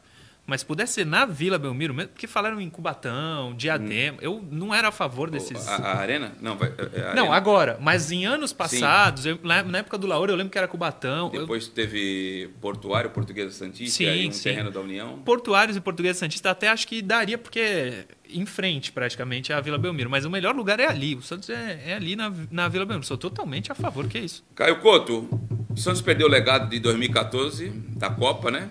Mas 0.45 0.64
pudesse 0.64 0.95
ser 0.95 1.07
na 1.07 1.24
Vila 1.24 1.57
Belmiro 1.57 1.95
mesmo, 1.95 2.11
porque 2.11 2.26
falaram 2.26 2.61
em 2.61 2.68
Cubatão, 2.68 3.55
Diadema. 3.55 4.18
Hum. 4.18 4.20
Eu 4.20 4.45
não 4.51 4.74
era 4.74 4.88
a 4.88 4.93
favor 4.93 5.30
desses. 5.30 5.68
A, 5.68 5.76
a 5.76 5.99
arena? 5.99 6.32
Não, 6.40 6.57
vai, 6.57 6.72
a 7.11 7.14
não, 7.14 7.32
agora. 7.32 7.78
Mas 7.80 8.11
em 8.11 8.26
anos 8.26 8.53
passados, 8.53 9.24
eu, 9.24 9.38
na 9.43 9.78
época 9.78 9.97
do 9.97 10.07
Lauro, 10.07 10.32
eu 10.32 10.36
lembro 10.36 10.51
que 10.51 10.59
era 10.59 10.66
Cubatão. 10.66 11.30
Depois 11.30 11.66
eu... 11.68 11.72
teve 11.72 12.51
Portuário, 12.61 13.11
Portuguesa 13.11 13.53
Santista, 13.53 13.99
sim, 13.99 14.07
aí 14.07 14.28
um 14.28 14.32
sim. 14.32 14.43
terreno 14.43 14.70
da 14.70 14.80
União. 14.80 15.18
Portuários 15.24 15.76
e 15.76 15.80
Portuguesa 15.80 16.18
Santista 16.18 16.51
até 16.51 16.68
acho 16.68 16.88
que 16.88 17.01
daria, 17.01 17.38
porque 17.38 18.05
em 18.28 18.45
frente 18.45 18.90
praticamente 18.90 19.53
à 19.53 19.61
Vila 19.61 19.78
Belmiro. 19.78 20.11
Mas 20.11 20.24
o 20.24 20.30
melhor 20.30 20.57
lugar 20.57 20.80
é 20.80 20.86
ali. 20.86 21.14
O 21.14 21.22
Santos 21.22 21.51
é, 21.51 21.82
é 21.86 21.95
ali 21.95 22.16
na, 22.16 22.32
na 22.51 22.68
Vila 22.68 22.84
Belmiro. 22.84 23.07
Sou 23.07 23.16
totalmente 23.16 23.70
a 23.70 23.76
favor, 23.76 24.09
que 24.09 24.18
é 24.18 24.22
isso. 24.22 24.45
Caio 24.57 24.80
Couto, 24.80 25.28
o 25.70 25.76
Santos 25.76 26.03
perdeu 26.03 26.26
o 26.26 26.30
legado 26.30 26.68
de 26.68 26.80
2014 26.80 27.68
da 27.97 28.11
Copa, 28.11 28.51
né? 28.51 28.68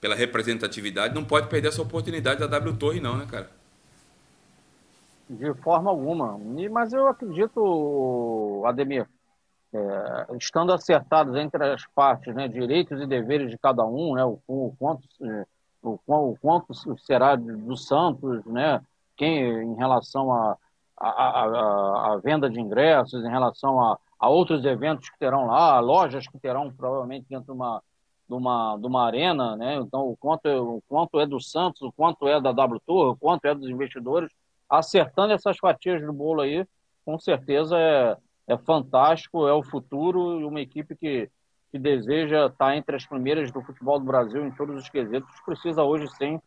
Pela 0.00 0.14
representatividade, 0.14 1.14
não 1.14 1.24
pode 1.24 1.48
perder 1.48 1.68
essa 1.68 1.82
oportunidade 1.82 2.40
da 2.40 2.46
W 2.46 2.76
Torre, 2.76 3.00
não, 3.00 3.16
né, 3.16 3.26
cara? 3.30 3.50
De 5.28 5.52
forma 5.54 5.90
alguma. 5.90 6.38
Mas 6.70 6.92
eu 6.92 7.06
acredito, 7.06 8.62
Ademir, 8.64 9.06
é, 9.72 10.26
estando 10.38 10.72
acertados 10.72 11.36
entre 11.36 11.62
as 11.62 11.86
partes, 11.94 12.34
né, 12.34 12.48
direitos 12.48 13.00
e 13.00 13.06
deveres 13.06 13.50
de 13.50 13.58
cada 13.58 13.84
um, 13.84 14.14
né, 14.14 14.24
o, 14.24 14.40
o 14.46 14.74
quanto, 14.78 15.02
o, 15.82 15.98
o, 16.06 16.38
quanto 16.40 16.74
será 16.98 17.36
do 17.36 17.76
Santos, 17.76 18.42
né, 18.46 18.80
quem 19.16 19.42
em 19.42 19.74
relação 19.74 20.32
à 20.32 20.56
a, 21.00 21.08
a, 21.08 21.44
a, 21.44 22.12
a, 22.14 22.16
venda 22.18 22.50
de 22.50 22.60
ingressos, 22.60 23.24
em 23.24 23.30
relação 23.30 23.80
a, 23.80 23.98
a 24.18 24.28
outros 24.28 24.64
eventos 24.64 25.08
que 25.08 25.18
terão 25.18 25.46
lá, 25.46 25.78
lojas 25.78 26.26
que 26.26 26.38
terão 26.38 26.72
provavelmente 26.72 27.26
dentro 27.28 27.46
de 27.46 27.52
uma, 27.52 27.82
de 28.28 28.34
uma, 28.34 28.76
de 28.76 28.86
uma 28.86 29.06
arena, 29.06 29.56
né? 29.56 29.76
Então, 29.76 30.08
o 30.08 30.16
quanto, 30.16 30.46
o 30.48 30.82
quanto 30.86 31.18
é 31.18 31.26
do 31.26 31.40
Santos, 31.40 31.80
o 31.82 31.92
quanto 31.92 32.28
é 32.28 32.40
da 32.40 32.52
W 32.52 32.80
Tour, 32.86 33.12
o 33.12 33.16
quanto 33.16 33.46
é 33.46 33.54
dos 33.54 33.68
investidores, 33.68 34.30
acertando 34.68 35.32
essas 35.32 35.56
fatias 35.56 36.02
do 36.02 36.12
bolo 36.12 36.42
aí, 36.42 36.66
com 37.04 37.18
certeza 37.18 37.78
é, 37.78 38.16
é 38.46 38.58
fantástico, 38.58 39.48
é 39.48 39.52
o 39.52 39.62
futuro 39.62 40.40
e 40.40 40.44
uma 40.44 40.60
equipe 40.60 40.94
que, 40.94 41.30
que 41.72 41.78
deseja 41.78 42.46
estar 42.46 42.76
entre 42.76 42.96
as 42.96 43.06
primeiras 43.06 43.50
do 43.50 43.62
futebol 43.62 43.98
do 43.98 44.04
Brasil 44.04 44.44
em 44.44 44.50
todos 44.50 44.76
os 44.76 44.90
quesitos, 44.90 45.30
precisa 45.46 45.82
hoje 45.82 46.06
sim 46.16 46.38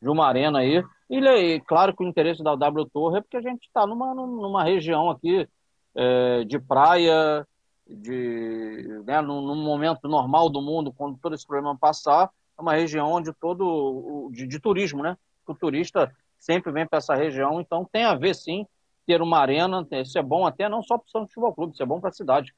de 0.00 0.08
uma 0.08 0.26
arena 0.26 0.58
aí. 0.58 0.84
E, 1.08 1.18
e 1.18 1.60
claro 1.60 1.96
que 1.96 2.04
o 2.04 2.06
interesse 2.06 2.42
da 2.42 2.54
W 2.54 2.86
Tour 2.92 3.16
é 3.16 3.20
porque 3.22 3.38
a 3.38 3.42
gente 3.42 3.64
está 3.64 3.86
numa, 3.86 4.14
numa 4.14 4.62
região 4.62 5.08
aqui 5.08 5.48
é, 5.94 6.44
de 6.44 6.58
praia, 6.58 7.46
de, 7.96 9.02
né, 9.04 9.20
num, 9.20 9.56
momento 9.56 10.08
normal 10.08 10.48
do 10.48 10.62
mundo, 10.62 10.92
quando 10.92 11.18
todo 11.18 11.34
esse 11.34 11.46
problema 11.46 11.76
passar, 11.76 12.30
é 12.58 12.62
uma 12.62 12.74
região 12.74 13.10
onde 13.10 13.32
todo 13.32 14.30
de, 14.32 14.46
de 14.46 14.60
turismo, 14.60 15.02
né? 15.02 15.16
O 15.46 15.54
turista 15.54 16.14
sempre 16.38 16.70
vem 16.70 16.86
para 16.86 16.98
essa 16.98 17.14
região, 17.14 17.60
então 17.60 17.84
tem 17.90 18.04
a 18.04 18.14
ver 18.14 18.34
sim 18.34 18.66
ter 19.06 19.20
uma 19.20 19.38
arena, 19.38 19.86
isso 19.90 20.18
é 20.18 20.22
bom 20.22 20.46
até 20.46 20.68
não 20.68 20.82
só 20.82 20.96
para 20.96 21.06
o 21.06 21.10
Santos 21.10 21.30
Futebol 21.30 21.52
Clube, 21.52 21.72
isso 21.72 21.82
é 21.82 21.86
bom 21.86 22.00
para 22.00 22.10
a 22.10 22.12
cidade. 22.12 22.54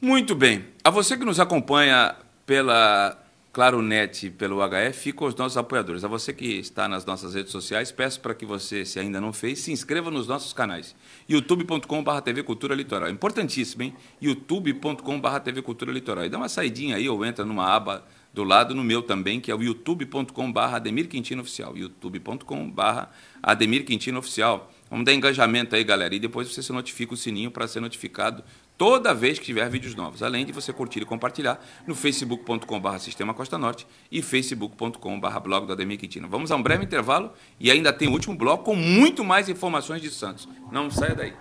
Muito 0.00 0.34
bem. 0.34 0.66
A 0.84 0.90
você 0.90 1.16
que 1.16 1.24
nos 1.24 1.40
acompanha 1.40 2.14
pela 2.44 3.18
Claro 3.56 3.80
Net 3.80 4.28
pelo 4.32 4.58
HF, 4.58 4.98
ficam 5.00 5.26
os 5.26 5.34
nossos 5.34 5.56
apoiadores. 5.56 6.04
A 6.04 6.08
você 6.08 6.30
que 6.30 6.44
está 6.58 6.86
nas 6.86 7.06
nossas 7.06 7.34
redes 7.34 7.50
sociais, 7.50 7.90
peço 7.90 8.20
para 8.20 8.34
que 8.34 8.44
você, 8.44 8.84
se 8.84 9.00
ainda 9.00 9.18
não 9.18 9.32
fez, 9.32 9.60
se 9.60 9.72
inscreva 9.72 10.10
nos 10.10 10.28
nossos 10.28 10.52
canais. 10.52 10.94
youtube.com.br 11.26 12.20
TV 12.22 12.42
Cultura 12.42 12.74
Litoral. 12.74 13.08
Importantíssimo, 13.08 13.84
hein? 13.84 13.94
youtube.com.br 14.20 15.38
TV 15.42 15.62
Cultura 15.62 15.90
Litoral. 15.90 16.26
E 16.26 16.28
dá 16.28 16.36
uma 16.36 16.50
saidinha 16.50 16.96
aí 16.96 17.08
ou 17.08 17.24
entra 17.24 17.46
numa 17.46 17.64
aba 17.64 18.04
do 18.34 18.44
lado, 18.44 18.74
no 18.74 18.84
meu 18.84 19.00
também, 19.00 19.40
que 19.40 19.50
é 19.50 19.54
o 19.54 19.62
youtube.com.br 19.62 20.60
Ademir 20.60 21.08
Quintino 21.08 21.40
Oficial. 21.40 21.74
youtube.com.br 21.74 23.06
Ademir 23.42 23.86
Quintino 23.86 24.18
Oficial. 24.18 24.70
Vamos 24.90 25.06
dar 25.06 25.14
engajamento 25.14 25.74
aí, 25.74 25.82
galera. 25.82 26.14
E 26.14 26.18
depois 26.18 26.46
você 26.46 26.62
se 26.62 26.74
notifica 26.74 27.14
o 27.14 27.16
sininho 27.16 27.50
para 27.50 27.66
ser 27.66 27.80
notificado 27.80 28.44
toda 28.76 29.14
vez 29.14 29.38
que 29.38 29.44
tiver 29.44 29.68
vídeos 29.68 29.94
novos, 29.94 30.22
além 30.22 30.44
de 30.44 30.52
você 30.52 30.72
curtir 30.72 31.00
e 31.00 31.04
compartilhar 31.04 31.64
no 31.86 31.94
facebook.com.br 31.94 32.98
Sistema 32.98 33.34
Costa 33.34 33.56
Norte 33.58 33.86
e 34.10 34.22
facebook.com.br 34.22 35.38
blog 35.42 35.66
do 35.66 35.72
Ademir 35.72 35.98
Quintino. 35.98 36.28
Vamos 36.28 36.50
a 36.50 36.56
um 36.56 36.62
breve 36.62 36.84
intervalo 36.84 37.32
e 37.58 37.70
ainda 37.70 37.92
tem 37.92 38.08
o 38.08 38.12
último 38.12 38.36
bloco 38.36 38.64
com 38.64 38.76
muito 38.76 39.24
mais 39.24 39.48
informações 39.48 40.02
de 40.02 40.10
Santos. 40.10 40.48
Não 40.70 40.90
saia 40.90 41.14
daí. 41.14 41.32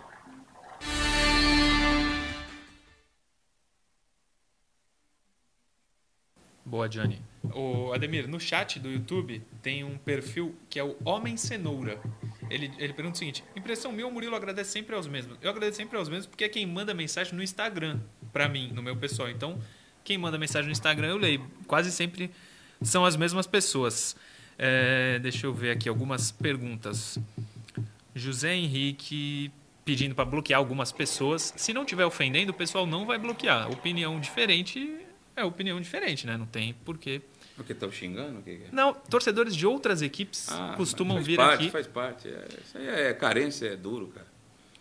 Boa, 6.65 6.89
Johnny. 6.89 7.21
O 7.53 7.93
Ademir, 7.93 8.27
no 8.27 8.39
chat 8.39 8.79
do 8.79 8.89
YouTube 8.89 9.41
tem 9.61 9.83
um 9.83 9.97
perfil 9.99 10.55
que 10.67 10.79
é 10.79 10.83
o 10.83 10.95
Homem 11.05 11.37
Cenoura. 11.37 12.01
Ele, 12.49 12.71
ele 12.77 12.93
pergunta 12.93 13.15
o 13.15 13.17
seguinte: 13.17 13.43
impressão 13.55 13.91
minha, 13.91 14.07
o 14.07 14.11
Murilo 14.11 14.35
agradece 14.35 14.71
sempre 14.71 14.95
aos 14.95 15.07
mesmos. 15.07 15.37
Eu 15.41 15.49
agradeço 15.49 15.77
sempre 15.77 15.97
aos 15.97 16.09
mesmos 16.09 16.25
porque 16.27 16.43
é 16.43 16.49
quem 16.49 16.65
manda 16.65 16.93
mensagem 16.93 17.33
no 17.33 17.43
Instagram 17.43 17.99
para 18.31 18.47
mim, 18.47 18.71
no 18.73 18.81
meu 18.81 18.95
pessoal. 18.95 19.29
Então, 19.29 19.59
quem 20.03 20.17
manda 20.17 20.37
mensagem 20.37 20.67
no 20.67 20.71
Instagram 20.71 21.07
eu 21.07 21.17
leio. 21.17 21.49
Quase 21.67 21.91
sempre 21.91 22.31
são 22.81 23.05
as 23.05 23.15
mesmas 23.15 23.47
pessoas. 23.47 24.15
É, 24.57 25.19
deixa 25.19 25.47
eu 25.47 25.53
ver 25.53 25.71
aqui 25.71 25.89
algumas 25.89 26.31
perguntas. 26.31 27.17
José 28.13 28.55
Henrique 28.55 29.51
pedindo 29.83 30.15
para 30.15 30.25
bloquear 30.25 30.59
algumas 30.59 30.91
pessoas. 30.91 31.53
Se 31.57 31.73
não 31.73 31.83
estiver 31.83 32.05
ofendendo, 32.05 32.51
o 32.51 32.55
pessoal 32.55 32.85
não 32.85 33.05
vai 33.05 33.17
bloquear. 33.17 33.69
Opinião 33.71 34.19
diferente 34.19 35.05
é 35.35 35.43
opinião 35.43 35.79
diferente, 35.81 36.25
né? 36.25 36.37
Não 36.37 36.45
tem 36.45 36.73
porquê 36.85 37.21
porque 37.55 37.73
estão 37.73 37.91
xingando? 37.91 38.41
Que 38.41 38.51
é? 38.51 38.67
Não, 38.71 38.93
torcedores 38.93 39.55
de 39.55 39.65
outras 39.65 40.01
equipes 40.01 40.49
ah, 40.49 40.73
costumam 40.75 41.21
vir 41.21 41.37
parte, 41.37 41.63
aqui. 41.63 41.71
Faz 41.71 41.87
parte, 41.87 42.27
é, 42.27 42.47
Isso 42.63 42.77
aí 42.77 42.87
é 42.87 43.13
carência, 43.13 43.67
é 43.67 43.75
duro, 43.75 44.07
cara. 44.07 44.27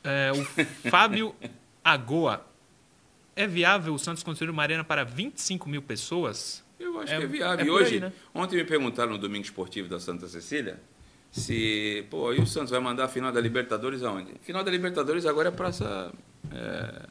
É, 0.03 0.33
o 0.33 0.45
Fábio 0.91 1.35
Agoa. 1.83 2.47
É 3.37 3.49
viável 3.49 3.95
o 3.95 3.99
Santos 3.99 4.23
construir 4.23 4.51
uma 4.51 4.63
arena 4.63 4.85
para 4.85 5.03
25 5.03 5.69
mil 5.69 5.83
pessoas? 5.83 6.63
Eu 6.79 7.01
acho 7.01 7.13
é, 7.13 7.19
que 7.19 7.25
é 7.25 7.27
viável. 7.27 7.65
É 7.65 7.69
e 7.69 7.71
hoje, 7.71 7.95
aí, 7.95 8.01
né? 8.01 8.13
ontem 8.33 8.57
me 8.57 8.65
perguntaram 8.65 9.11
no 9.11 9.19
Domingo 9.19 9.45
Esportivo 9.45 9.89
da 9.89 9.99
Santa 9.99 10.29
Cecília 10.29 10.81
se, 11.35 12.07
pô, 12.11 12.33
e 12.33 12.41
o 12.41 12.47
Santos 12.47 12.71
vai 12.71 12.79
mandar 12.79 13.07
a 13.07 13.09
final 13.09 13.33
da 13.33 13.41
Libertadores 13.41 14.05
aonde? 14.05 14.33
Final 14.43 14.63
da 14.63 14.71
Libertadores 14.71 15.27
agora 15.27 15.49
é 15.49 15.51
praça. 15.51 16.13
É, 16.53 17.09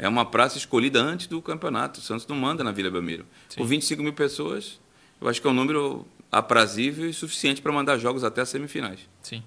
é 0.00 0.08
uma 0.08 0.26
praça 0.26 0.58
escolhida 0.58 1.00
antes 1.00 1.26
do 1.26 1.40
campeonato. 1.40 1.98
O 1.98 2.02
Santos 2.02 2.26
não 2.26 2.36
manda 2.36 2.62
na 2.62 2.72
Vila 2.72 2.90
Belmiro. 2.90 3.24
Por 3.56 3.66
25 3.66 4.02
mil 4.02 4.12
pessoas, 4.12 4.78
eu 5.20 5.28
acho 5.28 5.40
que 5.40 5.46
é 5.46 5.50
um 5.50 5.54
número 5.54 6.06
aprazível 6.30 7.08
e 7.08 7.12
suficiente 7.12 7.62
para 7.62 7.72
mandar 7.72 7.98
jogos 7.98 8.24
até 8.24 8.40
as 8.40 8.48
semifinais. 8.48 9.00
Sim. 9.22 9.42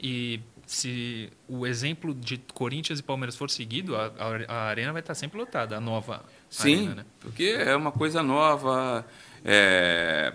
E 0.00 0.40
se 0.66 1.30
o 1.48 1.66
exemplo 1.66 2.14
de 2.14 2.38
Corinthians 2.54 3.00
e 3.00 3.02
Palmeiras 3.02 3.36
for 3.36 3.50
seguido, 3.50 3.96
a, 3.96 4.12
a, 4.48 4.54
arena 4.64 4.92
vai 4.92 5.00
estar 5.00 5.14
sempre 5.14 5.38
lotada, 5.38 5.76
a 5.76 5.80
nova 5.80 6.24
Sim, 6.48 6.86
arena, 6.86 6.94
né? 6.94 7.04
porque 7.20 7.56
é 7.58 7.74
uma 7.76 7.92
coisa 7.92 8.22
nova. 8.22 9.04
É, 9.44 10.32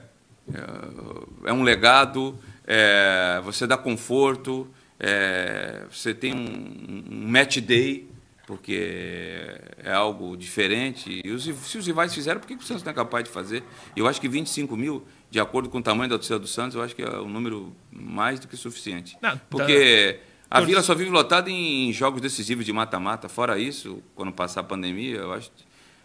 É, 0.54 1.50
é 1.50 1.54
um 1.54 1.64
legado, 1.64 2.38
é, 2.68 3.42
você 3.44 3.66
dá 3.66 3.78
conforto, 3.78 4.68
é, 5.00 5.84
você 5.90 6.14
tem 6.14 6.34
um, 6.34 7.04
um, 7.12 7.28
match 7.28 7.58
day, 7.58 8.08
porque 8.46 9.60
é 9.84 9.92
algo 9.92 10.36
diferente. 10.38 11.22
E 11.24 11.32
os, 11.32 11.44
se 11.44 11.78
os 11.78 11.88
rivais 11.88 12.14
fizeram, 12.14 12.40
por 12.40 12.48
que 12.48 12.56
o 12.56 12.62
Santos 12.62 12.84
não 12.84 12.92
é 12.92 12.94
capaz 12.94 13.24
de 13.24 13.30
fazer? 13.30 13.64
Eu 13.96 14.08
acho 14.08 14.22
que 14.22 14.28
25 14.28 14.76
mil, 14.78 15.06
de 15.30 15.40
acordo 15.40 15.70
com 15.70 15.80
o 15.80 15.82
tamanho 15.82 16.10
da 16.10 16.18
torcida 16.18 16.40
do 16.40 16.48
Santos, 16.48 16.76
eu 16.76 16.82
acho 16.82 16.96
que 16.96 17.02
é 17.02 17.20
um 17.20 17.30
número 17.30 17.76
mais 17.92 18.40
do 18.40 18.48
que 18.48 18.56
suficiente. 18.56 19.18
Não, 19.22 19.40
porque 19.50 20.20
tá... 20.50 20.58
a 20.58 20.62
Vila 20.62 20.82
só 20.84 20.94
vive 20.94 21.10
lotada 21.10 21.50
em 21.50 21.92
jogos 21.92 22.22
decisivos 22.22 22.66
de 22.66 22.72
mata-mata. 22.72 23.28
Fora 23.28 23.58
isso, 23.58 24.02
quando 24.14 24.32
passar 24.32 24.62
a 24.62 24.64
pandemia, 24.64 25.18
eu 25.18 25.34
acho 25.34 25.52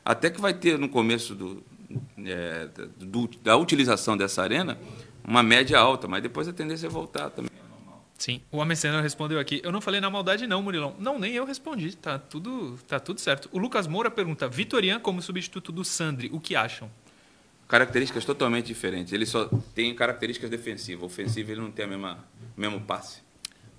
até 0.04 0.30
que 0.30 0.40
vai 0.40 0.54
ter 0.54 0.78
no 0.78 0.88
começo 0.88 1.34
do, 1.34 1.62
é, 2.24 2.68
do, 2.96 3.28
da 3.42 3.56
utilização 3.56 4.16
dessa 4.16 4.42
arena 4.42 4.78
uma 5.22 5.42
média 5.42 5.78
alta, 5.78 6.08
mas 6.08 6.22
depois 6.22 6.48
a 6.48 6.52
tendência 6.52 6.86
é 6.86 6.90
voltar 6.90 7.30
também. 7.30 7.49
Sim, 8.20 8.42
o 8.52 8.60
Ameceno 8.60 9.00
respondeu 9.00 9.40
aqui. 9.40 9.62
Eu 9.64 9.72
não 9.72 9.80
falei 9.80 9.98
na 9.98 10.10
maldade, 10.10 10.46
não, 10.46 10.62
Murilão. 10.62 10.94
Não, 10.98 11.18
nem 11.18 11.32
eu 11.32 11.46
respondi. 11.46 11.96
Tá 11.96 12.18
tudo, 12.18 12.78
tá 12.86 13.00
tudo 13.00 13.18
certo. 13.18 13.48
O 13.50 13.58
Lucas 13.58 13.86
Moura 13.86 14.10
pergunta: 14.10 14.46
Vitorian 14.46 15.00
como 15.00 15.22
substituto 15.22 15.72
do 15.72 15.82
Sandri, 15.82 16.28
o 16.30 16.38
que 16.38 16.54
acham? 16.54 16.90
Características 17.66 18.26
totalmente 18.26 18.66
diferentes. 18.66 19.14
Ele 19.14 19.24
só 19.24 19.48
tem 19.74 19.94
características 19.94 20.50
defensivas. 20.50 21.02
Ofensiva, 21.02 21.52
ele 21.52 21.62
não 21.62 21.70
tem 21.70 21.86
a 21.86 21.88
mesma 21.88 22.18
mesmo 22.54 22.78
passe. 22.82 23.22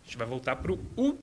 A 0.02 0.06
gente 0.06 0.18
vai 0.18 0.26
voltar 0.26 0.56
para 0.56 0.72
o 0.72 1.20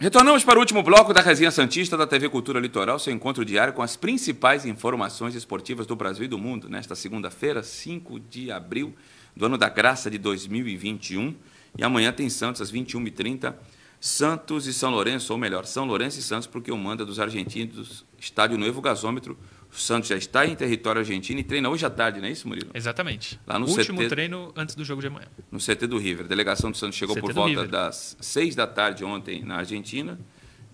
Retornamos 0.00 0.44
para 0.44 0.56
o 0.56 0.60
último 0.60 0.80
bloco 0.80 1.12
da 1.12 1.20
Resenha 1.20 1.50
Santista 1.50 1.96
da 1.96 2.06
TV 2.06 2.28
Cultura 2.28 2.60
Litoral, 2.60 3.00
seu 3.00 3.12
encontro 3.12 3.44
diário 3.44 3.74
com 3.74 3.82
as 3.82 3.96
principais 3.96 4.64
informações 4.64 5.34
esportivas 5.34 5.88
do 5.88 5.96
Brasil 5.96 6.24
e 6.24 6.28
do 6.28 6.38
mundo, 6.38 6.68
nesta 6.68 6.94
segunda-feira, 6.94 7.64
5 7.64 8.20
de 8.20 8.52
abril 8.52 8.94
do 9.34 9.46
ano 9.46 9.58
da 9.58 9.68
graça 9.68 10.08
de 10.08 10.16
2021. 10.16 11.34
E 11.76 11.82
amanhã 11.82 12.12
tem 12.12 12.30
Santos 12.30 12.62
às 12.62 12.70
21h30, 12.70 13.56
Santos 14.00 14.68
e 14.68 14.72
São 14.72 14.92
Lourenço, 14.92 15.32
ou 15.32 15.38
melhor, 15.38 15.66
São 15.66 15.84
Lourenço 15.84 16.20
e 16.20 16.22
Santos, 16.22 16.46
porque 16.46 16.70
o 16.70 16.76
manda 16.76 17.04
dos 17.04 17.18
argentinos, 17.18 18.06
estádio 18.20 18.56
Novo 18.56 18.80
Gasômetro, 18.80 19.36
o 19.70 19.76
Santos 19.76 20.08
já 20.08 20.16
está 20.16 20.46
em 20.46 20.54
território 20.56 21.00
argentino 21.00 21.40
e 21.40 21.44
treina 21.44 21.68
hoje 21.68 21.84
à 21.84 21.90
tarde, 21.90 22.20
não 22.20 22.26
é 22.26 22.30
isso, 22.30 22.48
Murilo? 22.48 22.70
Exatamente. 22.74 23.38
Lá 23.46 23.58
no 23.58 23.66
Último 23.66 23.98
CT, 23.98 24.08
treino 24.08 24.52
antes 24.56 24.74
do 24.74 24.84
jogo 24.84 25.00
de 25.00 25.08
amanhã. 25.08 25.26
No 25.50 25.58
CT 25.58 25.86
do 25.86 25.98
River. 25.98 26.24
A 26.24 26.28
delegação 26.28 26.70
do 26.70 26.76
Santos 26.76 26.96
chegou 26.96 27.14
CT 27.14 27.20
por 27.20 27.32
volta 27.32 27.50
River. 27.50 27.68
das 27.68 28.16
seis 28.20 28.54
da 28.54 28.66
tarde 28.66 29.04
ontem 29.04 29.42
na 29.44 29.56
Argentina, 29.56 30.18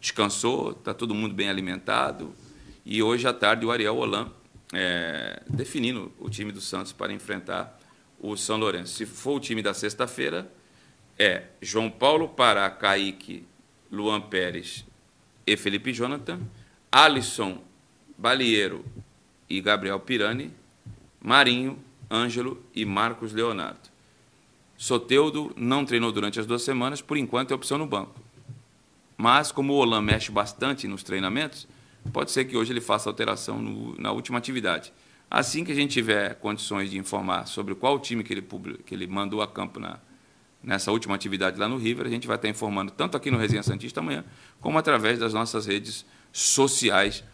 descansou, 0.01 0.71
está 0.71 0.95
todo 0.95 1.15
mundo 1.15 1.35
bem 1.35 1.49
alimentado. 1.49 2.33
E 2.85 3.03
hoje 3.03 3.27
à 3.27 3.33
tarde 3.33 3.67
o 3.67 3.73
Ariel 3.73 3.97
Holan 3.97 4.31
é, 4.73 5.43
definindo 5.49 6.13
o 6.19 6.31
time 6.31 6.53
do 6.53 6.61
Santos 6.61 6.93
para 6.93 7.13
enfrentar 7.13 7.79
o 8.21 8.37
São 8.37 8.57
Lourenço. 8.57 8.95
Se 8.95 9.07
for 9.07 9.37
o 9.37 9.41
time 9.41 9.61
da 9.63 9.75
sexta-feira, 9.75 10.51
é 11.19 11.45
João 11.61 11.91
Paulo 11.91 12.29
Pará, 12.29 12.69
Kaique, 12.71 13.47
Luan 13.91 14.21
Pérez 14.21 14.85
e 15.47 15.57
Felipe 15.57 15.93
Jonathan, 15.93 16.41
Alisson 16.91 17.63
Balieiro 18.17 18.85
e 19.49 19.61
Gabriel 19.61 20.01
Pirani, 20.01 20.51
Marinho, 21.21 21.79
Ângelo 22.11 22.63
e 22.75 22.85
Marcos 22.85 23.33
Leonardo. 23.33 23.93
Soteudo 24.77 25.53
não 25.57 25.85
treinou 25.85 26.13
durante 26.13 26.39
as 26.39 26.47
duas 26.47 26.63
semanas, 26.63 27.01
por 27.01 27.17
enquanto 27.17 27.53
é 27.53 27.55
opção 27.55 27.79
no 27.79 27.87
banco. 27.87 28.21
Mas, 29.17 29.53
como 29.53 29.73
o 29.73 29.77
Olan 29.77 30.03
mexe 30.03 30.31
bastante 30.31 30.89
nos 30.89 31.03
treinamentos, 31.03 31.67
pode 32.13 32.31
ser 32.31 32.45
que 32.45 32.57
hoje 32.57 32.73
ele 32.73 32.81
faça 32.81 33.09
alteração 33.09 33.59
no, 33.61 33.99
na 33.99 34.13
última 34.13 34.39
atividade. 34.39 34.93
Assim 35.31 35.65
que 35.65 35.73
a 35.73 35.75
gente 35.75 35.93
tiver 35.93 36.35
condições 36.37 36.91
de 36.91 36.99
informar 36.99 37.47
sobre 37.47 37.75
qual 37.75 37.99
time 37.99 38.23
que 38.23 38.33
ele, 38.33 38.47
que 38.85 38.95
ele 38.95 39.07
mandou 39.07 39.41
a 39.41 39.49
campo 39.49 39.81
na, 39.81 39.99
nessa 40.63 40.91
última 40.91 41.15
atividade 41.15 41.59
lá 41.59 41.69
no 41.69 41.77
River, 41.77 42.07
a 42.07 42.11
gente 42.11 42.27
vai 42.27 42.37
estar 42.37 42.49
informando 42.49 42.91
tanto 42.91 43.17
aqui 43.17 43.31
no 43.31 43.39
Resenha 43.39 43.63
Santista 43.63 44.01
amanhã, 44.01 44.25
como 44.61 44.79
através 44.79 45.19
das 45.19 45.33
nossas 45.33 45.67
redes 45.67 46.05
sociais 46.33 47.25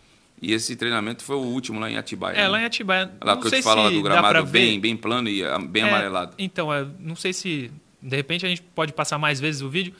e 0.43 0.53
esse 0.53 0.74
treinamento 0.74 1.22
foi 1.22 1.36
o 1.36 1.41
último 1.41 1.78
lá 1.78 1.91
em 1.91 1.97
Atibaia. 1.97 2.34
É, 2.34 2.43
né? 2.43 2.49
lá 2.49 2.61
em 2.62 2.64
Atibaia. 2.64 3.11
Lá 3.22 3.34
não 3.34 3.43
que 3.43 3.49
eu 3.49 3.53
te 3.53 3.62
falo 3.62 3.91
do 3.91 4.03
gramado 4.03 4.47
bem, 4.47 4.80
bem 4.80 4.97
plano 4.97 5.28
e 5.28 5.45
ah, 5.45 5.59
bem 5.59 5.82
é, 5.82 5.88
amarelado. 5.88 6.34
Então, 6.38 6.72
é, 6.72 6.86
não 6.99 7.14
sei 7.14 7.32
se 7.32 7.70
de 8.01 8.16
repente 8.16 8.47
a 8.47 8.49
gente 8.49 8.62
pode 8.62 8.93
passar 8.93 9.18
mais 9.18 9.38
vezes 9.38 9.61
o 9.61 9.68
vídeo 9.68 9.95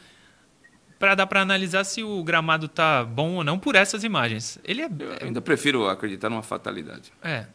para 0.99 1.15
dar 1.15 1.27
para 1.27 1.41
analisar 1.41 1.85
se 1.85 2.03
o 2.03 2.23
gramado 2.23 2.69
tá 2.69 3.05
bom 3.05 3.37
ou 3.37 3.45
não 3.45 3.59
por 3.59 3.75
essas 3.75 4.03
imagens. 4.03 4.59
Ele 4.65 4.83
é 4.83 4.87
eu 4.87 5.27
ainda 5.27 5.41
prefiro 5.41 5.89
acreditar 5.89 6.31
numa 6.31 6.43
fatalidade. 6.43 7.13
É. 7.23 7.47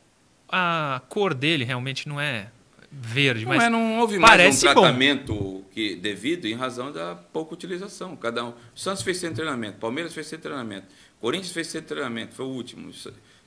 A 0.48 1.02
cor 1.10 1.34
dele 1.34 1.64
realmente 1.64 2.08
não 2.08 2.22
é 2.22 2.48
verde, 2.92 3.46
não 3.46 3.50
mas 3.50 3.64
é, 3.64 3.70
não 3.70 4.00
houve 4.00 4.18
mais 4.18 4.58
um 4.58 4.60
tratamento 4.60 5.34
bom. 5.34 5.64
que 5.72 5.96
devido 5.96 6.46
em 6.46 6.54
razão 6.54 6.92
da 6.92 7.16
pouca 7.16 7.54
utilização. 7.54 8.16
Cada 8.16 8.44
um. 8.46 8.50
O 8.50 8.80
Santos 8.80 9.04
fez 9.04 9.18
sem 9.18 9.34
treinamento, 9.34 9.78
Palmeiras 9.80 10.14
fez 10.14 10.28
sem 10.28 10.40
treinamento. 10.40 10.88
Corinthians 11.20 11.52
fez 11.52 11.68
sem 11.68 11.82
treinamento, 11.82 12.34
foi 12.34 12.46
o 12.46 12.50
último. 12.50 12.92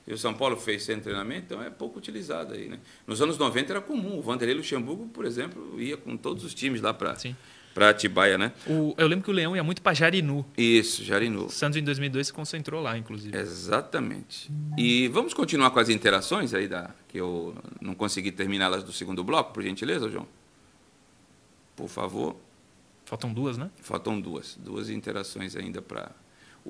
E 0.07 0.13
o 0.13 0.17
São 0.17 0.33
Paulo 0.33 0.57
fez 0.57 0.83
sem 0.83 0.99
treinamento, 0.99 1.45
então 1.45 1.61
é 1.61 1.69
pouco 1.69 1.99
utilizado 1.99 2.53
aí, 2.53 2.67
né? 2.67 2.79
Nos 3.05 3.21
anos 3.21 3.37
90 3.37 3.73
era 3.73 3.81
comum. 3.81 4.17
O 4.17 4.21
Vanderlei 4.21 4.55
Luxemburgo, 4.55 5.07
por 5.07 5.25
exemplo, 5.25 5.79
ia 5.79 5.95
com 5.97 6.17
todos 6.17 6.43
os 6.43 6.53
times 6.53 6.81
lá 6.81 6.93
para 6.93 7.15
para 7.73 7.89
Atibaia, 7.89 8.37
né? 8.37 8.51
O, 8.67 8.93
eu 8.97 9.07
lembro 9.07 9.23
que 9.23 9.29
o 9.29 9.33
Leão 9.33 9.55
ia 9.55 9.63
muito 9.63 9.81
para 9.81 9.93
Jarinu. 9.93 10.45
Isso, 10.57 11.03
Jarinu. 11.03 11.45
O 11.45 11.49
Santos 11.49 11.77
em 11.77 11.83
2002 11.83 12.27
se 12.27 12.33
concentrou 12.33 12.81
lá, 12.81 12.97
inclusive. 12.97 13.37
Exatamente. 13.37 14.51
E 14.77 15.07
vamos 15.09 15.33
continuar 15.33 15.69
com 15.69 15.79
as 15.79 15.87
interações 15.89 16.53
aí 16.53 16.67
da 16.67 16.93
que 17.07 17.19
eu 17.19 17.55
não 17.79 17.95
consegui 17.95 18.31
terminá-las 18.31 18.83
do 18.83 18.91
segundo 18.91 19.23
bloco, 19.23 19.53
por 19.53 19.63
gentileza, 19.63 20.09
João. 20.09 20.27
Por 21.75 21.87
favor. 21.87 22.35
Faltam 23.05 23.33
duas, 23.33 23.57
né? 23.57 23.69
Faltam 23.81 24.19
duas, 24.19 24.57
duas 24.59 24.89
interações 24.89 25.55
ainda 25.55 25.81
para 25.81 26.11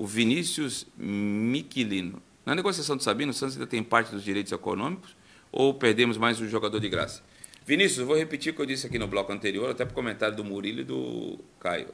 o 0.00 0.06
Vinícius 0.06 0.86
Miquilino. 0.96 2.22
Na 2.46 2.54
negociação 2.54 2.96
do 2.96 3.02
Sabino, 3.02 3.32
o 3.32 3.34
Santos 3.34 3.56
ainda 3.56 3.66
tem 3.66 3.82
parte 3.82 4.10
dos 4.10 4.24
direitos 4.24 4.50
econômicos 4.50 5.14
ou 5.52 5.74
perdemos 5.74 6.16
mais 6.16 6.40
um 6.40 6.48
jogador 6.48 6.80
de 6.80 6.88
graça? 6.88 7.22
Vinícius, 7.66 8.06
vou 8.06 8.16
repetir 8.16 8.50
o 8.50 8.56
que 8.56 8.62
eu 8.62 8.66
disse 8.66 8.86
aqui 8.86 8.98
no 8.98 9.06
bloco 9.06 9.30
anterior, 9.30 9.68
até 9.68 9.84
para 9.84 9.92
o 9.92 9.94
comentário 9.94 10.34
do 10.34 10.42
Murilo 10.42 10.80
e 10.80 10.84
do 10.84 11.38
Caio. 11.60 11.88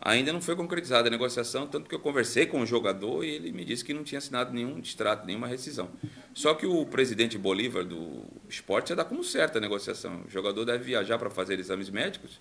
Ainda 0.00 0.32
não 0.32 0.40
foi 0.40 0.54
concretizada 0.54 1.08
a 1.08 1.10
negociação, 1.10 1.66
tanto 1.66 1.88
que 1.88 1.94
eu 1.96 1.98
conversei 1.98 2.46
com 2.46 2.60
o 2.60 2.66
jogador 2.66 3.24
e 3.24 3.30
ele 3.30 3.50
me 3.50 3.64
disse 3.64 3.84
que 3.84 3.92
não 3.92 4.04
tinha 4.04 4.20
assinado 4.20 4.54
nenhum 4.54 4.78
distrato, 4.78 5.26
nenhuma 5.26 5.48
rescisão. 5.48 5.90
Só 6.32 6.54
que 6.54 6.66
o 6.66 6.86
presidente 6.86 7.36
Bolívar 7.36 7.84
do 7.84 8.22
esporte 8.48 8.90
já 8.90 8.94
dá 8.94 9.04
como 9.04 9.24
certa 9.24 9.58
a 9.58 9.60
negociação. 9.60 10.22
O 10.24 10.30
jogador 10.30 10.64
deve 10.64 10.84
viajar 10.84 11.18
para 11.18 11.30
fazer 11.30 11.58
exames 11.58 11.90
médicos 11.90 12.40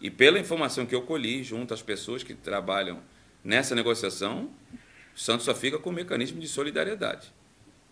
e, 0.00 0.12
pela 0.12 0.38
informação 0.38 0.86
que 0.86 0.94
eu 0.94 1.02
colhi 1.02 1.42
junto 1.42 1.74
às 1.74 1.82
pessoas 1.82 2.22
que 2.22 2.34
trabalham 2.34 3.02
Nessa 3.44 3.74
negociação, 3.74 4.48
o 5.14 5.18
Santos 5.18 5.44
só 5.44 5.54
fica 5.54 5.78
com 5.78 5.90
o 5.90 5.92
mecanismo 5.92 6.40
de 6.40 6.48
solidariedade. 6.48 7.32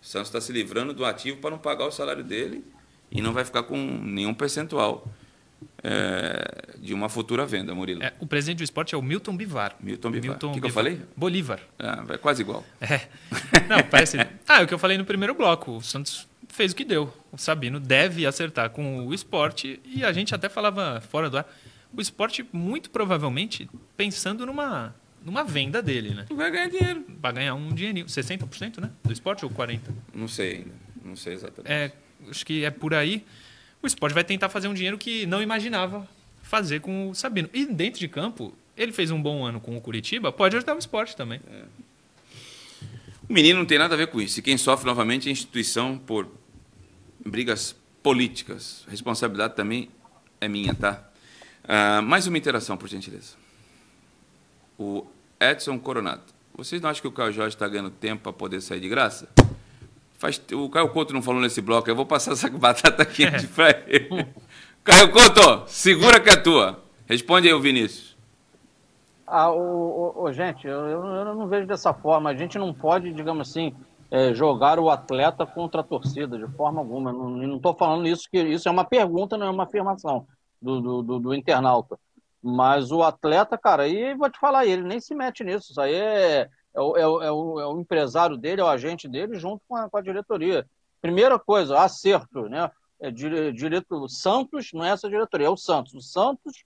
O 0.00 0.06
Santos 0.06 0.28
está 0.28 0.40
se 0.40 0.52
livrando 0.52 0.92
do 0.92 1.04
ativo 1.04 1.38
para 1.38 1.50
não 1.50 1.58
pagar 1.58 1.86
o 1.86 1.92
salário 1.92 2.24
dele 2.24 2.64
e 3.10 3.20
não 3.20 3.32
vai 3.32 3.44
ficar 3.44 3.62
com 3.62 3.76
nenhum 3.76 4.32
percentual 4.32 5.06
é, 5.82 6.76
de 6.78 6.94
uma 6.94 7.08
futura 7.08 7.46
venda, 7.46 7.74
Murilo. 7.74 8.02
É, 8.02 8.12
o 8.18 8.26
presidente 8.26 8.58
do 8.58 8.64
esporte 8.64 8.94
é 8.94 8.98
o 8.98 9.02
Milton 9.02 9.36
Bivar. 9.36 9.76
Milton 9.80 10.10
Bivar. 10.10 10.36
o 10.36 10.52
que, 10.52 10.60
que 10.60 10.66
eu 10.66 10.70
falei? 10.70 11.00
Bolívar. 11.16 11.60
É, 11.78 12.14
é 12.14 12.18
quase 12.18 12.42
igual. 12.42 12.64
É. 12.80 13.08
Não, 13.68 13.82
parece. 13.84 14.18
ah, 14.48 14.60
é 14.60 14.64
o 14.64 14.66
que 14.66 14.74
eu 14.74 14.78
falei 14.78 14.98
no 14.98 15.04
primeiro 15.04 15.34
bloco. 15.34 15.76
O 15.76 15.82
Santos 15.82 16.28
fez 16.48 16.72
o 16.72 16.76
que 16.76 16.84
deu. 16.84 17.12
O 17.30 17.38
Sabino 17.38 17.78
deve 17.78 18.26
acertar 18.26 18.70
com 18.70 19.06
o 19.06 19.14
esporte 19.14 19.80
e 19.84 20.04
a 20.04 20.12
gente 20.12 20.34
até 20.34 20.48
falava 20.48 21.00
fora 21.00 21.30
do 21.30 21.38
ar. 21.38 21.46
O 21.94 22.00
esporte, 22.00 22.44
muito 22.52 22.90
provavelmente, 22.90 23.68
pensando 23.96 24.46
numa 24.46 24.94
numa 25.24 25.44
venda 25.44 25.82
dele, 25.82 26.14
né? 26.14 26.26
Vai 26.30 26.50
ganhar 26.50 26.68
dinheiro. 26.68 27.04
Vai 27.20 27.32
ganhar 27.32 27.54
um 27.54 27.72
dinheirinho. 27.72 28.06
60%, 28.06 28.80
né? 28.80 28.90
Do 29.02 29.12
esporte 29.12 29.44
ou 29.44 29.50
40%? 29.50 29.80
Não 30.14 30.28
sei 30.28 30.56
ainda. 30.56 30.74
Não 31.04 31.16
sei 31.16 31.34
exatamente. 31.34 31.72
É, 31.72 31.92
acho 32.28 32.44
que 32.44 32.64
é 32.64 32.70
por 32.70 32.94
aí. 32.94 33.24
O 33.82 33.86
esporte 33.86 34.12
vai 34.12 34.24
tentar 34.24 34.48
fazer 34.48 34.68
um 34.68 34.74
dinheiro 34.74 34.98
que 34.98 35.26
não 35.26 35.42
imaginava 35.42 36.08
fazer 36.42 36.80
com 36.80 37.10
o 37.10 37.14
Sabino. 37.14 37.48
E 37.52 37.66
dentro 37.66 37.98
de 37.98 38.08
campo, 38.08 38.54
ele 38.76 38.92
fez 38.92 39.10
um 39.10 39.20
bom 39.20 39.44
ano 39.44 39.60
com 39.60 39.76
o 39.76 39.80
Curitiba, 39.80 40.32
pode 40.32 40.56
ajudar 40.56 40.74
o 40.74 40.78
esporte 40.78 41.16
também. 41.16 41.40
É. 41.50 41.64
O 43.28 43.32
menino 43.32 43.58
não 43.58 43.66
tem 43.66 43.78
nada 43.78 43.94
a 43.94 43.96
ver 43.96 44.08
com 44.08 44.20
isso. 44.20 44.38
E 44.38 44.42
quem 44.42 44.56
sofre 44.56 44.86
novamente 44.86 45.26
é 45.26 45.30
a 45.30 45.32
instituição 45.32 45.98
por 45.98 46.28
brigas 47.24 47.74
políticas. 48.02 48.84
A 48.86 48.90
responsabilidade 48.90 49.54
também 49.54 49.88
é 50.40 50.48
minha, 50.48 50.74
tá? 50.74 51.08
Uh, 51.64 52.02
mais 52.02 52.26
uma 52.26 52.36
interação, 52.36 52.76
por 52.76 52.88
gentileza 52.88 53.41
o 54.82 55.06
Edson 55.40 55.78
Coronado. 55.78 56.22
Vocês 56.54 56.80
não 56.80 56.90
acham 56.90 57.02
que 57.02 57.08
o 57.08 57.12
Caio 57.12 57.32
Jorge 57.32 57.54
está 57.54 57.66
ganhando 57.68 57.90
tempo 57.90 58.22
para 58.22 58.32
poder 58.32 58.60
sair 58.60 58.80
de 58.80 58.88
graça? 58.88 59.28
Faz, 60.18 60.40
o 60.52 60.68
Caio 60.68 60.90
Couto 60.90 61.14
não 61.14 61.22
falou 61.22 61.40
nesse 61.40 61.60
bloco, 61.60 61.88
eu 61.88 61.96
vou 61.96 62.06
passar 62.06 62.32
essa 62.32 62.48
batata 62.50 63.04
quente 63.04 63.46
para 63.48 63.70
ele. 63.86 64.26
Caio 64.84 65.10
Couto, 65.10 65.64
segura 65.68 66.20
que 66.20 66.30
é 66.30 66.36
tua. 66.36 66.82
Responde 67.06 67.48
aí 67.48 67.54
o 67.54 67.60
Vinícius. 67.60 68.16
Ah, 69.26 69.50
o, 69.50 70.24
o, 70.24 70.32
gente, 70.32 70.66
eu, 70.66 70.86
eu, 70.86 71.34
não 71.34 71.48
vejo 71.48 71.66
dessa 71.66 71.94
forma. 71.94 72.28
A 72.28 72.34
gente 72.34 72.58
não 72.58 72.74
pode, 72.74 73.12
digamos 73.12 73.48
assim, 73.48 73.74
é, 74.10 74.34
jogar 74.34 74.78
o 74.78 74.90
atleta 74.90 75.46
contra 75.46 75.80
a 75.80 75.84
torcida, 75.84 76.36
de 76.36 76.46
forma 76.54 76.80
alguma. 76.80 77.12
Não 77.12 77.56
estou 77.56 77.74
falando 77.74 78.06
isso, 78.06 78.28
que 78.30 78.38
isso 78.38 78.68
é 78.68 78.70
uma 78.70 78.84
pergunta, 78.84 79.38
não 79.38 79.46
é 79.46 79.50
uma 79.50 79.64
afirmação 79.64 80.26
do, 80.60 80.80
do, 80.80 81.02
do, 81.02 81.18
do 81.18 81.34
internauta. 81.34 81.98
Mas 82.42 82.90
o 82.90 83.02
atleta, 83.02 83.56
cara, 83.56 83.84
aí 83.84 84.14
vou 84.14 84.28
te 84.28 84.38
falar, 84.38 84.66
ele 84.66 84.82
nem 84.82 85.00
se 85.00 85.14
mete 85.14 85.44
nisso. 85.44 85.70
Isso 85.70 85.80
aí 85.80 85.94
é, 85.94 86.50
é, 86.74 86.80
o, 86.80 86.96
é, 86.96 87.06
o, 87.06 87.60
é 87.60 87.66
o 87.66 87.78
é 87.78 87.80
empresário 87.80 88.36
dele, 88.36 88.60
é 88.60 88.64
o 88.64 88.68
agente 88.68 89.08
dele, 89.08 89.38
junto 89.38 89.62
com 89.68 89.76
a, 89.76 89.88
com 89.88 89.96
a 89.96 90.02
diretoria. 90.02 90.66
Primeira 91.00 91.38
coisa, 91.38 91.78
acerto, 91.78 92.48
né? 92.48 92.70
É 93.00 93.10
direto, 93.10 94.08
Santos, 94.08 94.72
não 94.72 94.84
é 94.84 94.90
essa 94.90 95.08
diretoria, 95.08 95.48
é 95.48 95.50
o 95.50 95.56
Santos. 95.56 95.94
O 95.94 96.00
Santos 96.00 96.64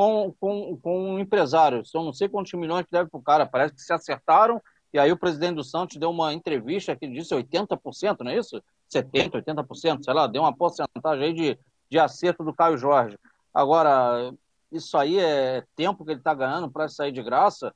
com, 0.00 0.34
com, 0.40 0.78
com 0.78 1.12
um 1.12 1.18
empresário. 1.18 1.84
São 1.84 2.04
não 2.04 2.12
sei 2.12 2.28
quantos 2.28 2.52
milhões 2.54 2.86
que 2.86 2.92
deve 2.92 3.10
para 3.10 3.18
o 3.18 3.22
cara. 3.22 3.46
Parece 3.46 3.74
que 3.74 3.82
se 3.82 3.92
acertaram. 3.92 4.60
E 4.92 4.98
aí 4.98 5.12
o 5.12 5.16
presidente 5.16 5.56
do 5.56 5.64
Santos 5.64 5.96
deu 5.96 6.10
uma 6.10 6.32
entrevista 6.32 6.96
que 6.96 7.06
disse 7.06 7.34
80%, 7.34 8.20
não 8.20 8.30
é 8.30 8.38
isso? 8.38 8.62
70%, 8.92 9.32
80%, 9.32 10.04
sei 10.04 10.14
lá, 10.14 10.26
deu 10.26 10.42
uma 10.42 10.56
porcentagem 10.56 11.24
aí 11.24 11.32
de, 11.32 11.58
de 11.88 11.98
acerto 11.98 12.42
do 12.42 12.52
Caio 12.52 12.76
Jorge. 12.76 13.16
Agora, 13.54 14.32
isso 14.70 14.96
aí 14.96 15.18
é 15.18 15.64
tempo 15.74 16.04
que 16.04 16.12
ele 16.12 16.20
está 16.20 16.34
ganhando 16.34 16.70
para 16.70 16.88
sair 16.88 17.12
de 17.12 17.22
graça. 17.22 17.74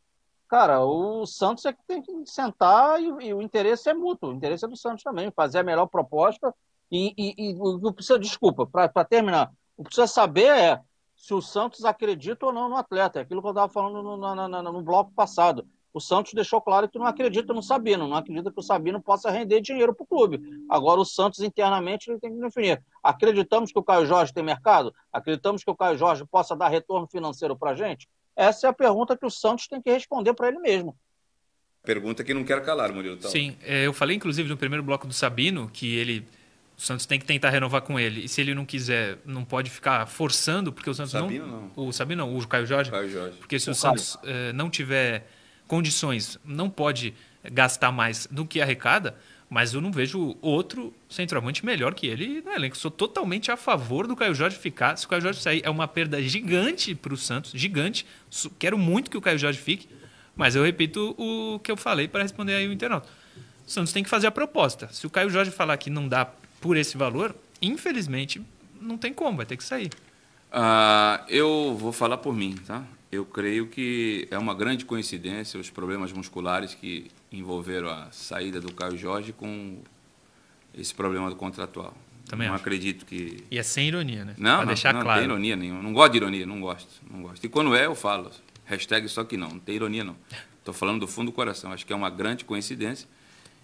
Cara, 0.49 0.85
o 0.85 1.27
Santos 1.27 1.65
é 1.65 1.73
que 1.73 1.83
tem 1.87 2.03
que 2.03 2.27
sentar 2.27 3.01
e, 3.01 3.07
e, 3.27 3.35
o 3.35 3.43
interesse 3.43 3.89
é 3.89 3.95
mútuo. 3.95 4.31
O 4.31 4.35
interesse 4.35 4.65
é 4.65 4.69
do 4.69 4.77
Santos 4.77 5.03
também, 5.03 5.31
fazer 5.31 5.59
a 5.59 5.65
melhor 5.65 5.87
proposta. 5.87 6.55
E, 6.93 7.57
o 7.59 7.81
que 7.81 7.93
precisa, 7.93 8.19
desculpa, 8.19 8.67
para 8.67 9.05
terminar, 9.05 9.51
o 9.77 9.83
que 9.83 9.89
precisa 9.89 10.07
saber 10.07 10.47
é 10.47 10.81
se 11.17 11.35
o 11.35 11.41
Santos 11.41 11.85
acredita 11.85 12.47
ou 12.47 12.53
não 12.53 12.69
no 12.69 12.77
atleta. 12.77 13.19
É 13.19 13.23
aquilo 13.23 13.41
que 13.41 13.49
eu 13.49 13.53
estava 13.53 13.73
falando 13.73 14.03
no, 14.03 14.17
no, 14.17 14.49
no, 14.49 14.63
no, 14.73 14.83
bloco 14.83 15.11
passado. 15.13 15.67
O 15.95 16.01
Santos 16.01 16.35
deixou 16.35 16.61
claro 16.61 16.89
que 16.89 16.99
não 16.99 17.07
acredita 17.07 17.55
no 17.55 17.63
Sabino, 17.63 18.09
não 18.09 18.17
acredita 18.17 18.51
que 18.51 18.59
o 18.59 18.63
Sabino 18.63 19.01
possa 19.01 19.31
render 19.31 19.61
dinheiro 19.61 19.95
para 19.95 20.03
o 20.03 20.07
clube. 20.07 20.41
Agora, 20.69 21.01
o 21.01 21.05
Santos 21.05 21.39
internamente 21.39 22.11
ele 22.11 22.19
tem 22.19 22.35
que 22.35 22.41
definir. 22.41 22.83
Acreditamos 23.01 23.71
que 23.71 23.79
o 23.79 23.83
Caio 23.83 24.05
Jorge 24.05 24.35
tem 24.35 24.43
mercado? 24.43 24.93
Acreditamos 25.13 25.63
que 25.63 25.71
o 25.71 25.77
Caio 25.77 25.97
Jorge 25.97 26.25
possa 26.27 26.57
dar 26.57 26.67
retorno 26.67 27.07
financeiro 27.07 27.57
para 27.57 27.71
a 27.71 27.75
gente? 27.77 28.09
Essa 28.35 28.67
é 28.67 28.71
a 28.71 28.73
pergunta 28.73 29.17
que 29.17 29.25
o 29.25 29.31
Santos 29.31 29.69
tem 29.69 29.81
que 29.81 29.89
responder 29.89 30.35
para 30.35 30.49
ele 30.49 30.59
mesmo. 30.59 30.97
Pergunta 31.85 32.25
que 32.25 32.35
não 32.35 32.43
quero 32.43 32.65
calar, 32.65 32.93
Murilo. 32.93 33.15
Então. 33.15 33.31
Sim, 33.31 33.57
é, 33.63 33.87
eu 33.87 33.93
falei 33.93 34.17
inclusive 34.17 34.49
no 34.49 34.57
primeiro 34.57 34.83
bloco 34.83 35.07
do 35.07 35.15
Sabino 35.15 35.71
que 35.73 35.95
ele 35.95 36.27
o 36.77 36.81
Santos 36.81 37.07
tem 37.07 37.21
que 37.21 37.25
tentar 37.25 37.51
renovar 37.51 37.83
com 37.83 38.01
ele. 38.01 38.25
E 38.25 38.29
se 38.29 38.41
ele 38.41 38.53
não 38.53 38.67
quiser, 38.67 39.19
não 39.25 39.45
pode 39.45 39.71
ficar 39.71 40.07
forçando, 40.07 40.73
porque 40.73 40.91
o 40.91 40.95
Santos 40.95 41.13
Sabino, 41.13 41.47
não, 41.47 41.71
não. 41.77 41.87
O 41.87 41.93
Sabino 41.93 42.27
não, 42.27 42.37
o 42.37 42.49
Caio 42.49 42.67
Jorge. 42.67 42.91
Caio 42.91 43.09
Jorge. 43.09 43.39
Porque 43.39 43.61
se 43.61 43.69
o, 43.69 43.73
o 43.73 43.75
Santos 43.77 44.19
eh, 44.25 44.53
não 44.53 44.69
tiver 44.69 45.25
condições, 45.67 46.39
não 46.45 46.69
pode 46.71 47.15
gastar 47.45 47.93
mais 47.93 48.27
do 48.31 48.45
que 48.45 48.61
arrecada, 48.61 49.17
mas 49.49 49.75
eu 49.75 49.81
não 49.81 49.93
vejo 49.93 50.37
outro 50.41 50.93
centroavante 51.09 51.65
melhor 51.65 51.95
que 51.95 52.07
ele 52.07 52.43
no 52.43 52.51
elenco. 52.51 52.77
Sou 52.77 52.91
totalmente 52.91 53.51
a 53.51 53.57
favor 53.57 54.07
do 54.07 54.17
Caio 54.17 54.35
Jorge 54.35 54.57
ficar. 54.57 54.97
Se 54.97 55.07
o 55.07 55.09
Caio 55.09 55.23
Jorge 55.23 55.41
sair, 55.41 55.63
é 55.65 55.71
uma 55.71 55.87
perda 55.87 56.21
gigante 56.23 56.95
para 56.95 57.15
o 57.15 57.17
Santos, 57.17 57.53
gigante. 57.55 58.07
Quero 58.59 58.79
muito 58.79 59.11
que 59.11 59.17
o 59.17 59.21
Caio 59.21 59.39
Jorge 59.39 59.59
fique, 59.59 59.89
mas 60.35 60.57
eu 60.57 60.65
repito 60.65 61.15
o 61.19 61.61
que 61.61 61.71
eu 61.71 61.77
falei 61.77 62.09
para 62.09 62.23
responder 62.23 62.55
aí 62.55 62.67
o 62.67 62.73
internauta. 62.73 63.09
O 63.67 63.71
Santos 63.71 63.93
tem 63.93 64.03
que 64.03 64.11
fazer 64.11 64.27
a 64.27 64.31
proposta. 64.31 64.89
Se 64.93 65.07
o 65.07 65.11
Caio 65.11 65.31
Jorge 65.31 65.51
falar 65.51 65.77
que 65.77 65.89
não 65.89 66.09
dá 66.09 66.27
por 66.61 66.77
esse 66.77 66.97
valor, 66.97 67.35
infelizmente, 67.61 68.43
não 68.81 68.99
tem 68.99 69.13
como, 69.13 69.37
vai 69.37 69.47
ter 69.47 69.57
que 69.57 69.65
sair. 69.65 69.91
Uh, 70.51 71.25
eu 71.29 71.77
vou 71.79 71.93
falar 71.93 72.19
por 72.19 72.35
mim, 72.35 72.57
tá? 72.67 72.83
Eu 73.15 73.25
creio 73.25 73.69
que 73.69 74.27
é 74.29 74.37
uma 74.37 74.53
grande 74.53 74.85
coincidência 74.85 75.61
os 75.61 75.71
problemas 75.71 76.13
musculares 76.13 76.75
que 76.75 77.13
envolveram 77.31 77.89
a 77.89 78.11
saída 78.11 78.61
do 78.61 78.73
Caio 78.73 78.97
Jorge 78.99 79.33
com 79.33 79.79
esse 80.77 80.93
problema 80.93 81.31
do 81.31 81.37
contratual. 81.37 81.97
Também 82.27 82.49
não 82.49 82.55
acho. 82.57 82.63
acredito 82.63 83.07
que. 83.07 83.45
E 83.49 83.57
é 83.57 83.63
sem 83.63 83.87
ironia, 83.87 84.25
né? 84.25 84.35
Não, 84.37 84.51
pra 84.51 84.61
não, 84.61 84.67
deixar 84.67 84.93
não, 84.93 85.03
claro. 85.03 85.21
não 85.21 85.27
tem 85.29 85.33
ironia 85.33 85.55
nenhuma. 85.55 85.81
Não 85.81 85.93
gosto 85.93 86.11
de 86.11 86.19
ironia, 86.19 86.45
não 86.45 86.61
gosto, 86.61 86.89
não 87.09 87.23
gosto. 87.23 87.45
E 87.45 87.49
quando 87.49 87.75
é, 87.77 87.87
eu 87.87 87.95
falo. 87.95 88.33
Hashtag 88.65 89.09
só 89.09 89.23
que 89.23 89.37
não, 89.37 89.51
não 89.51 89.59
tem 89.61 89.77
ironia 89.77 90.03
não. 90.03 90.17
Estou 90.59 90.75
falando 90.75 91.01
do 91.01 91.07
fundo 91.07 91.31
do 91.31 91.35
coração. 91.35 91.71
Acho 91.71 91.87
que 91.87 91.93
é 91.93 91.97
uma 91.97 92.11
grande 92.11 92.45
coincidência. 92.45 93.07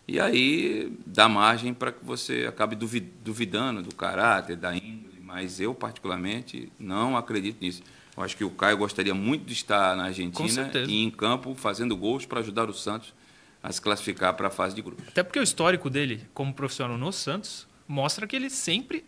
E 0.06 0.20
aí 0.20 0.96
dá 1.04 1.28
margem 1.28 1.74
para 1.74 1.90
que 1.90 2.04
você 2.04 2.46
acabe 2.46 2.76
duvidando 2.76 3.82
do 3.82 3.94
caráter, 3.94 4.56
da 4.56 4.76
índole, 4.76 5.20
mas 5.24 5.58
eu, 5.58 5.74
particularmente, 5.74 6.70
não 6.78 7.16
acredito 7.16 7.60
nisso. 7.60 7.82
Eu 8.16 8.22
acho 8.22 8.36
que 8.36 8.44
o 8.44 8.50
Caio 8.50 8.76
gostaria 8.76 9.14
muito 9.14 9.44
de 9.44 9.52
estar 9.52 9.96
na 9.96 10.04
Argentina 10.04 10.70
e 10.88 11.02
em 11.02 11.10
campo 11.10 11.54
fazendo 11.54 11.96
gols 11.96 12.26
para 12.26 12.40
ajudar 12.40 12.68
o 12.68 12.74
Santos 12.74 13.14
a 13.62 13.70
se 13.70 13.80
classificar 13.80 14.34
para 14.34 14.48
a 14.48 14.50
fase 14.50 14.74
de 14.74 14.82
grupos. 14.82 15.06
Até 15.08 15.22
porque 15.22 15.38
o 15.38 15.42
histórico 15.42 15.90
dele 15.90 16.26
como 16.32 16.52
profissional 16.52 16.96
no 16.96 17.12
Santos 17.12 17.66
mostra 17.86 18.26
que 18.26 18.34
ele 18.34 18.50
sempre 18.50 19.04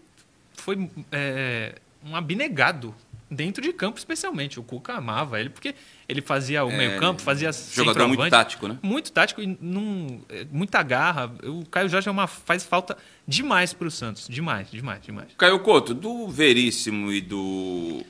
foi 0.55 0.90
é, 1.11 1.76
um 2.05 2.14
abnegado 2.14 2.94
dentro 3.30 3.62
de 3.62 3.72
campo, 3.72 3.98
especialmente. 3.98 4.61
O 4.61 4.62
Cuca 4.62 4.94
amava 4.94 5.40
ele, 5.40 5.48
porque 5.48 5.74
ele 6.09 6.20
fazia 6.20 6.64
o 6.64 6.70
é, 6.70 6.76
meio-campo, 6.76 7.22
fazia 7.22 7.50
Jogador 7.53 8.07
muito 8.07 8.28
tático, 8.28 8.68
né? 8.68 8.78
Muito 8.82 9.11
tático 9.11 9.40
e 9.40 9.59
num, 9.61 10.20
é, 10.28 10.46
muita 10.50 10.82
garra. 10.82 11.32
O 11.44 11.64
Caio 11.66 11.88
Jorge 11.88 12.09
é 12.09 12.12
uma, 12.12 12.26
faz 12.26 12.64
falta 12.64 12.96
demais 13.26 13.72
para 13.72 13.88
o 13.88 13.90
Santos. 13.90 14.28
Demais, 14.28 14.70
demais, 14.70 15.03
demais. 15.03 15.28
Caio 15.38 15.59
Couto, 15.61 15.94
do 15.94 16.28
Veríssimo 16.28 17.11
e 17.11 17.20
do 17.20 18.05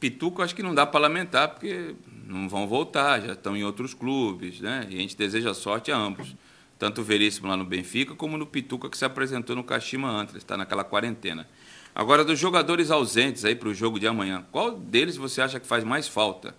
Pituco, 0.00 0.42
acho 0.42 0.54
que 0.54 0.62
não 0.62 0.74
dá 0.74 0.86
para 0.86 1.00
lamentar, 1.00 1.50
porque 1.50 1.94
não 2.26 2.48
vão 2.48 2.66
voltar, 2.66 3.20
já 3.20 3.34
estão 3.34 3.56
em 3.56 3.62
outros 3.62 3.92
clubes, 3.92 4.60
né? 4.60 4.86
E 4.88 4.96
a 4.96 5.00
gente 5.00 5.16
deseja 5.16 5.52
sorte 5.52 5.92
a 5.92 5.96
ambos. 5.96 6.34
Tanto 6.78 7.02
o 7.02 7.04
Veríssimo 7.04 7.46
lá 7.46 7.56
no 7.56 7.64
Benfica, 7.64 8.14
como 8.14 8.38
no 8.38 8.46
Pituca, 8.46 8.88
que 8.88 8.96
se 8.96 9.04
apresentou 9.04 9.54
no 9.54 9.62
Kashima 9.62 10.08
antes, 10.08 10.34
está 10.34 10.56
naquela 10.56 10.82
quarentena. 10.82 11.46
Agora, 11.94 12.24
dos 12.24 12.38
jogadores 12.38 12.90
ausentes 12.90 13.44
aí 13.44 13.54
para 13.54 13.68
o 13.68 13.74
jogo 13.74 14.00
de 14.00 14.06
amanhã, 14.06 14.44
qual 14.50 14.70
deles 14.70 15.16
você 15.16 15.42
acha 15.42 15.60
que 15.60 15.66
faz 15.66 15.84
mais 15.84 16.08
falta? 16.08 16.54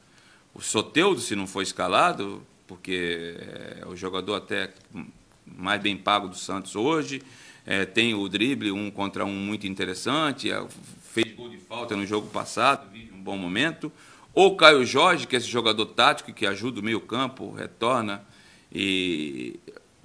O 0.53 0.61
Soteudo, 0.61 1.19
se 1.19 1.35
não 1.35 1.47
for 1.47 1.63
escalado, 1.63 2.43
porque 2.67 3.35
é 3.81 3.85
o 3.87 3.95
jogador 3.95 4.35
até 4.35 4.71
mais 5.45 5.81
bem 5.81 5.97
pago 5.97 6.27
do 6.27 6.35
Santos 6.35 6.75
hoje, 6.75 7.23
é, 7.65 7.85
tem 7.85 8.13
o 8.13 8.27
drible 8.29 8.71
um 8.71 8.91
contra 8.91 9.25
um 9.25 9.33
muito 9.33 9.65
interessante, 9.65 10.51
é, 10.51 10.63
fez 11.11 11.33
gol 11.33 11.49
de 11.49 11.57
falta 11.57 11.95
no 11.95 12.05
jogo 12.05 12.27
passado, 12.27 12.87
bom 13.21 13.37
momento. 13.37 13.91
Ou 14.33 14.55
Caio 14.55 14.85
Jorge, 14.85 15.27
que 15.27 15.35
é 15.35 15.39
esse 15.39 15.47
jogador 15.47 15.85
tático 15.87 16.33
que 16.33 16.45
ajuda 16.45 16.79
o 16.79 16.83
meio 16.83 17.01
campo, 17.01 17.51
retorna, 17.51 18.23
e 18.71 19.59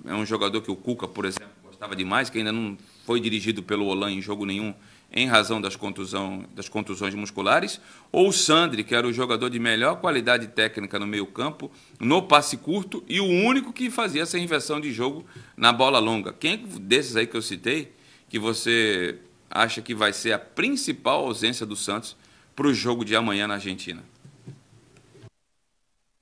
é 0.05 0.15
um 0.15 0.27
jogador 0.27 0.61
que 0.61 0.71
o 0.71 0.77
Cuca, 0.77 1.07
por 1.07 1.25
exemplo, 1.25 1.49
gostava 1.65 1.95
demais, 1.95 2.29
que 2.29 2.39
ainda 2.39 2.53
não 2.53 2.77
foi 3.05 3.21
dirigido 3.21 3.63
pelo 3.63 3.87
Olan 3.87 4.13
em 4.13 4.21
jogo 4.21 4.45
nenhum 4.45 4.75
em 5.13 5.27
razão 5.27 5.61
das, 5.61 5.77
contusão, 5.77 6.45
das 6.55 6.69
contusões 6.69 7.15
musculares, 7.15 7.81
ou 8.11 8.29
o 8.29 8.33
Sandri, 8.33 8.83
que 8.83 8.95
era 8.95 9.07
o 9.07 9.13
jogador 9.13 9.49
de 9.49 9.59
melhor 9.59 10.01
qualidade 10.01 10.49
técnica 10.49 10.99
no 10.99 11.07
meio-campo, 11.07 11.71
no 12.01 12.23
passe 12.23 12.57
curto 12.57 13.05
e 13.09 13.21
o 13.21 13.25
único 13.25 13.73
que 13.73 13.89
fazia 13.89 14.23
essa 14.23 14.39
inversão 14.39 14.81
de 14.81 14.93
jogo 14.93 15.25
na 15.57 15.73
bola 15.73 15.99
longa. 15.99 16.33
Quem 16.33 16.59
desses 16.81 17.17
aí 17.17 17.27
que 17.27 17.37
eu 17.37 17.43
citei 17.43 17.93
que 18.29 18.39
você 18.39 19.19
acha 19.49 19.81
que 19.81 19.95
vai 19.95 20.13
ser 20.13 20.33
a 20.33 20.39
principal 20.39 21.25
ausência 21.25 21.65
do 21.65 21.77
Santos 21.77 22.17
para 22.57 22.67
o 22.67 22.75
jogo 22.75 23.05
de 23.05 23.15
amanhã 23.15 23.47
na 23.47 23.55
Argentina? 23.55 24.03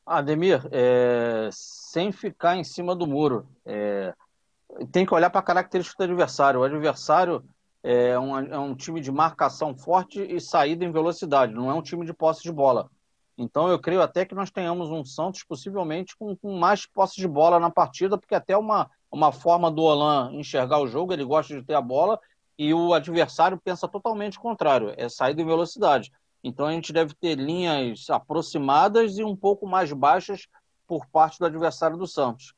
Ademir, 0.05 0.61
é, 0.71 1.49
sem 1.53 2.11
ficar 2.11 2.57
em 2.57 2.65
cima 2.65 2.95
do 2.95 3.07
muro, 3.07 3.47
é, 3.65 4.13
tem 4.91 5.07
que 5.07 5.15
olhar 5.15 5.31
para 5.31 5.41
a 5.41 5.45
característica 5.45 5.97
do 6.05 6.11
adversário. 6.11 6.61
O 6.61 6.65
adversário 6.65 7.43
é 7.83 8.19
um, 8.19 8.39
é 8.39 8.59
um 8.59 8.75
time 8.75 9.01
de 9.01 9.13
marcação 9.13 9.75
forte 9.77 10.21
e 10.21 10.41
saída 10.41 10.85
em 10.85 10.91
velocidade, 10.91 11.55
não 11.55 11.71
é 11.71 11.75
um 11.75 11.83
time 11.83 12.05
de 12.05 12.13
posse 12.13 12.43
de 12.43 12.51
bola. 12.51 12.91
Então 13.39 13.69
eu 13.69 13.79
creio 13.79 14.03
até 14.03 14.25
que 14.25 14.35
nós 14.35 14.51
tenhamos 14.51 14.91
um 14.91 15.05
Santos 15.05 15.43
possivelmente 15.43 16.17
com, 16.17 16.37
com 16.37 16.59
mais 16.59 16.87
posse 16.87 17.17
de 17.17 17.27
bola 17.27 17.59
na 17.59 17.71
partida, 17.71 18.19
porque 18.19 18.35
até 18.35 18.57
uma, 18.57 18.91
uma 19.11 19.33
forma 19.33 19.71
do 19.71 19.83
Olan 19.83 20.33
enxergar 20.35 20.79
o 20.79 20.87
jogo, 20.87 21.13
ele 21.13 21.25
gosta 21.25 21.55
de 21.55 21.63
ter 21.63 21.75
a 21.75 21.81
bola 21.81 22.19
e 22.59 22.73
o 22.73 22.93
adversário 22.95 23.61
pensa 23.63 23.89
totalmente 23.89 24.39
contrário, 24.39 24.95
é 24.97 25.09
saída 25.09 25.43
em 25.43 25.47
velocidade. 25.47 26.13
Então 26.45 26.67
a 26.67 26.73
gente 26.73 26.93
deve 26.93 27.15
ter 27.15 27.37
linhas 27.37 28.11
aproximadas 28.11 29.17
e 29.17 29.25
um 29.25 29.35
pouco 29.35 29.67
mais 29.67 29.91
baixas 29.93 30.47
por 30.87 31.07
parte 31.07 31.39
do 31.39 31.47
adversário 31.47 31.97
do 31.97 32.07
Santos. 32.07 32.55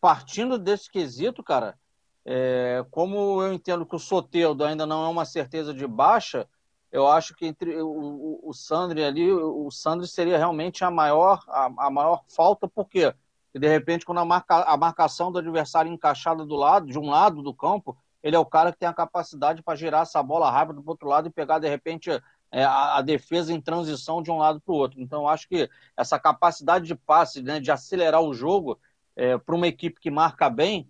Partindo 0.00 0.56
desse 0.56 0.88
quesito, 0.88 1.42
cara, 1.42 1.76
é, 2.24 2.86
como 2.92 3.42
eu 3.42 3.52
entendo 3.52 3.84
que 3.84 3.96
o 3.96 3.98
Soteudo 3.98 4.64
ainda 4.64 4.86
não 4.86 5.04
é 5.04 5.08
uma 5.08 5.24
certeza 5.24 5.74
de 5.74 5.84
baixa, 5.84 6.48
eu 6.92 7.08
acho 7.08 7.34
que 7.34 7.44
entre 7.44 7.82
o, 7.82 8.38
o 8.40 8.52
Sandri 8.54 9.02
ali, 9.02 9.32
o 9.32 9.68
Sandri 9.68 10.06
seria 10.06 10.38
realmente 10.38 10.84
a 10.84 10.90
maior, 10.90 11.42
a, 11.48 11.64
a 11.86 11.90
maior 11.90 12.22
falta? 12.28 12.68
Porque 12.68 13.12
de 13.52 13.68
repente, 13.68 14.04
quando 14.04 14.18
a, 14.18 14.24
marca, 14.24 14.62
a 14.62 14.76
marcação 14.76 15.30
do 15.30 15.38
adversário 15.38 15.92
encaixada 15.92 16.44
do 16.44 16.54
lado, 16.54 16.86
de 16.86 16.98
um 16.98 17.10
lado 17.10 17.42
do 17.42 17.52
campo, 17.52 17.96
ele 18.22 18.34
é 18.34 18.38
o 18.38 18.46
cara 18.46 18.72
que 18.72 18.78
tem 18.78 18.88
a 18.88 18.94
capacidade 18.94 19.62
para 19.62 19.76
girar 19.76 20.02
essa 20.02 20.22
bola 20.22 20.50
rápido 20.50 20.82
para 20.82 20.88
o 20.88 20.90
outro 20.90 21.08
lado 21.08 21.28
e 21.28 21.32
pegar, 21.32 21.58
de 21.58 21.68
repente, 21.68 22.10
é, 22.54 22.62
a, 22.62 22.98
a, 22.98 23.02
defesa 23.02 23.52
em 23.52 23.60
transição 23.60 24.22
de 24.22 24.30
um 24.30 24.38
lado 24.38 24.60
para 24.60 24.72
o 24.72 24.76
outro. 24.76 25.00
Então, 25.00 25.28
acho 25.28 25.48
que 25.48 25.68
essa 25.96 26.20
capacidade 26.20 26.86
de 26.86 26.94
passe, 26.94 27.42
né, 27.42 27.58
de 27.58 27.68
acelerar 27.72 28.22
o 28.22 28.32
jogo 28.32 28.78
é, 29.16 29.36
para 29.36 29.56
uma 29.56 29.66
equipe 29.66 30.00
que 30.00 30.08
marca 30.08 30.48
bem, 30.48 30.88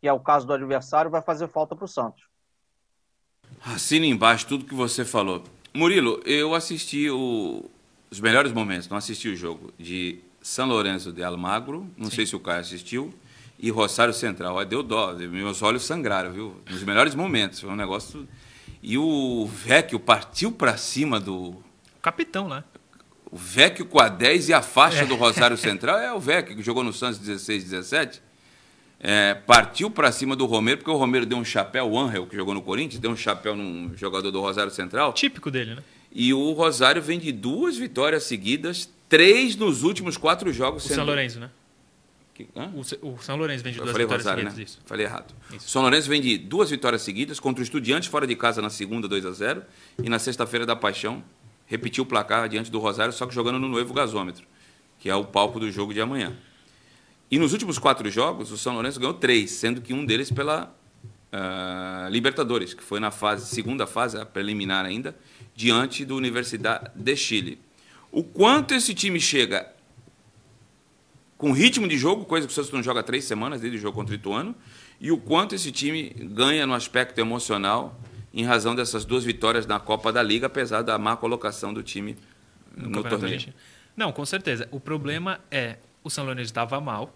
que 0.00 0.08
é 0.08 0.12
o 0.12 0.18
caso 0.18 0.44
do 0.44 0.52
adversário, 0.52 1.08
vai 1.08 1.22
fazer 1.22 1.46
falta 1.46 1.76
para 1.76 1.84
o 1.84 1.88
Santos. 1.88 2.24
Assina 3.64 4.06
embaixo 4.06 4.48
tudo 4.48 4.64
que 4.64 4.74
você 4.74 5.04
falou. 5.04 5.44
Murilo, 5.72 6.20
eu 6.24 6.52
assisti 6.52 7.08
o, 7.08 7.64
os 8.10 8.18
melhores 8.18 8.50
momentos, 8.50 8.88
não 8.88 8.96
assisti 8.96 9.28
o 9.28 9.36
jogo, 9.36 9.72
de 9.78 10.18
São 10.42 10.66
Lourenço 10.66 11.12
de 11.12 11.22
Almagro, 11.22 11.88
não 11.96 12.10
Sim. 12.10 12.16
sei 12.16 12.26
se 12.26 12.34
o 12.34 12.40
Caio 12.40 12.60
assistiu, 12.60 13.14
e 13.56 13.70
Rosário 13.70 14.12
Central. 14.12 14.64
Deu 14.64 14.82
dó, 14.82 15.14
meus 15.14 15.62
olhos 15.62 15.84
sangraram, 15.84 16.32
viu? 16.32 16.56
Nos 16.68 16.82
melhores 16.82 17.14
momentos, 17.14 17.60
foi 17.60 17.70
um 17.70 17.76
negócio 17.76 18.26
e 18.82 18.96
o 18.96 19.46
Vecchio 19.46 19.98
partiu 19.98 20.52
para 20.52 20.76
cima 20.76 21.18
do. 21.18 21.34
O 21.34 22.00
capitão, 22.00 22.48
né? 22.48 22.62
O 23.30 23.36
Vecchio 23.36 23.84
com 23.84 24.00
a 24.00 24.08
10 24.08 24.48
e 24.48 24.54
a 24.54 24.62
faixa 24.62 25.02
é. 25.02 25.06
do 25.06 25.14
Rosário 25.14 25.56
Central 25.56 25.98
é 25.98 26.12
o 26.12 26.20
Vecchio, 26.20 26.56
que 26.56 26.62
jogou 26.62 26.82
no 26.82 26.92
Santos 26.92 27.18
16, 27.18 27.64
17. 27.64 28.22
É, 29.00 29.34
partiu 29.34 29.90
para 29.90 30.10
cima 30.10 30.34
do 30.34 30.46
Romero, 30.46 30.78
porque 30.78 30.90
o 30.90 30.96
Romero 30.96 31.24
deu 31.24 31.38
um 31.38 31.44
chapéu, 31.44 31.88
o 31.88 31.98
Angel, 31.98 32.26
que 32.26 32.34
jogou 32.34 32.54
no 32.54 32.62
Corinthians, 32.62 33.00
deu 33.00 33.10
um 33.10 33.16
chapéu 33.16 33.54
num 33.54 33.96
jogador 33.96 34.30
do 34.30 34.40
Rosário 34.40 34.72
Central. 34.72 35.12
Típico 35.12 35.50
dele, 35.50 35.76
né? 35.76 35.82
E 36.10 36.32
o 36.32 36.52
Rosário 36.52 37.02
vem 37.02 37.18
de 37.18 37.30
duas 37.30 37.76
vitórias 37.76 38.24
seguidas, 38.24 38.90
três 39.08 39.54
nos 39.54 39.82
últimos 39.82 40.16
quatro 40.16 40.52
jogos. 40.52 40.84
O 40.84 40.88
sendo... 40.88 40.96
São 40.96 41.04
Lourenço, 41.04 41.38
né? 41.38 41.50
O, 42.54 43.08
o, 43.08 43.18
São 43.18 43.36
Lourenço 43.36 43.64
vem 43.64 43.72
de 43.72 43.78
duas 43.78 43.96
vitórias 43.96 44.24
Rosário, 44.24 44.42
seguidas. 44.42 44.58
Né? 44.58 44.64
Isso. 44.64 44.78
Falei 44.84 45.06
errado. 45.06 45.34
Isso. 45.52 45.68
São 45.68 45.82
Lourenço 45.82 46.08
vem 46.08 46.20
de 46.20 46.38
duas 46.38 46.70
vitórias 46.70 47.02
seguidas 47.02 47.40
contra 47.40 47.60
o 47.60 47.64
Estudiantes 47.64 48.08
fora 48.08 48.26
de 48.26 48.36
casa 48.36 48.62
na 48.62 48.70
segunda, 48.70 49.08
2 49.08 49.26
a 49.26 49.30
0 49.32 49.62
E 50.02 50.08
na 50.08 50.18
sexta-feira 50.18 50.64
da 50.64 50.76
Paixão, 50.76 51.22
repetiu 51.66 52.04
o 52.04 52.06
placar 52.06 52.48
diante 52.48 52.70
do 52.70 52.78
Rosário, 52.78 53.12
só 53.12 53.26
que 53.26 53.34
jogando 53.34 53.58
no 53.58 53.68
novo 53.68 53.92
gasômetro, 53.92 54.44
que 54.98 55.08
é 55.08 55.14
o 55.14 55.24
palco 55.24 55.60
do 55.60 55.70
jogo 55.70 55.92
de 55.92 56.00
amanhã. 56.00 56.36
E 57.30 57.38
nos 57.38 57.52
últimos 57.52 57.78
quatro 57.78 58.10
jogos, 58.10 58.50
o 58.50 58.56
São 58.56 58.74
Lourenço 58.74 58.98
ganhou 58.98 59.14
três, 59.14 59.50
sendo 59.50 59.82
que 59.82 59.92
um 59.92 60.04
deles 60.06 60.30
pela 60.30 60.74
uh, 61.32 62.08
Libertadores, 62.10 62.72
que 62.72 62.82
foi 62.82 63.00
na 63.00 63.10
fase, 63.10 63.46
segunda 63.46 63.86
fase, 63.86 64.18
a 64.18 64.24
preliminar 64.24 64.86
ainda, 64.86 65.14
diante 65.54 66.04
do 66.04 66.16
Universidade 66.16 66.90
de 66.94 67.16
Chile. 67.16 67.60
O 68.10 68.24
quanto 68.24 68.72
esse 68.72 68.94
time 68.94 69.20
chega 69.20 69.70
com 71.38 71.52
ritmo 71.52 71.86
de 71.86 71.96
jogo, 71.96 72.24
coisa 72.24 72.46
que 72.46 72.52
o 72.52 72.54
Santos 72.54 72.72
não 72.72 72.82
joga 72.82 73.02
três 73.02 73.24
semanas 73.24 73.60
desde 73.60 73.78
o 73.78 73.80
jogo 73.80 73.96
contra 73.96 74.12
o 74.12 74.16
Ituano, 74.16 74.54
e 75.00 75.12
o 75.12 75.16
quanto 75.16 75.54
esse 75.54 75.70
time 75.70 76.10
ganha 76.10 76.66
no 76.66 76.74
aspecto 76.74 77.18
emocional 77.20 77.98
em 78.34 78.44
razão 78.44 78.74
dessas 78.74 79.04
duas 79.04 79.24
vitórias 79.24 79.64
na 79.64 79.78
Copa 79.78 80.12
da 80.12 80.22
Liga, 80.22 80.48
apesar 80.48 80.82
da 80.82 80.98
má 80.98 81.16
colocação 81.16 81.72
do 81.72 81.82
time 81.82 82.16
no, 82.76 82.90
no 82.90 83.04
torneio. 83.04 83.54
Não, 83.96 84.12
com 84.12 84.26
certeza. 84.26 84.68
O 84.72 84.80
problema 84.80 85.40
é 85.50 85.76
o 86.02 86.10
São 86.10 86.24
Lourenço 86.24 86.46
estava 86.46 86.80
mal 86.80 87.14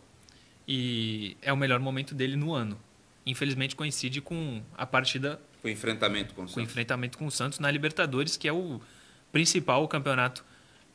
e 0.66 1.36
é 1.42 1.52
o 1.52 1.56
melhor 1.56 1.80
momento 1.80 2.14
dele 2.14 2.36
no 2.36 2.54
ano. 2.54 2.78
Infelizmente 3.26 3.76
coincide 3.76 4.20
com 4.20 4.62
a 4.76 4.86
partida 4.86 5.40
o 5.62 5.68
enfrentamento 5.68 6.34
com 6.34 6.42
o 6.42 6.44
Santos. 6.44 6.54
Com 6.54 6.60
o 6.60 6.62
enfrentamento 6.64 7.18
com 7.18 7.26
o 7.26 7.30
Santos 7.30 7.58
na 7.58 7.70
Libertadores, 7.70 8.36
que 8.36 8.48
é 8.48 8.52
o 8.52 8.80
principal 9.30 9.86
campeonato 9.86 10.44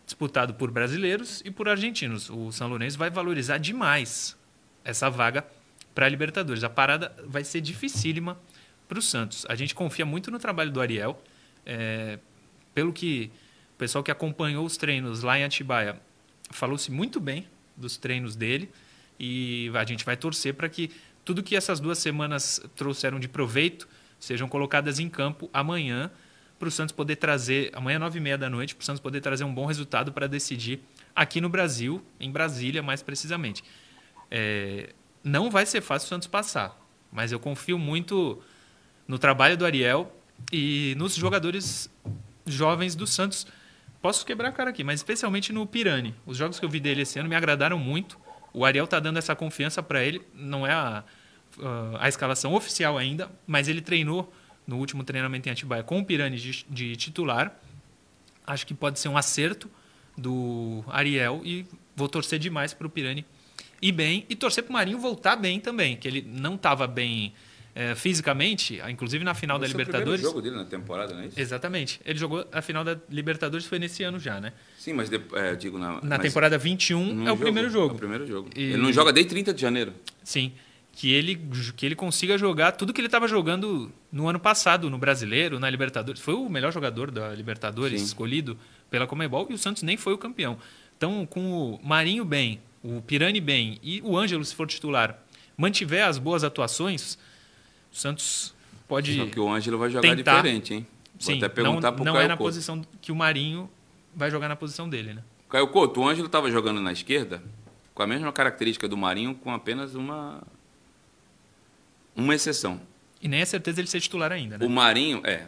disputado 0.08 0.54
por 0.54 0.72
brasileiros 0.72 1.42
e 1.44 1.52
por 1.52 1.68
argentinos. 1.68 2.30
O 2.30 2.50
São 2.50 2.70
Lourenço 2.70 2.98
vai 2.98 3.10
valorizar 3.10 3.58
demais 3.58 4.38
essa 4.84 5.10
vaga 5.10 5.46
para 5.94 6.06
a 6.06 6.10
Libertadores. 6.10 6.64
A 6.64 6.70
parada 6.70 7.14
vai 7.28 7.44
ser 7.44 7.60
dificílima 7.60 8.40
para 8.88 8.98
o 8.98 9.02
Santos. 9.02 9.46
A 9.50 9.54
gente 9.54 9.76
confia 9.76 10.06
muito 10.06 10.32
no 10.32 10.40
trabalho 10.40 10.72
do 10.72 10.80
Ariel. 10.80 11.22
É, 11.66 12.18
pelo 12.74 12.94
que 12.94 13.30
o 13.76 13.78
pessoal 13.78 14.02
que 14.02 14.10
acompanhou 14.10 14.66
os 14.66 14.78
treinos 14.78 15.24
lá 15.24 15.38
em 15.38 15.44
Atibaia 15.44 16.00
falou-se 16.52 16.90
muito 16.90 17.20
bem 17.20 17.46
dos 17.76 17.98
treinos 17.98 18.34
dele 18.34 18.72
e 19.20 19.70
a 19.74 19.84
gente 19.84 20.06
vai 20.06 20.16
torcer 20.16 20.54
para 20.54 20.70
que 20.70 20.90
tudo 21.26 21.44
que 21.44 21.54
essas 21.54 21.82
duas 21.82 21.98
semanas 21.98 22.62
trouxeram 22.78 23.20
de 23.20 23.28
proveito 23.28 23.90
sejam 24.18 24.48
colocadas 24.48 25.00
em 25.00 25.10
campo 25.10 25.50
amanhã 25.52 26.10
para 26.58 26.68
o 26.68 26.72
Santos 26.72 26.94
poder 26.94 27.18
trazer, 27.18 27.72
amanhã, 27.74 28.00
nove 28.00 28.18
e 28.18 28.22
meia 28.22 28.38
da 28.38 28.50
noite, 28.50 28.76
para 28.76 28.82
o 28.82 28.86
Santos 28.86 29.00
poder 29.00 29.22
trazer 29.22 29.44
um 29.44 29.54
bom 29.54 29.66
resultado 29.66 30.12
para 30.12 30.28
decidir 30.28 30.82
aqui 31.16 31.40
no 31.40 31.50
Brasil, 31.50 32.04
em 32.20 32.32
Brasília 32.32 32.82
mais 32.82 33.02
precisamente. 33.02 33.64
É, 34.30 34.94
não 35.24 35.50
vai 35.50 35.66
ser 35.66 35.82
fácil 35.82 36.06
o 36.08 36.10
Santos 36.10 36.28
passar, 36.28 36.80
mas 37.12 37.32
eu 37.32 37.40
confio 37.40 37.78
muito 37.78 38.42
no 39.08 39.18
trabalho 39.18 39.58
do 39.58 39.66
Ariel 39.66 40.14
e 40.52 40.96
nos 40.98 41.16
jogadores 41.16 41.90
jovens 42.46 42.96
do 42.96 43.06
Santos. 43.06 43.48
Posso 44.02 44.26
quebrar 44.26 44.50
a 44.50 44.52
cara 44.52 44.70
aqui, 44.70 44.84
mas 44.84 45.00
especialmente 45.00 45.52
no 45.52 45.66
Pirani. 45.66 46.14
Os 46.26 46.38
jogos 46.38 46.60
que 46.60 46.66
eu 46.66 46.70
vi 46.70 46.80
dele 46.80 47.02
esse 47.02 47.20
ano 47.20 47.30
me 47.30 47.36
agradaram 47.36 47.78
muito. 47.78 48.18
O 48.54 48.66
Ariel 48.66 48.86
está 48.86 49.00
dando 49.00 49.18
essa 49.18 49.36
confiança 49.36 49.82
para 49.84 50.04
ele. 50.04 50.22
Não 50.34 50.66
é 50.66 50.72
a, 50.72 51.04
a 52.00 52.08
escalação 52.08 52.54
oficial 52.54 52.98
ainda, 52.98 53.30
mas 53.46 53.68
ele 53.68 53.82
treinou 53.82 54.32
no 54.68 54.78
último 54.78 55.04
treinamento 55.04 55.48
em 55.48 55.52
Atibaia 55.52 55.82
com 55.82 56.00
o 56.00 56.06
Pirani 56.06 56.38
de, 56.38 56.66
de 56.70 56.96
titular. 56.98 57.58
Acho 58.46 58.68
que 58.68 58.74
pode 58.74 59.00
ser 59.00 59.08
um 59.08 59.18
acerto 59.18 59.70
do 60.18 60.84
Ariel 60.88 61.42
e 61.44 61.66
vou 61.96 62.10
torcer 62.10 62.38
demais 62.38 62.74
para 62.74 62.86
o 62.86 62.90
Pirani 62.90 63.26
ir 63.82 63.92
bem 63.92 64.26
e 64.30 64.36
torcer 64.36 64.64
para 64.64 64.72
o 64.72 64.74
Marinho 64.74 65.00
voltar 65.00 65.36
bem 65.36 65.60
também, 65.60 65.96
que 65.96 66.08
ele 66.08 66.22
não 66.28 66.56
estava 66.56 66.88
bem 66.88 67.34
é, 67.76 67.94
fisicamente, 67.94 68.82
inclusive 68.90 69.24
na 69.24 69.36
final 69.36 69.58
Esse 69.58 69.66
da 69.66 69.68
Libertadores. 69.68 70.22
Foi 70.22 70.30
o 70.30 70.32
jogo 70.32 70.42
dele 70.42 70.56
na 70.56 70.66
temporada, 70.66 71.14
não 71.14 71.22
é 71.22 71.28
isso? 71.28 71.40
Exatamente. 71.40 72.02
Ele 72.04 72.18
jogou 72.18 72.46
a 72.52 72.62
final 72.62 72.84
da 72.84 72.98
Libertadores 73.10 73.68
foi 73.68 73.78
nesse 73.78 74.04
ano 74.04 74.20
já, 74.20 74.42
né? 74.42 74.54
Sim, 74.80 74.94
mas 74.94 75.10
de, 75.10 75.22
é, 75.34 75.56
digo 75.56 75.78
na 75.78 76.02
na 76.02 76.18
temporada 76.18 76.58
21 76.58 77.28
é 77.28 77.32
o 77.32 77.38
primeiro 77.38 77.70
jogo. 77.70 77.94
É 77.94 77.96
o 77.96 78.00
primeiro 78.00 78.26
jogo. 78.26 78.50
E... 78.56 78.64
Ele 78.64 78.78
não 78.78 78.92
joga 78.92 79.14
desde 79.14 79.30
30 79.30 79.54
de 79.54 79.62
janeiro. 79.62 79.94
Sim 80.24 80.54
que 80.98 81.14
ele, 81.14 81.40
que 81.76 81.86
ele 81.86 81.96
consiga 81.96 82.40
jogar 82.40 82.72
tudo 82.72 82.92
que 82.92 83.00
ele 83.00 83.08
estava 83.08 83.28
jogando 83.28 83.92
no 84.12 84.28
ano 84.28 84.40
passado, 84.40 84.90
no 84.90 84.98
Brasileiro, 84.98 85.60
na 85.60 85.70
Libertadores. 85.70 86.20
Foi 86.20 86.34
o 86.34 86.50
melhor 86.50 86.74
jogador 86.74 87.12
da 87.12 87.36
Libertadores, 87.36 88.02
Sim. 88.02 88.08
escolhido 88.08 88.58
pela 88.90 89.06
Comebol, 89.06 89.46
e 89.52 89.54
o 89.54 89.60
Santos 89.60 89.84
nem 89.84 89.96
foi 89.96 90.14
o 90.14 90.18
campeão. 90.18 90.58
Então, 90.98 91.24
com 91.28 91.52
o 91.52 91.80
Marinho 91.84 92.26
bem, 92.26 92.60
o 92.82 93.00
Pirani 93.00 93.40
bem 93.40 93.78
e 93.84 94.02
o 94.04 94.18
Ângelo, 94.18 94.44
se 94.44 94.56
for 94.56 94.66
titular, 94.66 95.20
mantiver 95.56 96.04
as 96.04 96.18
boas 96.18 96.44
atuações, 96.44 97.20
o 97.94 97.96
Santos 97.96 98.56
pode. 98.88 99.16
Só 99.18 99.28
que 99.28 99.40
o 99.40 99.48
Ângelo 99.48 99.78
vai 99.78 99.92
jogar 99.92 100.02
tentar... 100.02 100.38
diferente, 100.38 100.74
hein? 100.74 100.88
Vou 101.14 101.22
Sim, 101.32 101.38
até 101.38 101.48
perguntar 101.48 101.92
não, 101.92 102.06
não 102.06 102.14
Caio 102.14 102.26
é 102.26 102.28
na 102.28 102.36
Couto. 102.38 102.50
posição 102.50 102.82
que 103.00 103.12
o 103.12 103.16
Marinho 103.16 103.70
vai 104.16 104.32
jogar 104.32 104.50
na 104.50 104.56
posição 104.56 104.90
dele, 104.90 105.14
né? 105.14 105.24
Caio 105.48 105.68
Couto, 105.68 106.02
o 106.02 106.08
Ângelo 106.08 106.26
estava 106.26 106.50
jogando 106.50 106.82
na 106.82 106.92
esquerda 106.92 107.44
com 107.94 108.02
a 108.02 108.08
mesma 108.08 108.32
característica 108.34 108.88
do 108.88 108.98
Marinho, 108.98 109.36
com 109.36 109.52
apenas 109.52 109.94
uma 109.94 110.42
uma 112.18 112.36
exceção. 112.36 112.82
E 113.22 113.28
nem 113.28 113.42
é 113.42 113.46
certeza 113.46 113.80
ele 113.80 113.88
ser 113.88 114.02
titular 114.02 114.32
ainda, 114.32 114.58
né? 114.58 114.66
O 114.66 114.70
Marinho, 114.70 115.22
é, 115.24 115.48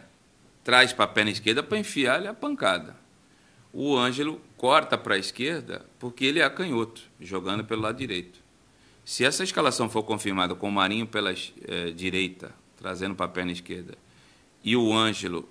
traz 0.64 0.92
para 0.92 1.04
a 1.04 1.08
perna 1.08 1.30
esquerda 1.30 1.62
para 1.62 1.78
enfiar-lhe 1.78 2.28
a 2.28 2.34
pancada. 2.34 2.96
O 3.72 3.96
Ângelo 3.96 4.40
corta 4.56 4.96
para 4.96 5.14
a 5.14 5.18
esquerda 5.18 5.84
porque 5.98 6.24
ele 6.24 6.40
é 6.40 6.50
canhoto, 6.50 7.02
jogando 7.20 7.64
pelo 7.64 7.82
lado 7.82 7.96
direito. 7.96 8.40
Se 9.04 9.24
essa 9.24 9.42
escalação 9.42 9.88
for 9.88 10.02
confirmada 10.02 10.54
com 10.54 10.68
o 10.68 10.72
Marinho 10.72 11.06
pela 11.06 11.32
é, 11.32 11.90
direita, 11.90 12.52
trazendo 12.76 13.14
para 13.14 13.26
a 13.26 13.28
perna 13.28 13.52
esquerda, 13.52 13.94
e 14.62 14.76
o 14.76 14.92
Ângelo 14.92 15.48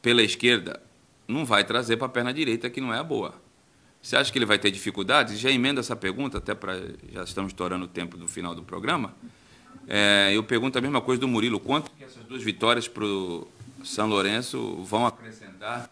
pela 0.00 0.22
esquerda, 0.22 0.80
não 1.28 1.44
vai 1.44 1.64
trazer 1.64 1.96
para 1.96 2.06
a 2.06 2.10
perna 2.10 2.32
direita, 2.32 2.70
que 2.70 2.80
não 2.80 2.92
é 2.92 2.98
a 2.98 3.02
boa. 3.02 3.34
Você 4.00 4.16
acha 4.16 4.30
que 4.30 4.38
ele 4.38 4.46
vai 4.46 4.58
ter 4.58 4.70
dificuldades? 4.70 5.38
Já 5.38 5.50
emenda 5.50 5.80
essa 5.80 5.96
pergunta, 5.96 6.38
até 6.38 6.54
para. 6.54 6.80
Já 7.12 7.24
estamos 7.24 7.50
estourando 7.50 7.86
o 7.86 7.88
tempo 7.88 8.16
do 8.16 8.28
final 8.28 8.54
do 8.54 8.62
programa. 8.62 9.12
É, 9.88 10.30
eu 10.32 10.42
pergunto 10.42 10.78
a 10.78 10.80
mesma 10.80 11.00
coisa 11.00 11.20
do 11.20 11.28
Murilo. 11.28 11.60
Quanto 11.60 11.90
que 11.90 12.04
essas 12.04 12.24
duas 12.24 12.42
vitórias 12.42 12.88
para 12.88 13.04
o 13.04 13.46
São 13.84 14.08
Lourenço 14.08 14.82
vão 14.82 15.06
acrescentar 15.06 15.88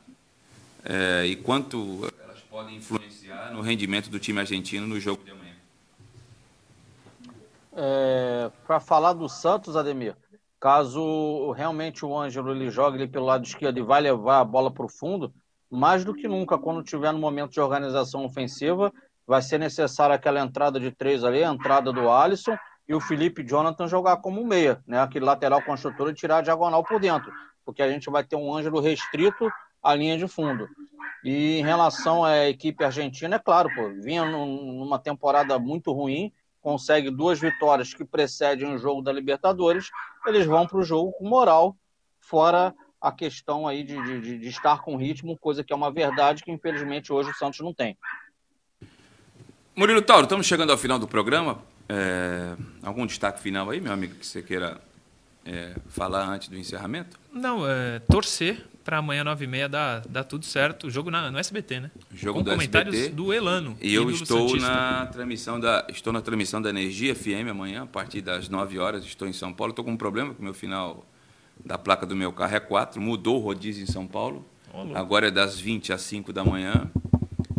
é, 0.85 1.27
e 1.27 1.37
quanto 1.37 2.11
elas 2.23 2.41
podem 2.43 2.77
influenciar 2.77 3.53
no 3.53 3.61
rendimento 3.61 4.11
do 4.11 4.19
time 4.19 4.41
argentino 4.41 4.87
no 4.87 5.01
jogo 5.01 5.25
de 5.25 5.31
amanhã? 5.31 5.55
É, 7.77 8.51
para 8.67 8.79
falar 8.81 9.15
do 9.15 9.29
Santos, 9.29 9.77
Ademir, 9.77 10.17
caso 10.61 11.53
realmente 11.53 12.05
o 12.05 12.17
Ângelo 12.17 12.53
ele 12.53 12.71
jogue 12.71 12.99
ali 12.99 13.09
pelo 13.09 13.27
lado 13.27 13.45
esquerdo 13.45 13.79
e 13.79 13.83
vai 13.83 14.01
levar 14.01 14.41
a 14.41 14.45
bola 14.45 14.71
para 14.71 14.85
o 14.85 14.89
fundo, 14.89 15.33
mais 15.71 16.05
do 16.05 16.15
que 16.15 16.29
nunca, 16.29 16.59
quando 16.59 16.83
tiver 16.83 17.13
no 17.13 17.19
momento 17.19 17.53
de 17.53 17.61
organização 17.61 18.25
ofensiva, 18.25 18.93
vai 19.27 19.43
ser 19.43 19.59
necessária 19.59 20.15
aquela 20.15 20.41
entrada 20.41 20.79
de 20.79 20.91
três 20.91 21.25
ali, 21.25 21.43
a 21.43 21.51
entrada 21.51 21.93
do 21.93 22.11
Alisson 22.11 22.57
e 22.89 22.95
o 22.95 23.01
Felipe 23.01 23.43
Jonathan 23.43 23.89
jogar 23.89 24.19
como 24.19 24.45
meia, 24.45 24.83
né? 24.87 25.01
Aquele 25.01 25.25
lateral 25.25 25.63
construtor 25.63 26.11
e 26.11 26.15
tirar 26.15 26.39
a 26.39 26.43
diagonal 26.43 26.85
por 26.85 27.01
dentro, 27.01 27.33
porque 27.65 27.83
a 27.83 27.91
gente 27.91 28.11
vai 28.11 28.23
ter 28.23 28.37
um 28.37 28.55
Ângelo 28.55 28.81
restrito 28.81 29.51
à 29.83 29.95
linha 29.95 30.19
de 30.19 30.29
fundo. 30.29 30.69
E 31.25 31.59
em 31.59 31.63
relação 31.63 32.25
à 32.25 32.49
equipe 32.49 32.85
argentina, 32.85 33.37
é 33.37 33.39
claro, 33.39 33.71
pô, 33.75 33.89
vinha 34.03 34.25
numa 34.25 34.99
temporada 34.99 35.59
muito 35.59 35.91
ruim, 35.93 36.31
consegue 36.61 37.11
duas 37.11 37.41
vitórias 37.41 37.95
que 37.95 38.05
precedem 38.05 38.75
o 38.75 38.79
jogo 38.79 39.03
da 39.03 39.13
Libertadores, 39.13 39.91
eles 40.27 40.47
vão 40.47 40.67
para 40.67 40.79
o 40.79 40.83
jogo 40.83 41.13
com 41.13 41.27
moral, 41.27 41.77
fora 42.21 42.75
a 43.01 43.13
questão 43.13 43.69
aí 43.69 43.83
de, 43.83 44.03
de, 44.03 44.39
de 44.39 44.49
estar 44.49 44.83
com 44.83 44.97
ritmo, 44.97 45.37
coisa 45.39 45.63
que 45.63 45.73
é 45.73 45.77
uma 45.77 45.91
verdade 45.91 46.43
que 46.43 46.51
infelizmente 46.51 47.13
hoje 47.13 47.31
o 47.31 47.35
Santos 47.35 47.61
não 47.61 47.73
tem. 47.73 47.97
Murilo 49.77 50.01
Tauro, 50.01 50.25
estamos 50.25 50.47
chegando 50.47 50.71
ao 50.71 50.79
final 50.79 50.99
do 50.99 51.09
programa. 51.09 51.63
É, 51.89 52.57
algum 52.83 53.07
destaque 53.07 53.41
final 53.41 53.71
aí, 53.71 53.81
meu 53.81 53.93
amigo, 53.93 54.15
que 54.15 54.27
você 54.27 54.43
queira 54.43 54.81
é, 55.45 55.75
falar 55.89 56.27
antes 56.29 56.49
do 56.49 56.57
encerramento? 56.57 57.19
Não, 57.33 57.69
é, 57.69 57.99
torcer 58.01 58.65
para 58.85 58.99
amanhã, 58.99 59.25
9h30, 59.25 59.69
dar, 59.69 60.01
dar 60.01 60.25
tudo 60.25 60.45
certo. 60.45 60.87
O 60.87 60.91
jogo 60.91 61.11
na, 61.11 61.31
no 61.31 61.39
SBT, 61.39 61.81
né? 61.81 61.91
Jogo 62.13 62.39
Com 62.39 62.45
do 62.45 62.51
comentários 62.51 62.95
SBT. 62.95 63.15
do 63.15 63.33
Elano. 63.33 63.77
E 63.81 63.95
eu 63.95 64.11
estou 64.11 64.49
Santista. 64.49 64.69
na 64.69 65.07
transmissão 65.07 65.59
da 65.59 65.87
estou 65.89 66.13
na 66.13 66.21
transmissão 66.21 66.61
da 66.61 66.69
Energia 66.69 67.15
FM 67.15 67.49
amanhã, 67.51 67.85
a 67.85 67.87
partir 67.87 68.21
das 68.21 68.49
9 68.49 68.79
horas, 68.79 69.05
estou 69.05 69.27
em 69.27 69.33
São 69.33 69.53
Paulo. 69.53 69.71
Estou 69.71 69.85
com 69.85 69.93
um 69.93 69.97
problema, 69.97 70.35
que 70.35 70.41
o 70.41 70.45
meu 70.45 70.55
final 70.55 71.07
da 71.65 71.79
placa 71.79 72.05
do 72.05 72.15
meu 72.15 72.33
carro 72.33 72.57
é 72.57 72.61
4, 72.61 73.01
mudou 73.01 73.37
o 73.37 73.41
rodízio 73.41 73.83
em 73.83 73.87
São 73.87 74.07
Paulo. 74.07 74.45
Agora 74.95 75.29
é 75.29 75.31
das 75.31 75.59
20 75.59 75.93
às 75.93 76.03
5 76.03 76.33
da 76.33 76.45
manhã. 76.45 76.91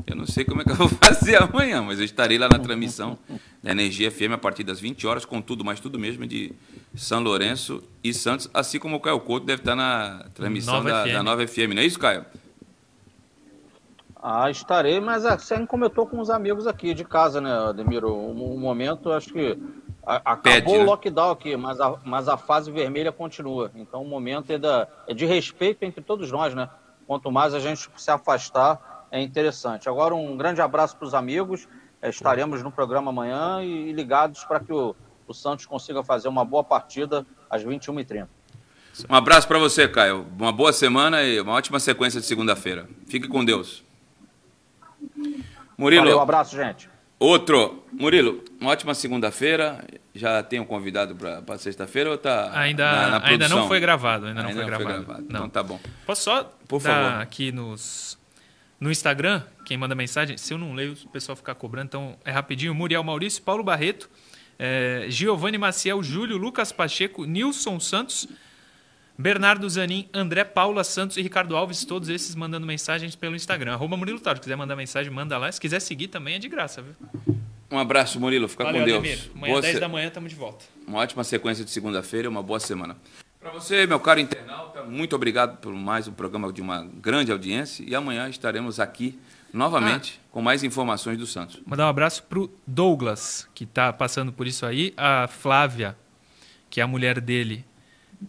Eu 0.07 0.15
não 0.15 0.25
sei 0.27 0.45
como 0.45 0.61
é 0.61 0.63
que 0.63 0.71
eu 0.71 0.75
vou 0.75 0.87
fazer 1.01 1.41
amanhã, 1.41 1.81
mas 1.81 1.97
eu 1.99 2.05
estarei 2.05 2.37
lá 2.37 2.47
na 2.47 2.59
transmissão 2.59 3.17
da 3.63 3.71
Energia 3.71 4.11
FM 4.11 4.33
a 4.33 4.37
partir 4.37 4.63
das 4.63 4.79
20 4.79 5.07
horas, 5.07 5.25
com 5.25 5.41
tudo, 5.41 5.65
mais 5.65 5.79
tudo 5.79 5.97
mesmo, 5.97 6.27
de 6.27 6.53
São 6.95 7.21
Lourenço 7.21 7.81
e 8.03 8.13
Santos, 8.13 8.49
assim 8.53 8.77
como 8.77 8.97
o 8.97 8.99
Caio 8.99 9.19
Couto 9.19 9.45
deve 9.47 9.61
estar 9.61 9.75
na 9.75 10.25
transmissão 10.35 10.75
Nova 10.75 10.89
da, 10.89 11.03
FM. 11.05 11.13
da 11.13 11.23
Nova 11.23 11.47
FM, 11.47 11.73
não 11.73 11.81
é 11.81 11.85
isso, 11.85 11.97
Caio? 11.97 12.23
Ah, 14.21 14.49
estarei, 14.49 14.99
mas 14.99 15.25
assim 15.25 15.65
como 15.65 15.83
eu 15.83 15.87
estou 15.87 16.07
com 16.07 16.19
os 16.19 16.29
amigos 16.29 16.65
aqui 16.65 16.93
de 16.93 17.03
casa, 17.05 17.39
né, 17.39 17.51
Ademiro? 17.69 18.11
O, 18.11 18.55
o 18.55 18.59
momento, 18.59 19.11
acho 19.11 19.31
que 19.31 19.57
a- 20.05 20.15
acabou 20.33 20.41
Pede, 20.53 20.69
o 20.71 20.77
né? 20.79 20.83
lockdown 20.83 21.31
aqui, 21.31 21.55
mas 21.55 21.79
a, 21.79 21.95
mas 22.03 22.27
a 22.27 22.35
fase 22.37 22.71
vermelha 22.71 23.11
continua. 23.11 23.71
Então 23.75 24.01
o 24.01 24.07
momento 24.07 24.49
é, 24.51 24.57
da, 24.57 24.87
é 25.07 25.13
de 25.13 25.25
respeito 25.25 25.83
entre 25.83 26.01
todos 26.01 26.31
nós, 26.31 26.55
né? 26.55 26.69
Quanto 27.05 27.31
mais 27.31 27.53
a 27.53 27.59
gente 27.59 27.87
se 27.95 28.09
afastar, 28.09 28.94
é 29.15 29.21
interessante. 29.21 29.87
Agora, 29.87 30.13
um 30.13 30.35
grande 30.35 30.59
abraço 30.61 30.97
para 30.97 31.07
os 31.07 31.13
amigos. 31.13 31.67
Eh, 32.01 32.09
Estaremos 32.09 32.61
no 32.61 32.69
programa 32.69 33.11
amanhã 33.11 33.63
e, 33.63 33.93
ligados 33.93 34.43
para 34.43 34.59
que 34.59 34.73
o, 34.73 34.93
o 35.25 35.33
Santos 35.33 35.65
consiga 35.65 36.03
fazer 36.03 36.27
uma 36.27 36.43
boa 36.43 36.63
partida 36.63 37.25
às 37.49 37.63
21h30. 37.63 38.27
Um 39.09 39.15
abraço 39.15 39.47
para 39.47 39.57
você, 39.57 39.87
Caio. 39.87 40.27
Uma 40.37 40.51
boa 40.51 40.73
semana 40.73 41.23
e 41.23 41.39
uma 41.39 41.53
ótima 41.53 41.79
sequência 41.79 42.19
de 42.19 42.25
segunda-feira. 42.25 42.87
Fique 43.07 43.27
com 43.27 43.43
Deus. 43.43 43.83
Murilo, 45.77 46.03
Valeu, 46.03 46.17
um 46.17 46.21
abraço, 46.21 46.55
gente. 46.55 46.89
outro. 47.17 47.83
Murilo, 47.93 48.43
uma 48.59 48.71
ótima 48.71 48.93
segunda-feira. 48.93 49.85
Já 50.13 50.43
tem 50.43 50.59
um 50.59 50.65
convidado 50.65 51.15
para 51.15 51.57
sexta-feira 51.57 52.09
ou 52.09 52.17
tá 52.17 52.51
Ainda, 52.57 52.89
na, 52.89 53.19
na 53.19 53.27
ainda 53.27 53.49
não 53.49 53.67
foi 53.67 53.79
gravado. 53.81 54.27
Ainda, 54.27 54.41
não 54.43 54.49
Ainda 54.49 54.61
foi 54.61 54.85
gravado. 54.85 55.21
Não. 55.21 55.39
Então 55.39 55.49
tá 55.49 55.63
bom. 55.63 55.79
Posso 56.05 56.23
só 56.23 56.43
Por 56.67 56.79
favor. 56.79 57.21
aqui 57.21 57.51
nos, 57.51 58.17
no 58.79 58.91
Instagram, 58.91 59.41
quem 59.65 59.77
manda 59.77 59.95
mensagem, 59.95 60.37
se 60.37 60.53
eu 60.53 60.57
não 60.57 60.73
leio, 60.73 60.93
o 61.05 61.09
pessoal 61.09 61.35
ficar 61.35 61.55
cobrando, 61.55 61.87
então 61.87 62.17
é 62.25 62.31
rapidinho. 62.31 62.73
Muriel 62.75 63.03
Maurício, 63.03 63.41
Paulo 63.41 63.63
Barreto, 63.63 64.09
eh, 64.59 65.05
Giovanni 65.09 65.57
Maciel, 65.57 66.01
Júlio, 66.03 66.37
Lucas 66.37 66.71
Pacheco, 66.71 67.25
Nilson 67.25 67.79
Santos, 67.79 68.27
Bernardo 69.17 69.69
Zanin, 69.69 70.09
André 70.13 70.43
Paula 70.43 70.83
Santos 70.83 71.15
e 71.15 71.21
Ricardo 71.21 71.55
Alves, 71.55 71.85
todos 71.85 72.09
esses 72.09 72.35
mandando 72.35 72.67
mensagens 72.67 73.15
pelo 73.15 73.33
Instagram. 73.35 73.73
Arroba 73.73 73.95
Murilo 73.95 74.19
Taro. 74.19 74.37
Se 74.37 74.41
quiser 74.41 74.57
mandar 74.57 74.75
mensagem, 74.75 75.11
manda 75.11 75.37
lá. 75.37 75.49
Se 75.49 75.59
quiser 75.61 75.79
seguir 75.79 76.09
também 76.09 76.35
é 76.35 76.39
de 76.39 76.49
graça, 76.49 76.81
viu? 76.81 76.93
Um 77.71 77.79
abraço, 77.79 78.19
Murilo. 78.19 78.47
Fica 78.49 78.65
Valeu, 78.65 78.81
com 78.81 78.85
Deus. 78.85 78.99
Ademir. 78.99 79.31
Amanhã, 79.33 79.51
Boa 79.53 79.61
10 79.61 79.73
se- 79.75 79.79
da 79.79 79.87
manhã, 79.87 80.07
estamos 80.09 80.29
de 80.29 80.35
volta. 80.35 80.65
Uma 80.85 80.99
ótima 80.99 81.23
sequência 81.23 81.63
de 81.63 81.71
segunda-feira 81.71 82.29
uma 82.29 82.43
boa 82.43 82.59
semana. 82.59 82.97
Para 83.45 83.53
você, 83.53 83.85
meu 83.85 83.99
caro 83.99 84.19
internauta, 84.19 84.81
muito 84.85 85.15
obrigado 85.15 85.57
por 85.57 85.71
mais 85.71 86.07
um 86.07 86.11
programa 86.11 86.51
de 86.51 86.63
uma 86.63 86.83
grande 86.83 87.31
audiência 87.31 87.85
e 87.87 87.93
amanhã 87.93 88.27
estaremos 88.27 88.79
aqui 88.79 89.19
novamente 89.53 90.19
Ah. 90.19 90.27
com 90.31 90.41
mais 90.41 90.63
informações 90.63 91.19
do 91.19 91.27
Santos. 91.27 91.61
Mandar 91.63 91.85
um 91.85 91.89
abraço 91.89 92.23
pro 92.23 92.51
Douglas, 92.65 93.47
que 93.53 93.67
tá 93.67 93.93
passando 93.93 94.33
por 94.33 94.47
isso 94.47 94.65
aí. 94.65 94.95
A 94.97 95.27
Flávia, 95.27 95.95
que 96.71 96.79
é 96.81 96.83
a 96.83 96.87
mulher 96.87 97.21
dele, 97.21 97.63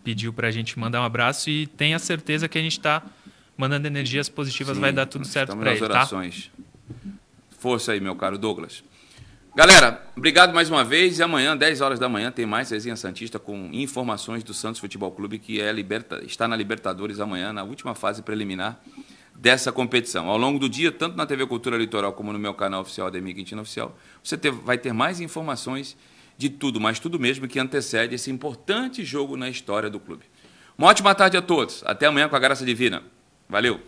pediu 0.04 0.34
pra 0.34 0.50
gente 0.50 0.78
mandar 0.78 1.00
um 1.00 1.04
abraço 1.06 1.48
e 1.48 1.66
tenha 1.66 1.98
certeza 1.98 2.46
que 2.46 2.58
a 2.58 2.62
gente 2.62 2.78
tá 2.78 3.02
mandando 3.56 3.86
energias 3.86 4.28
positivas, 4.28 4.74
Sim, 4.74 4.82
vai 4.82 4.92
dar 4.92 5.06
tudo 5.06 5.24
certo 5.24 5.54
nas 5.56 5.66
ele, 5.66 5.88
tá? 5.88 5.94
orações. 5.94 6.50
Força 7.58 7.92
aí, 7.92 8.00
meu 8.02 8.14
caro 8.16 8.36
Douglas. 8.36 8.84
Galera, 9.56 10.06
obrigado 10.14 10.52
mais 10.52 10.68
uma 10.68 10.84
vez. 10.84 11.18
E 11.18 11.22
amanhã, 11.22 11.56
10 11.56 11.80
horas 11.80 11.98
da 11.98 12.10
manhã, 12.10 12.30
tem 12.30 12.44
mais 12.44 12.68
Resenha 12.68 12.94
Santista 12.94 13.38
com 13.38 13.70
informações 13.72 14.44
do 14.44 14.52
Santos 14.52 14.78
Futebol 14.78 15.10
Clube, 15.10 15.38
que 15.38 15.62
é 15.62 15.72
liberta... 15.72 16.22
está 16.26 16.46
na 16.46 16.54
Libertadores 16.54 17.20
amanhã, 17.20 17.54
na 17.54 17.62
última 17.64 17.94
fase 17.94 18.20
preliminar 18.20 18.78
dessa 19.34 19.72
competição. 19.72 20.28
Ao 20.28 20.36
longo 20.36 20.58
do 20.58 20.68
dia, 20.68 20.92
tanto 20.92 21.16
na 21.16 21.24
TV 21.24 21.46
Cultura 21.46 21.78
Litoral 21.78 22.12
como 22.12 22.34
no 22.34 22.38
meu 22.38 22.52
canal 22.52 22.82
oficial, 22.82 23.06
Ademir 23.06 23.34
Quintino 23.34 23.62
Oficial, 23.62 23.96
você 24.22 24.36
ter- 24.36 24.50
vai 24.50 24.76
ter 24.76 24.92
mais 24.92 25.22
informações 25.22 25.96
de 26.36 26.50
tudo, 26.50 26.78
mas 26.78 26.98
tudo 26.98 27.18
mesmo 27.18 27.48
que 27.48 27.58
antecede 27.58 28.14
esse 28.14 28.30
importante 28.30 29.06
jogo 29.06 29.38
na 29.38 29.48
história 29.48 29.88
do 29.88 29.98
clube. 29.98 30.24
Uma 30.76 30.88
ótima 30.88 31.14
tarde 31.14 31.38
a 31.38 31.40
todos. 31.40 31.82
Até 31.86 32.04
amanhã 32.04 32.28
com 32.28 32.36
a 32.36 32.38
graça 32.38 32.62
divina. 32.62 33.02
Valeu! 33.48 33.80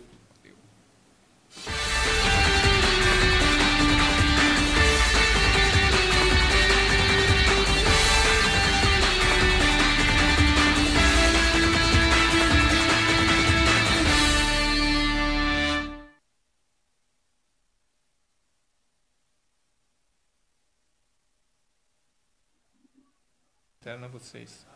Vocês. 24.09 24.67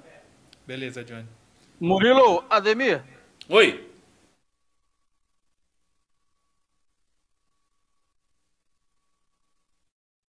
Beleza, 0.65 1.03
Johnny. 1.03 1.27
Murilo, 1.79 2.43
Ademir, 2.49 3.03
Oi! 3.49 3.92